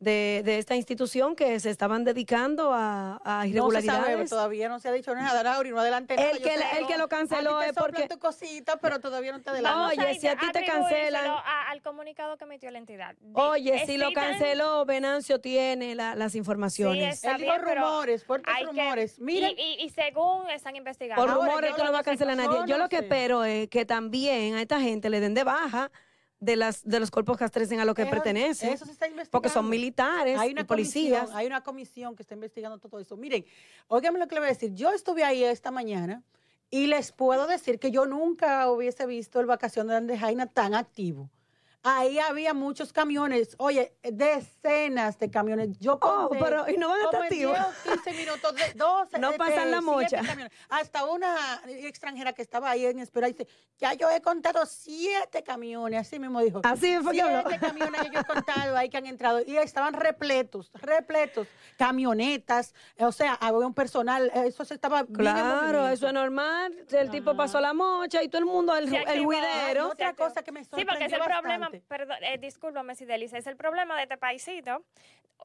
de, 0.06 0.44
de, 0.46 0.60
esta 0.60 0.76
institución 0.76 1.36
que 1.36 1.60
se 1.60 1.72
estaban 1.72 2.04
dedicando 2.04 2.72
a, 2.72 3.20
a 3.26 3.48
irregularidades. 3.48 4.00
No 4.00 4.06
se 4.06 4.12
sabe, 4.12 4.30
todavía 4.30 4.70
no 4.70 4.80
se 4.80 4.90
ha 4.90 4.92
dicho 4.92 5.14
nada, 5.16 5.42
Laura, 5.42 5.68
no 5.70 5.80
adelante 5.80 6.14
El, 6.14 6.42
que, 6.42 6.54
el 6.54 6.86
que 6.88 6.98
lo 6.98 7.10
canceló 7.10 7.62
es 7.62 7.74
porque... 7.74 8.08
tu 8.08 8.20
cosita, 8.20 8.78
pero 8.78 9.00
todavía 9.00 9.32
no 9.32 9.42
te 9.42 9.50
adelanta. 9.50 9.88
Oye, 9.88 10.20
si 10.20 10.28
a 10.28 10.38
ti 10.38 10.46
te 10.54 10.64
cancelan... 10.64 11.26
al 11.70 11.82
comunicado 11.82 12.38
que 12.38 12.44
emitió 12.44 12.70
la 12.70 12.78
entidad. 12.78 13.16
Oye, 13.34 13.84
si 13.88 13.98
lo 13.98 14.14
canceló, 14.14 14.86
Venancio 14.86 15.42
tiene 15.42 15.96
la, 15.96 16.16
las 16.16 16.36
informaciones. 16.36 17.20
Sí, 17.20 17.28
Él 17.28 17.38
dijo 17.38 17.58
rumores, 17.58 18.24
fuertes 18.24 18.54
rumores. 18.64 19.20
Miren. 19.20 19.56
Y, 19.58 19.84
y, 19.84 19.90
según 19.90 20.50
están 20.52 20.76
investigando. 20.76 21.26
Por 21.26 21.34
rumores 21.34 21.76
tú 21.76 21.84
no 21.84 21.92
va 21.92 22.00
a 22.00 22.04
cancelar 22.04 22.40
a 22.40 22.46
nadie. 22.46 22.62
Yo 22.68 22.78
lo 22.78 22.90
que 22.90 22.98
espero 22.98 23.44
es 23.44 23.68
que 23.70 23.86
también 23.86 24.54
a 24.54 24.62
esta 24.62 24.80
gente 24.80 25.10
le 25.10 25.20
den 25.20 25.34
de 25.34 25.44
baja 25.44 25.92
de 26.46 26.56
las 26.56 26.88
de 26.88 27.00
los 27.00 27.12
cuerpos 27.12 27.38
que 27.38 27.44
castrecen 27.44 27.80
a 27.80 27.86
lo 27.86 27.94
que 27.94 28.06
pertenecen. 28.06 28.70
Eso 28.70 28.86
se 28.86 28.92
está 28.92 29.08
investigando. 29.08 29.32
Porque 29.32 29.50
son 29.50 29.68
militares 29.68 30.40
hay 30.40 30.52
una 30.52 30.62
y 30.62 30.64
policías. 30.66 31.32
hay 31.34 31.48
una 31.48 31.62
comisión 31.62 32.16
que 32.16 32.22
está 32.24 32.36
investigando 32.36 32.78
todo 32.78 33.00
eso. 33.00 33.18
Miren, 33.18 33.46
óigame 33.88 34.20
lo 34.20 34.28
que 34.28 34.36
le 34.36 34.42
voy 34.42 34.50
a 34.50 34.54
decir. 34.54 34.74
Yo 34.74 34.92
estuve 34.92 35.24
ahí 35.24 35.44
esta 35.44 35.72
mañana 35.72 36.24
y 36.70 36.88
les 36.88 37.12
puedo 37.12 37.48
decir 37.48 37.80
que 37.80 37.92
yo 37.92 38.06
nunca 38.06 38.70
hubiese 38.70 39.06
visto 39.06 39.40
el 39.40 39.48
vacación 39.48 40.08
de 40.08 40.18
Jaina 40.18 40.46
tan 40.46 40.76
activo. 40.76 41.30
Ahí 41.88 42.18
había 42.18 42.56
muchos 42.56 42.92
camiones, 42.92 43.56
oye, 43.60 43.94
decenas 44.02 45.20
de 45.20 45.30
camiones. 45.30 45.78
Yo 45.78 46.00
oh, 46.02 46.32
pero 46.32 46.68
y 46.68 46.78
no 46.78 46.90
van 46.90 47.02
a 47.02 47.04
estar 47.04 47.22
activos. 47.22 47.60
15 47.84 48.14
minutos, 48.14 48.56
12, 48.74 49.20
no 49.20 49.34
pasan 49.34 49.70
la 49.70 49.82
mocha. 49.82 50.20
Hasta 50.70 51.06
una 51.06 51.62
extranjera 51.68 52.34
que 52.34 52.42
estaba 52.42 52.72
ahí 52.72 52.88
en 52.88 52.98
espera 52.98 53.28
dice, 53.28 53.48
ya 53.78 53.94
yo 53.94 54.10
he 54.10 54.20
contado 54.20 54.66
siete 54.66 55.44
camiones, 55.44 56.02
así 56.02 56.18
mismo 56.18 56.42
dijo. 56.42 56.62
Así 56.64 56.98
fue 57.04 57.14
Siete 57.14 57.60
camiones 57.60 58.02
que 58.02 58.10
yo 58.10 58.20
he 58.20 58.24
contado 58.34 58.76
ahí 58.76 58.90
que 58.90 58.98
han 58.98 59.06
entrado 59.06 59.42
y 59.46 59.56
estaban 59.58 59.94
repletos, 59.94 60.72
repletos, 60.74 61.48
camionetas, 61.78 62.74
o 62.98 63.12
sea, 63.12 63.36
había 63.36 63.68
un 63.68 63.76
personal, 63.76 64.32
eso 64.34 64.66
se 64.66 64.74
estaba 64.74 65.06
Claro, 65.06 65.88
eso 65.90 66.08
es 66.08 66.14
normal, 66.14 66.74
el 66.92 67.12
tipo 67.12 67.36
pasó 67.36 67.62
la 67.62 67.76
mocha 67.76 68.24
y 68.24 68.28
todo 68.28 68.40
el 68.40 68.46
mundo, 68.46 68.76
el, 68.76 68.92
el 68.92 69.24
huidero. 69.24 69.90
Otra 69.90 70.16
cosa 70.16 70.42
que 70.42 70.52
me 70.52 70.64
sorprendió 70.64 70.80
Sí, 70.80 71.00
porque 71.00 71.06
es 71.06 71.14
el 71.14 71.22
problema 71.22 71.70
perdón, 71.84 72.18
eh, 72.22 72.38
discúlpame 72.38 72.96
si 72.96 73.06
Delicia, 73.06 73.38
es 73.38 73.48
el 73.48 73.56
problema 73.56 73.96
de 73.96 74.04
este 74.04 74.18
paísito, 74.18 74.84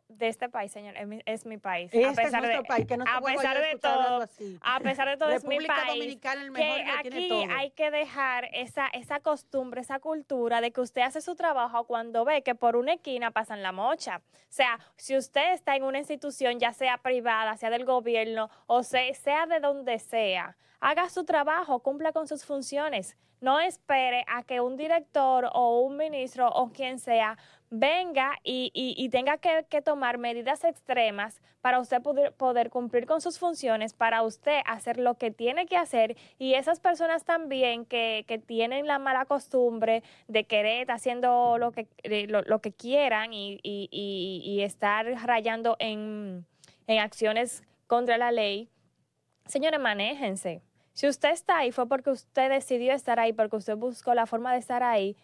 de 0.08 0.28
este 0.28 0.48
país, 0.48 0.72
señor, 0.72 0.94
es 1.24 1.46
mi, 1.46 1.58
país. 1.58 1.90
Este 1.92 2.06
a 2.06 2.12
pesar 2.12 2.46
de, 2.46 2.62
país, 2.64 2.86
que 2.86 2.96
no 2.96 3.04
a 3.06 3.20
pesar 3.20 3.60
de 3.60 3.78
todo, 3.78 4.28
a 4.60 4.80
pesar 4.80 5.08
de 5.08 5.16
todo 5.16 5.30
es 5.30 5.44
mi 5.44 5.58
país. 5.64 5.88
Dominicana 5.88 6.42
el 6.42 6.50
mejor 6.50 6.76
que 7.02 7.08
aquí 7.08 7.44
hay 7.50 7.70
que 7.70 7.90
dejar 7.90 8.48
esa, 8.52 8.88
esa 8.88 9.20
costumbre, 9.20 9.80
esa 9.80 10.00
cultura 10.00 10.60
de 10.60 10.72
que 10.72 10.80
usted 10.80 11.02
hace 11.02 11.20
su 11.20 11.36
trabajo 11.36 11.84
cuando 11.84 12.24
ve 12.24 12.42
que 12.42 12.54
por 12.54 12.76
una 12.76 12.94
esquina 12.94 13.30
pasan 13.30 13.62
la 13.62 13.72
mocha. 13.72 14.20
O 14.34 14.52
sea, 14.52 14.78
si 14.96 15.16
usted 15.16 15.52
está 15.52 15.76
en 15.76 15.84
una 15.84 15.98
institución, 15.98 16.58
ya 16.58 16.72
sea 16.72 16.98
privada, 16.98 17.56
sea 17.56 17.70
del 17.70 17.84
gobierno 17.84 18.50
o 18.66 18.82
sea, 18.82 19.12
sea 19.14 19.46
de 19.46 19.60
donde 19.60 19.98
sea, 19.98 20.56
haga 20.80 21.08
su 21.08 21.24
trabajo, 21.24 21.80
cumpla 21.80 22.12
con 22.12 22.26
sus 22.26 22.44
funciones. 22.44 23.16
No 23.40 23.58
espere 23.58 24.24
a 24.28 24.42
que 24.42 24.60
un 24.60 24.76
director 24.76 25.48
o 25.52 25.80
un 25.80 25.96
ministro 25.96 26.48
o 26.48 26.70
quien 26.70 26.98
sea 26.98 27.38
venga 27.70 28.36
y, 28.42 29.08
tenga 29.10 29.38
que, 29.38 29.80
tomar 29.82 30.18
medidas 30.18 30.64
extremas 30.64 31.40
para 31.60 31.78
usted 31.78 32.02
poder, 32.02 32.70
cumplir 32.70 33.06
con 33.06 33.20
sus 33.20 33.38
funciones, 33.38 33.94
para 33.94 34.22
usted 34.22 34.60
hacer 34.66 34.98
lo 34.98 35.14
que 35.14 35.30
tiene 35.30 35.66
que 35.66 35.76
hacer 35.76 36.16
y 36.38 36.54
esas 36.54 36.80
personas 36.80 37.24
también 37.24 37.86
que, 37.86 38.42
tienen 38.46 38.86
la 38.86 38.98
mala 38.98 39.24
costumbre 39.24 40.02
de 40.26 40.44
querer 40.44 40.82
estar 40.82 40.96
haciendo 40.96 41.58
lo 41.58 41.70
que, 41.72 41.86
lo, 42.26 42.60
que 42.60 42.72
quieran 42.72 43.30
y, 43.32 44.60
estar 44.62 45.06
rayando 45.24 45.76
en, 45.78 46.44
en 46.86 46.98
acciones 46.98 47.62
contra 47.86 48.18
la 48.18 48.32
ley, 48.32 48.68
señores, 49.46 49.80
manéjense. 49.80 50.62
Si 51.00 51.08
usted 51.08 51.30
está 51.30 51.56
ahí 51.56 51.72
fue 51.72 51.88
porque 51.88 52.10
usted 52.10 52.50
decidió 52.50 52.92
estar 52.92 53.18
ahí, 53.18 53.32
porque 53.32 53.56
usted 53.56 53.74
buscó 53.74 54.12
la 54.12 54.26
forma 54.26 54.52
de 54.52 54.58
estar 54.58 54.82
ahí 54.82 55.16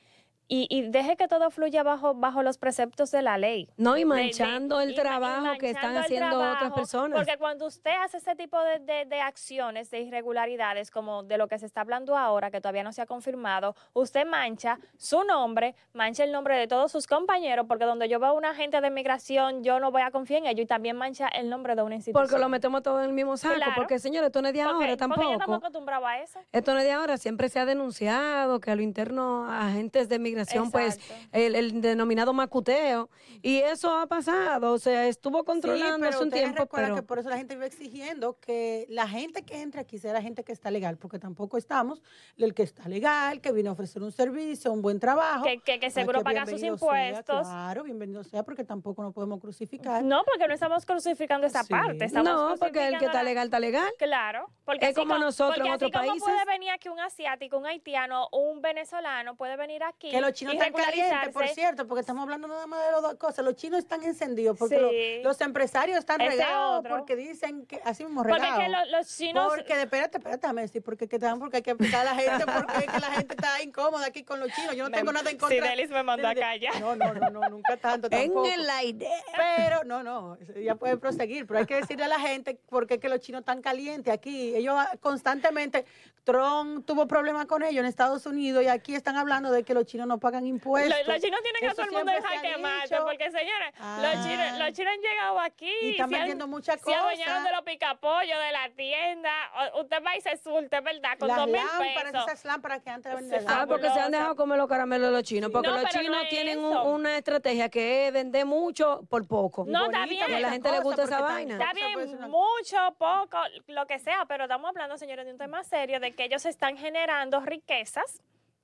y, 0.49 0.83
deje 0.91 1.17
que 1.17 1.27
todo 1.27 1.51
fluya 1.51 1.83
bajo, 1.83 2.15
bajo 2.15 2.43
los 2.43 2.57
preceptos 2.57 3.11
de 3.11 3.23
la 3.23 3.37
ley. 3.37 3.69
No, 3.77 3.97
y 3.97 4.05
manchando 4.05 4.81
el 4.81 4.95
trabajo 4.95 5.59
que 5.59 5.71
están 5.71 5.97
haciendo 5.97 6.39
otras 6.39 6.73
personas. 6.73 7.19
Porque 7.19 7.37
cuando 7.37 7.67
usted 7.67 7.91
hace 8.03 8.19
ese 8.19 8.37
tipo 8.37 8.57
de, 8.61 9.21
acciones, 9.21 9.91
de 9.91 10.01
irregularidades, 10.03 10.91
como 10.91 11.25
de 11.25 11.37
lo 11.39 11.49
que 11.49 11.59
se 11.59 11.67
está 11.67 11.81
hablando 11.81 12.17
ahora, 12.17 12.51
que 12.51 12.61
todavía 12.61 12.85
no 12.85 12.93
se 12.93 13.03
ha 13.03 13.07
confirmado, 13.07 13.75
usted 13.93 14.25
mancha 14.25 14.79
su 14.97 15.25
nombre, 15.25 15.75
mancha 15.93 16.23
el 16.23 16.31
nombre 16.31 16.57
de 16.57 16.69
todos 16.69 16.93
sus 16.93 17.07
compañeros, 17.07 17.67
porque 17.67 17.85
donde 17.85 18.09
yo 18.09 18.21
veo 18.21 18.31
a 18.31 18.33
una 18.33 18.51
agente 18.51 18.81
de 18.81 18.91
migración, 18.91 19.65
yo 19.65 19.81
no 19.81 19.91
voy 19.91 20.03
a 20.03 20.13
confiar 20.13 20.43
en 20.43 20.47
ellos, 20.47 20.65
y 20.65 20.67
también 20.67 20.97
mancha 20.97 21.29
el 21.29 21.51
nombre 21.51 21.75
de 21.75 21.83
una 21.83 21.97
institución. 21.97 22.25
Porque 22.25 22.41
lo 22.41 22.49
metemos 22.49 22.83
todo 22.83 23.01
en 23.01 23.07
el 23.07 23.13
mismo 23.13 23.37
saco, 23.37 23.57
porque 23.75 23.99
señores, 23.99 24.29
esto 24.29 24.43
no 24.43 24.49
es 24.49 24.55
de 24.55 24.63
ahora 24.63 24.97
tampoco. 24.97 25.23
Porque 25.23 25.55
acostumbrados 25.57 26.07
a 26.07 26.21
eso. 26.21 26.39
Esto 26.53 26.73
no 26.73 26.79
es 26.79 26.85
de 26.85 26.93
ahora, 26.93 27.17
siempre 27.17 27.49
se 27.49 27.59
ha 27.59 27.65
denunciado 27.65 28.61
que 28.61 28.71
a 28.71 28.77
lo 28.77 28.83
interno 28.83 29.51
agentes 29.51 30.09
de 30.09 30.19
migración 30.19 30.36
pues 30.71 30.99
el, 31.33 31.81
denominado 31.81 32.33
macuteo. 32.33 33.09
Y 33.43 33.59
eso 33.59 33.95
ha 33.97 34.07
pasado, 34.07 34.73
o 34.73 34.79
sea, 34.79 35.07
estuvo 35.07 35.45
controlando 35.45 36.09
hace 36.09 36.23
un 36.23 36.31
tiempo. 36.31 36.67
Pero 36.67 36.95
que 36.95 37.03
por 37.03 37.19
eso 37.19 37.29
la 37.31 37.37
gente 37.37 37.55
iba 37.55 37.67
exigiendo 37.67 38.39
que 38.41 38.87
la 38.89 39.09
gente 39.09 39.43
que 39.43 39.61
entre 39.61 39.81
aquí 39.81 39.99
sea 39.99 40.13
la 40.13 40.23
gente 40.23 40.45
que 40.45 40.53
está 40.53 40.71
legal, 40.71 40.97
porque 40.97 41.19
tampoco 41.19 41.57
estamos 41.59 42.03
el 42.37 42.55
que 42.55 42.63
está 42.63 42.89
legal, 42.89 43.41
que 43.41 43.53
viene 43.53 43.69
a 43.69 43.73
ofrecer 43.73 44.03
un 44.03 44.13
servicio, 44.13 44.73
un 44.73 44.83
buen 44.83 45.01
trabajo. 45.01 45.45
Que, 45.45 45.79
que, 45.79 45.91
seguro 45.91 46.23
paga 46.23 46.47
sus 46.47 46.63
impuestos. 46.63 47.47
claro, 47.47 47.83
bienvenido 47.83 48.25
sea, 48.25 48.43
porque 48.43 48.65
tampoco 48.65 49.03
nos 49.03 49.13
podemos 49.13 49.41
crucificar. 49.41 50.03
No, 50.05 50.23
porque 50.25 50.47
no 50.49 50.55
estamos 50.55 50.85
crucificando 50.85 51.47
esa 51.47 51.65
parte. 51.65 52.05
Estamos 52.05 52.33
no, 52.33 52.55
porque 52.59 52.89
el 52.89 52.99
que 52.99 53.07
está 53.07 53.23
legal 53.23 53.47
está 53.47 53.61
legal. 53.61 53.93
Claro. 53.99 54.51
Porque 54.65 54.89
es 54.89 54.95
como 54.95 55.19
nosotros 55.19 55.67
en 55.67 55.73
otros 55.73 55.91
países. 55.91 56.23
puede 56.23 56.45
venir 56.45 56.71
aquí 56.71 56.89
un 56.89 57.01
asiático, 57.01 57.59
un 57.59 57.67
haitiano, 57.67 58.29
un 58.33 58.61
venezolano, 58.61 59.37
puede 59.37 59.57
venir 59.57 59.83
aquí 59.83 60.11
los 60.27 60.35
chinos 60.35 60.55
están 60.55 60.73
calientes, 60.73 61.29
por 61.33 61.49
cierto, 61.49 61.87
porque 61.87 62.01
estamos 62.01 62.23
hablando 62.23 62.49
nada 62.49 62.67
más 62.67 62.85
de 62.85 62.93
las 62.93 63.03
dos 63.03 63.15
cosas. 63.15 63.45
Los 63.45 63.57
chinos 63.57 63.79
están 63.79 64.03
encendidos 64.03 64.57
porque 64.59 65.21
los, 65.23 65.41
empresarios 65.41 65.99
están 65.99 66.19
regados 66.19 66.85
porque 66.89 67.17
dicen 67.17 67.67
que 67.67 67.81
así 67.85 68.05
mismo 68.05 68.23
regados. 68.23 68.49
Porque 68.49 68.65
que 68.65 68.97
los 68.97 69.17
chinos. 69.17 69.49
Porque, 69.49 69.83
espérate, 69.83 70.19
espérate, 70.19 70.55
decir, 70.55 70.83
porque, 70.83 71.09
que, 71.09 71.19
porque 71.19 71.59
hay 71.59 71.63
que 71.63 71.71
explicar 71.71 72.07
a 72.07 72.15
la 72.15 72.21
gente 72.21 72.45
porque 72.47 72.87
que 72.87 73.01
la 73.01 73.11
gente 73.13 73.35
está 73.35 73.63
incómoda 73.63 74.07
aquí 74.07 74.25
con 74.25 74.41
los 74.41 74.51
chinos. 74.53 74.75
Yo 74.75 74.85
no 74.85 74.91
tengo 74.91 75.13
nada 75.13 75.31
en 75.31 75.39
contra. 75.39 75.57
Si 75.57 75.69
Delis 75.69 75.91
me 75.91 76.03
mandó 76.03 76.29
a 76.29 76.35
callar. 76.35 76.81
No, 76.81 76.97
no, 76.97 77.15
no, 77.15 77.31
no, 77.31 77.49
nunca 77.49 77.77
tanto. 77.77 78.09
Tampoco. 78.11 78.47
En 78.47 78.67
la 78.67 78.85
idea. 78.85 79.11
Pero, 79.57 79.85
no, 79.85 80.03
no, 80.03 80.39
ya 80.63 80.75
puede 80.75 80.97
proseguir, 80.97 81.47
pero 81.47 81.61
hay 81.61 81.67
que 81.67 81.77
decirle 81.77 82.05
a 82.05 82.09
la 82.09 82.21
gente 82.21 82.59
porque 82.69 82.95
es 82.95 83.01
que 83.01 83.09
los 83.09 83.21
chinos 83.21 83.41
están 83.41 83.63
calientes 83.63 84.13
aquí. 84.13 84.55
Ellos 84.55 84.77
constantemente, 85.01 85.85
Trump 86.25 86.85
tuvo 86.85 87.07
problemas 87.07 87.47
con 87.47 87.63
ellos 87.63 87.81
en 87.81 87.87
Estados 87.87 88.27
Unidos 88.27 88.65
y 88.65 88.69
aquí 88.69 88.95
están 88.95 89.17
hablando 89.17 89.53
de 89.53 89.63
que 89.63 89.75
los 89.75 89.87
chinos 89.87 90.09
no 90.09 90.16
pagan 90.19 90.47
impuestos. 90.47 90.95
Los, 91.07 91.21
chinos 91.21 91.41
tienen 91.43 91.61
que 91.61 91.69
a 91.69 91.75
todo 91.75 91.87
el 91.87 91.93
mundo 91.93 92.13
dejar 92.13 92.41
que 92.41 92.57
mate, 92.59 92.97
porque 93.05 93.31
señores, 93.31 93.75
los, 93.79 94.27
chinos, 94.27 94.47
ah. 94.53 94.59
los 94.59 94.73
chinos 94.73 94.93
han 94.95 95.01
llegado 95.01 95.41
aquí 95.41 95.73
y 95.83 95.91
están 95.91 96.11
vendiendo 96.11 96.47
muchas 96.47 96.81
cosas. 96.81 96.99
Se 96.99 97.05
adueñaron 97.05 97.45
de 97.45 97.53
los 97.53 97.63
picapollos, 97.63 98.39
de 98.39 98.53
la 98.53 98.71
tienda. 98.77 99.33
Usted 99.81 100.03
va 100.05 100.17
y 100.17 100.21
se 100.21 100.37
sulte, 100.37 100.81
¿verdad? 100.81 101.19
Con 101.19 101.29
dos 101.29 101.47
mil 101.47 101.63
pesos. 101.79 102.27
Esas 102.27 102.45
lámparas 102.45 102.83
que 102.83 102.91
antes 102.91 103.15
vendían. 103.15 103.45
Ah, 103.49 103.65
porque 103.69 103.91
se 103.91 104.01
han 104.01 104.13
dejado 104.13 104.37
comer 104.37 104.59
los 104.59 104.69
caramelos 104.69 105.13
los 105.13 105.23
chinos. 105.23 105.51
Porque 105.51 105.69
los 105.69 105.85
chinos 105.91 106.29
tienen 106.29 106.59
una 106.59 107.17
estrategia 107.19 107.69
que 107.69 108.09
es 108.09 108.13
vender 108.13 108.47
mucho 108.47 109.03
por 109.09 109.27
poco. 109.27 109.65
No, 109.67 109.87
está 109.87 110.07
bien. 110.07 110.23
a 110.23 110.41
la 110.41 110.51
gente 110.51 110.71
le 110.71 110.81
gusta 110.81 111.05
esa 111.05 111.21
vaina. 111.21 111.55
Está 111.55 111.73
bien, 111.73 112.19
mucho, 112.29 112.77
poco, 112.99 113.39
lo 113.69 113.87
que 113.87 113.99
sea, 113.99 114.25
pero 114.27 114.45
estamos 114.45 114.69
hablando, 114.69 114.97
señores, 114.99 115.27
de 115.27 115.33
un 115.33 115.39
tema 115.39 115.63
serio, 115.65 116.01
de 116.01 116.13
que 116.13 116.25
ellos 116.25 116.45
están 116.47 116.77
generando 116.77 117.41
riquezas 117.41 118.23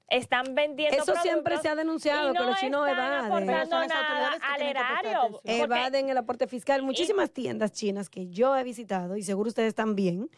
están 0.08 0.54
vendiendo 0.54 1.02
Eso 1.02 1.14
siempre 1.22 1.58
se 1.58 1.68
ha 1.68 1.74
denunciado, 1.74 2.32
que 2.32 2.40
los 2.40 2.58
chinos 2.58 2.88
evaden. 2.88 3.46
Nada 3.46 4.38
al 4.42 4.62
erario. 4.62 5.40
Evaden 5.44 6.08
el 6.08 6.18
aporte 6.18 6.46
fiscal. 6.46 6.82
Muchísimas 6.82 7.30
tiendas 7.30 7.72
chinas 7.72 8.08
que 8.08 8.28
yo 8.28 8.56
he 8.56 8.62
visitado, 8.62 9.16
y 9.16 9.22
seguro 9.22 9.48
ustedes 9.48 9.74
también, 9.74 10.30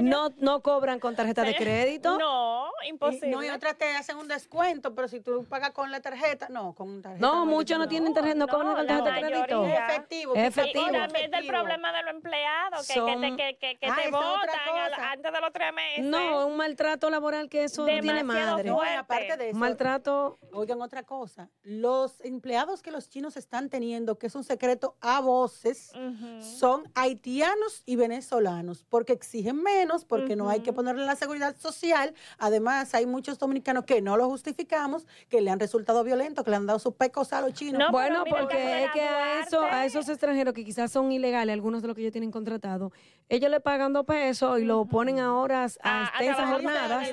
no, 0.00 0.30
no 0.38 0.62
cobran 0.62 1.00
con 1.00 1.14
tarjeta 1.16 1.42
de 1.42 1.54
crédito. 1.54 2.18
No, 2.18 2.70
imposible. 2.88 3.30
no, 3.30 3.44
y 3.44 3.48
otras 3.48 3.76
te 3.76 3.88
hacen 3.96 4.16
un 4.16 4.28
descuento, 4.28 4.94
pero 4.94 5.08
si 5.08 5.20
tú 5.20 5.44
pagas 5.44 5.70
con 5.70 5.90
la 5.90 6.00
tarjeta, 6.00 6.48
no, 6.48 6.74
con 6.74 7.02
tarjeta. 7.02 7.20
No, 7.20 7.46
muchos 7.46 7.78
no 7.78 7.88
tienen 7.88 8.14
tarjeta, 8.14 8.36
no, 8.36 8.48
cobran 8.48 8.76
con 8.76 8.86
tarjeta 8.86 9.12
de 9.12 9.20
crédito. 9.20 9.64
Es 9.64 9.78
efectivo. 9.78 10.34
Es 10.34 10.48
efectivo. 10.48 10.88
Y 10.88 10.92
también 10.92 11.34
el 11.34 11.46
problema 11.46 11.92
de 11.92 12.02
los 12.02 12.10
empleados, 12.12 12.86
que, 12.86 12.94
que, 12.94 13.36
te, 13.36 13.56
que, 13.56 13.78
que, 13.78 13.92
te 13.92 14.10
votan 14.10 14.92
antes 15.00 15.32
de 15.32 15.40
los 15.40 15.52
tres 15.52 15.72
meses. 15.72 16.04
No, 16.04 16.46
un 16.46 16.56
maltrato 16.56 17.10
laboral 17.10 17.48
que 17.48 17.64
eso 17.64 17.84
tiene 17.84 18.24
madre. 18.24 18.70
No, 18.70 18.80
aparte 19.00 19.36
de 19.36 19.50
eso. 19.50 19.58
Maltrato. 19.58 20.38
Oigan, 20.52 20.80
otra 20.80 21.02
cosa. 21.02 21.50
Los 21.62 22.20
empleados 22.22 22.82
que 22.82 22.90
los 22.90 23.08
chinos 23.08 23.36
están 23.36 23.68
teniendo, 23.68 24.18
que 24.18 24.26
es 24.26 24.34
un 24.34 24.44
secreto 24.44 24.96
a 25.00 25.20
voces, 25.20 25.92
son 26.40 26.90
haitianos 26.94 27.82
y 27.86 27.96
venezolanos, 27.96 28.84
porque 28.88 29.12
exigen 29.12 29.62
menos, 29.62 30.04
porque 30.04 30.36
no 30.36 30.48
hay 30.48 30.60
que 30.60 30.72
ponerle 30.72 31.04
la 31.04 31.16
seguridad 31.16 31.56
social. 31.56 32.14
Además, 32.38 32.94
hay 32.94 33.06
muchos 33.06 33.38
dominicanos 33.38 33.84
que 33.84 34.00
no 34.02 34.16
lo 34.16 34.28
justificamos, 34.28 35.06
que 35.28 35.40
le 35.40 35.50
han 35.50 35.60
resultado 35.60 36.04
violentos, 36.04 36.44
que 36.44 36.50
le 36.50 36.56
han 36.56 36.66
dado 36.66 36.78
sus 36.78 36.94
pecos 36.94 37.32
a 37.32 37.40
los 37.40 37.52
chinos. 37.54 37.90
bueno, 37.90 38.24
porque 38.28 38.84
es 38.84 38.90
que 38.92 39.00
a, 39.00 39.40
eso, 39.40 39.62
a 39.62 39.84
esos 39.84 40.08
extranjeros 40.08 40.54
que 40.54 40.64
quizás 40.64 40.90
son 40.92 41.10
ilegales, 41.12 41.52
algunos 41.52 41.82
de 41.82 41.88
los 41.88 41.94
que 41.94 42.02
ellos 42.02 42.12
tienen 42.12 42.30
contratado, 42.30 42.92
ellos 43.28 43.50
le 43.50 43.60
pagan 43.60 43.92
dos 43.92 44.04
pesos 44.06 44.58
y 44.60 44.64
lo 44.64 44.84
ponen 44.86 45.20
a 45.20 45.34
horas, 45.34 45.78
a, 45.82 46.04
extensas 46.04 46.50
jornadas. 46.50 47.10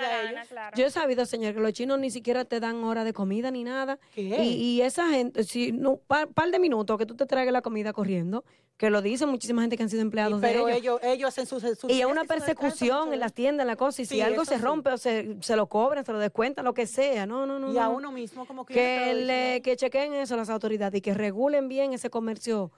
Yo 0.75 0.85
he 0.85 0.89
sabido, 0.89 1.25
señor, 1.25 1.53
que 1.53 1.59
los 1.59 1.73
chinos 1.77 1.99
ni 1.99 2.09
siquiera 2.09 2.43
te 2.43 2.59
dan 2.59 2.83
hora 2.83 3.03
de 3.03 3.13
comida 3.13 3.51
ni 3.51 3.63
nada. 3.63 3.99
Y, 4.15 4.81
esa 4.81 5.09
gente, 5.09 5.43
si 5.43 5.71
no, 5.71 5.97
par, 5.97 6.27
par 6.29 6.49
de 6.49 6.59
minutos 6.59 6.97
que 6.97 7.05
tú 7.05 7.15
te 7.15 7.25
traigas 7.25 7.53
la 7.53 7.61
comida 7.61 7.93
corriendo, 7.93 8.43
que 8.77 8.89
lo 8.89 9.01
dicen 9.01 9.29
muchísima 9.29 9.61
gente 9.61 9.77
que 9.77 9.83
han 9.83 9.89
sido 9.89 10.01
empleados 10.01 10.41
de 10.41 10.51
ellos. 10.51 10.71
ellos. 10.71 10.99
ellos 11.03 11.27
hacen 11.29 11.45
sus, 11.45 11.63
Y 11.87 12.01
es 12.01 12.05
una 12.05 12.23
persecución 12.23 13.13
en 13.13 13.19
las 13.19 13.33
tiendas, 13.33 13.63
en 13.63 13.67
la 13.67 13.75
cosa, 13.75 14.01
y 14.01 14.05
si 14.05 14.21
algo 14.21 14.43
se 14.43 14.57
rompe 14.57 14.91
o 14.91 14.97
se, 14.97 15.37
se, 15.41 15.55
lo 15.55 15.67
cobran, 15.67 16.03
se 16.03 16.11
lo 16.11 16.19
descuentan, 16.19 16.65
lo 16.65 16.73
que 16.73 16.87
sea, 16.87 17.25
no, 17.27 17.45
no, 17.45 17.59
no. 17.59 17.71
Y 17.71 17.77
a 17.77 17.89
uno 17.89 18.11
mismo 18.11 18.45
como 18.45 18.65
que... 18.65 18.73
Que, 18.73 19.13
le, 19.13 19.61
que 19.61 19.75
chequen 19.75 20.13
eso 20.13 20.35
las 20.35 20.49
autoridades 20.49 20.97
y 20.97 21.01
que 21.01 21.13
regulen 21.13 21.67
bien 21.67 21.93
ese 21.93 22.09
comercio 22.09 22.71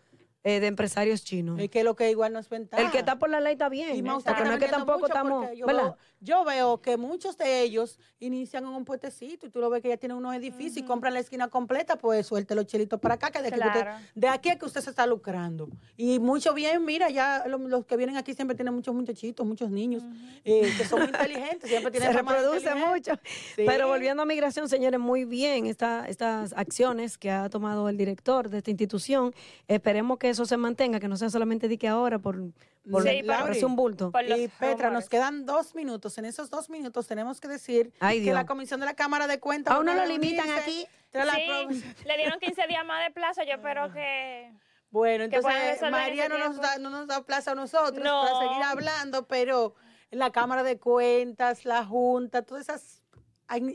eh, 0.44 0.62
de 0.62 0.68
empresarios 0.68 1.24
chinos. 1.24 1.60
Es 1.60 1.70
que 1.70 1.84
lo 1.84 1.96
que 1.98 2.10
igual 2.10 2.32
no 2.32 2.40
es 2.40 2.48
ventaja. 2.48 2.82
El 2.82 2.92
que 2.92 3.00
está 3.00 3.20
por 3.20 3.30
la 3.30 3.42
ley 3.42 3.54
está 3.54 3.68
bien. 3.68 3.96
Y 3.98 4.02
porque 4.02 4.44
no 4.46 4.54
es 4.54 4.60
que 4.60 4.70
tampoco 4.70 5.08
estamos. 5.08 5.50
Yo 5.54 5.66
veo, 5.66 5.98
yo 6.22 6.44
veo, 6.44 6.82
que 6.82 6.98
muchos 6.98 7.38
de 7.38 7.62
ellos 7.62 8.00
inician 8.20 8.66
en 8.66 8.72
un 8.72 8.86
puentecito 8.86 9.46
y 9.46 9.50
tú 9.50 9.60
lo 9.60 9.70
ves 9.70 9.82
que 9.82 9.90
ya 9.90 9.98
tienen 9.98 10.18
unos 10.18 10.36
edificios 10.36 10.78
y 10.78 10.84
compran 10.84 11.14
la 11.14 11.20
esquina 11.20 11.48
completa, 11.48 11.98
pues 11.98 12.28
suelte 12.28 12.56
los 12.56 12.66
chelitos 12.66 13.00
para 13.00 13.16
acá, 13.16 13.32
que 13.32 13.42
de, 13.42 13.52
de 14.16 14.28
aquí 14.28 14.50
es 14.50 14.58
que 14.58 14.66
usted 14.66 14.82
se 14.82 14.90
está 14.90 15.06
lucrando. 15.06 15.70
Y 15.96 16.20
mucho 16.20 16.54
bien, 16.54 16.84
mira, 16.84 17.10
ya 17.10 17.46
los, 17.48 17.86
que 17.86 17.98
vienen 17.98 18.18
aquí 18.18 18.34
siempre 18.34 18.56
tienen 18.56 18.74
muchos 18.74 18.94
muchachitos, 18.94 19.46
muchos 19.46 19.72
niños 19.72 20.04
eh, 20.44 20.72
que 20.78 20.86
son 20.86 21.04
inteligentes, 21.04 21.70
siempre 21.70 21.92
tienen 21.92 22.12
Se 22.12 22.18
reproduce 22.18 22.76
mucho. 22.76 23.14
Pero 23.56 23.88
volviendo 23.88 24.24
a 24.24 24.26
migración, 24.26 24.68
señores, 24.68 25.00
muy 25.00 25.26
bien 25.26 25.66
esta, 25.66 26.06
estas 26.08 26.54
acciones 26.54 27.18
que 27.18 27.32
ha 27.32 27.50
tomado 27.50 27.90
el 27.90 27.98
director 27.98 28.50
de 28.50 28.58
esta 28.58 28.72
institución. 28.72 29.34
Esperemos 29.68 30.18
que 30.18 30.30
eso 30.30 30.46
se 30.46 30.58
mantenga, 30.58 31.00
que 31.00 31.08
no 31.08 31.18
sea 31.18 31.30
solamente 31.30 31.68
de 31.68 31.78
que 31.78 31.88
ahora 31.88 32.20
por, 32.20 32.36
por 32.90 33.06
un 33.64 33.76
bulto. 33.76 34.12
y 34.38 34.48
Petra, 34.48 34.90
nos 34.90 35.10
quedan 35.10 35.46
dos 35.46 35.76
minutos. 35.76 36.09
En 36.18 36.26
esos 36.26 36.50
dos 36.50 36.70
minutos 36.70 37.08
tenemos 37.08 37.40
que 37.40 37.48
decir 37.48 37.92
que 38.00 38.34
la 38.34 38.46
Comisión 38.46 38.80
de 38.80 38.86
la 38.86 38.96
Cámara 38.96 39.28
de 39.28 39.40
Cuentas... 39.40 39.76
A 39.76 39.80
uno 39.80 39.94
lo 39.94 40.06
limitan 40.06 40.50
aquí. 40.52 40.88
le 41.14 42.18
dieron 42.18 42.40
15 42.40 42.68
días 42.68 42.86
más 42.86 43.06
de 43.06 43.12
plazo. 43.12 43.44
Yo 43.44 43.54
espero 43.54 43.92
que... 43.94 44.54
Bueno, 44.92 45.26
entonces 45.26 45.82
María 45.92 46.28
no 46.30 46.40
nos, 46.40 46.58
da, 46.58 46.80
no 46.80 46.90
nos 46.90 47.06
da 47.06 47.24
plazo 47.24 47.52
a 47.52 47.56
nosotros 47.56 48.04
para 48.04 48.40
seguir 48.40 48.64
hablando, 48.64 49.28
pero 49.28 49.76
la 50.10 50.32
Cámara 50.32 50.64
de 50.64 50.80
Cuentas, 50.80 51.64
la 51.66 51.86
Junta, 51.86 52.42
todas 52.42 52.64
esas 52.68 53.04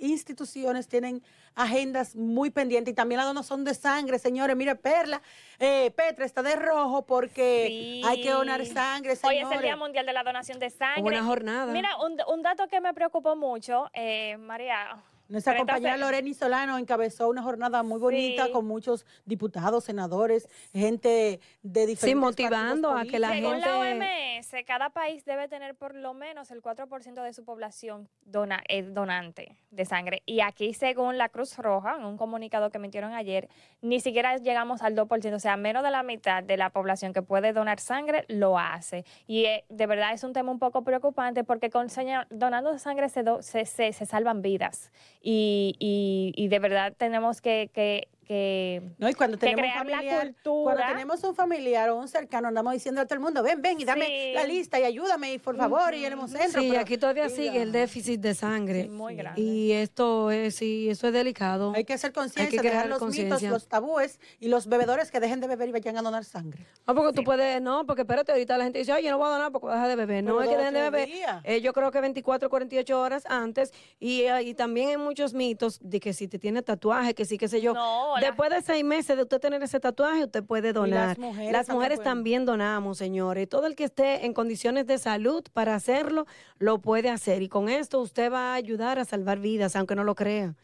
instituciones 0.01 0.89
tienen 0.89 1.23
agendas 1.55 2.17
muy 2.17 2.51
pendientes 2.51 2.93
y 2.93 2.95
también 2.95 3.21
la 3.21 3.25
donación 3.27 3.65
de 3.65 3.75
sangre, 3.75 4.19
señores. 4.19 4.57
Mire, 4.57 4.75
Perla, 4.77 5.23
eh, 5.59 5.93
Petra 5.97 6.25
está 6.25 6.43
de 6.43 6.57
rojo 6.57 7.07
porque 7.07 8.03
hay 8.05 8.23
que 8.23 8.31
donar 8.31 8.65
sangre, 8.67 9.17
señores. 9.17 9.45
Hoy 9.45 9.51
es 9.51 9.57
el 9.57 9.63
Día 9.63 9.77
Mundial 9.77 10.07
de 10.07 10.13
la 10.13 10.23
Donación 10.25 10.59
de 10.59 10.71
Sangre. 10.71 11.03
Una 11.03 11.25
jornada. 11.25 11.73
Mira, 11.73 11.97
un, 11.99 12.17
un 12.29 12.43
dato 12.43 12.67
que 12.69 12.81
me 12.81 12.93
preocupó 12.95 13.37
mucho, 13.37 13.91
eh, 13.93 14.37
María, 14.39 15.03
nuestra 15.29 15.57
compañera 15.57 15.97
Loreni 15.97 16.35
Solano 16.35 16.77
encabezó 16.77 17.29
una 17.29 17.43
jornada 17.43 17.83
muy 17.83 17.99
bonita 17.99 18.51
con 18.51 18.67
muchos 18.67 19.07
diputados, 19.25 19.85
senadores, 19.85 20.49
gente 20.73 21.41
de 21.63 21.87
diferentes 21.87 22.01
Sí, 22.01 22.15
motivando 22.15 22.91
a 22.91 23.05
que 23.05 23.19
la 23.19 23.31
Según 23.31 23.61
gente... 23.61 23.69
la 23.69 23.79
OMS, 23.79 24.65
cada 24.67 24.91
país 24.91 25.25
debe 25.25 25.49
tener 25.49 25.75
por 25.75 25.95
lo 25.95 26.13
menos 26.13 26.51
el 26.51 26.63
4% 26.63 27.23
de 27.23 27.33
su 27.33 27.45
población 27.45 28.09
dona, 28.25 28.63
eh, 28.69 28.83
donante 28.83 29.57
de 29.71 29.85
sangre. 29.85 30.23
Y 30.27 30.41
aquí, 30.41 30.75
según 30.75 31.17
la 31.17 31.31
Cruz 31.31 31.57
Roja, 31.57 31.97
en 31.97 32.05
un 32.05 32.17
comunicado 32.17 32.71
que 32.71 32.79
emitieron 32.79 33.15
ayer, 33.15 33.49
ni 33.81 34.01
siquiera 34.01 34.37
llegamos 34.37 34.83
al 34.83 34.95
2%, 34.95 35.35
o 35.35 35.39
sea, 35.39 35.57
menos 35.57 35.83
de 35.83 35.91
la 35.91 36.03
mitad 36.03 36.43
de 36.43 36.57
la 36.57 36.71
población 36.71 37.13
que 37.13 37.23
puede 37.23 37.53
donar 37.53 37.81
sangre 37.81 38.25
lo 38.29 38.59
hace. 38.59 39.05
Y 39.27 39.47
eh, 39.47 39.65
de 39.69 39.87
verdad 39.87 40.13
es 40.13 40.23
un 40.23 40.33
tema 40.33 40.51
un 40.51 40.59
poco 40.59 40.85
preocupante 40.85 41.45
porque 41.45 41.71
con 41.71 41.89
donando 42.31 42.79
sangre 42.79 43.09
se, 43.09 43.25
se, 43.41 43.65
se, 43.65 43.93
se 43.93 44.07
salvan 44.07 44.43
vidas 44.43 44.91
y, 45.25 45.75
y, 45.81 46.33
y 46.37 46.49
de 46.49 46.59
verdad 46.61 46.95
tenemos 46.97 47.41
que, 47.41 47.71
que 47.75 48.09
que, 48.25 48.83
no, 48.99 49.09
y 49.09 49.15
cuando 49.15 49.37
tenemos 49.37 49.65
un 49.65 49.73
familiar, 49.73 50.35
Cuando 50.43 50.83
tenemos 50.89 51.25
un 51.25 51.35
familiar 51.35 51.91
o 51.91 51.97
un 51.97 52.09
cercano, 52.09 52.49
andamos 52.49 52.73
diciendo 52.73 53.01
a 53.01 53.05
todo 53.05 53.15
el 53.15 53.21
mundo, 53.21 53.43
ven, 53.43 53.61
ven 53.61 53.81
y 53.81 53.85
dame 53.85 54.33
la 54.35 54.45
lista 54.45 54.81
y 54.81 54.85
ayúdame, 54.85 55.35
y 55.35 55.39
por 55.39 55.57
favor, 55.57 55.95
y 55.95 56.05
el 56.05 56.19
centro. 56.29 56.61
Sí, 56.61 56.77
aquí 56.77 56.99
todavía 56.99 57.29
sigue 57.29 57.63
el 57.63 57.73
déficit 57.73 58.21
de 58.21 58.35
sangre. 58.35 58.89
muy 58.89 59.15
grande. 59.15 59.41
Y 59.41 59.73
esto 59.73 60.31
es, 60.31 60.57
sí, 60.57 60.89
eso 60.89 61.07
es 61.07 61.13
delicado. 61.13 61.73
Hay 61.75 61.85
que 61.85 61.95
hacer 61.95 62.13
conciencia, 62.13 62.61
dejar 62.61 62.89
los 62.89 63.03
mitos, 63.03 63.43
los 63.43 63.69
tabúes 63.69 64.21
y 64.41 64.49
los 64.49 64.67
bebedores 64.67 65.11
que 65.11 65.21
dejen 65.21 65.41
de 65.41 65.49
beber 65.49 65.69
y 65.69 65.73
vayan 65.73 65.97
a 65.99 66.03
donar 66.03 66.25
sangre. 66.25 66.67
No, 66.87 66.95
porque 66.95 67.13
tú 67.13 67.25
puedes, 67.25 67.61
no, 67.61 67.87
porque 67.87 68.03
espérate, 68.03 68.33
ahorita 68.33 68.57
la 68.59 68.65
gente 68.65 68.79
dice, 68.79 68.93
oye, 68.93 69.11
no 69.11 69.19
voy 69.19 69.29
a 69.29 69.31
donar 69.31 69.53
porque 69.53 69.69
deja 69.69 69.89
de 69.89 69.97
beber. 69.97 70.25
no 70.25 70.43
es 70.43 70.49
que 70.49 70.57
dejen 70.57 70.75
de 70.75 70.83
beber. 70.83 71.09
Eh, 71.45 71.61
yo 71.61 71.73
creo 71.73 71.91
que 71.91 72.01
24, 72.01 72.49
48 72.49 73.01
horas 73.01 73.25
antes. 73.27 73.73
Y, 73.99 74.23
eh, 74.23 74.43
y 74.43 74.55
también 74.55 74.89
hay 74.91 74.97
muchos 74.97 75.35
mitos 75.35 75.79
de 75.83 76.01
que 76.01 76.13
si 76.13 76.29
te 76.29 76.39
tiene 76.39 76.63
tatuaje, 76.63 77.15
que 77.15 77.25
sí, 77.25 77.39
qué 77.39 77.49
sé 77.49 77.61
yo. 77.61 77.75
Después 78.21 78.51
de 78.51 78.63
seis 78.63 78.85
meses 78.85 79.17
de 79.17 79.23
usted 79.23 79.41
tener 79.41 79.63
ese 79.63 79.81
tatuaje, 79.81 80.25
usted 80.25 80.45
puede 80.45 80.73
donar. 80.73 81.19
las 81.19 81.69
mujeres, 81.69 82.03
también, 82.03 82.45
donamos, 82.45 82.99
señores. 82.99 83.49
Todo 83.49 83.67
el 83.67 83.75
que 83.75 83.85
esté 83.85 84.25
en 84.27 84.33
condiciones 84.33 84.87
de 84.87 84.99
salud 84.99 85.45
para 85.53 85.75
hacerlo, 85.75 86.27
lo 86.59 86.81
puede 86.81 87.11
hacer. 87.11 87.43
Y 87.43 87.49
con 87.49 87.69
esto 87.69 88.01
usted 88.01 88.33
va 88.33 88.53
a 88.53 88.55
ayudar 88.55 88.99
a 88.99 89.05
salvar 89.05 89.39
vidas, 89.39 89.77
aunque 89.77 89.95
no 89.95 90.05
lo 90.05 90.15
crea. 90.15 90.55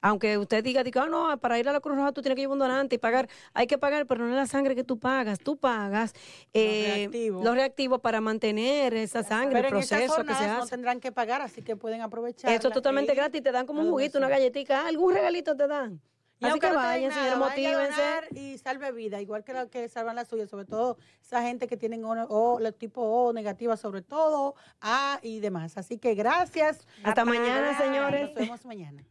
Aunque 0.00 0.38
usted 0.38 0.62
diga, 0.62 0.84
diga, 0.84 1.04
oh, 1.04 1.08
no, 1.08 1.38
para 1.38 1.58
ir 1.58 1.68
a 1.68 1.72
la 1.72 1.80
Cruz 1.80 1.96
Roja 1.96 2.12
tú 2.12 2.22
tienes 2.22 2.36
que 2.36 2.44
a 2.44 2.48
un 2.48 2.58
donante 2.58 2.94
y 2.94 2.98
pagar. 2.98 3.28
Hay 3.52 3.66
que 3.66 3.78
pagar, 3.78 4.06
pero 4.06 4.24
no 4.24 4.30
es 4.30 4.36
la 4.36 4.46
sangre 4.46 4.74
que 4.76 4.84
tú 4.84 4.98
pagas. 4.98 5.38
Tú 5.40 5.56
pagas 5.56 6.12
eh, 6.52 7.08
los, 7.30 7.54
reactivos. 7.54 8.00
para 8.00 8.20
mantener 8.20 8.94
esa 8.94 9.22
sangre, 9.22 9.60
el 9.60 9.66
proceso 9.66 10.24
que 10.24 10.34
se 10.34 10.44
hace. 10.44 10.58
no 10.60 10.66
tendrán 10.66 11.00
que 11.00 11.10
pagar, 11.10 11.42
así 11.42 11.62
que 11.62 11.76
pueden 11.76 12.00
aprovechar. 12.00 12.52
Esto 12.52 12.68
es 12.68 12.74
totalmente 12.74 13.14
gratis. 13.14 13.42
Te 13.42 13.50
dan 13.50 13.66
como 13.66 13.82
un 13.82 13.90
juguito, 13.90 14.18
una 14.18 14.28
galletita, 14.28 14.86
algún 14.86 15.14
regalito 15.14 15.56
te 15.56 15.66
dan. 15.66 16.00
Y 16.40 16.46
Así 16.46 16.60
que 16.60 16.70
vayan, 16.70 17.12
señor, 17.12 17.38
motívense. 17.38 18.02
Y 18.32 18.58
salve 18.58 18.92
vida, 18.92 19.20
igual 19.20 19.42
que 19.42 19.52
los 19.52 19.68
que 19.68 19.88
salvan 19.88 20.16
la 20.16 20.24
suya, 20.24 20.46
sobre 20.46 20.66
todo 20.66 20.98
esa 21.20 21.42
gente 21.42 21.66
que 21.66 21.76
tienen 21.76 22.04
o, 22.04 22.12
o 22.28 22.60
los 22.60 22.76
tipos 22.78 23.04
O 23.06 23.32
negativa, 23.32 23.76
sobre 23.76 24.02
todo 24.02 24.54
A 24.80 25.18
y 25.22 25.40
demás. 25.40 25.76
Así 25.76 25.98
que 25.98 26.14
gracias. 26.14 26.86
Hasta 27.02 27.24
mañana, 27.24 27.76
señores. 27.76 28.28
Nos 28.28 28.34
vemos 28.34 28.64
mañana. 28.66 29.04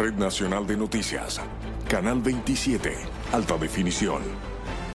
Red 0.00 0.14
Nacional 0.14 0.66
de 0.66 0.78
Noticias. 0.78 1.40
Canal 1.90 2.20
27, 2.22 2.94
alta 3.32 3.58
definición. 3.58 4.49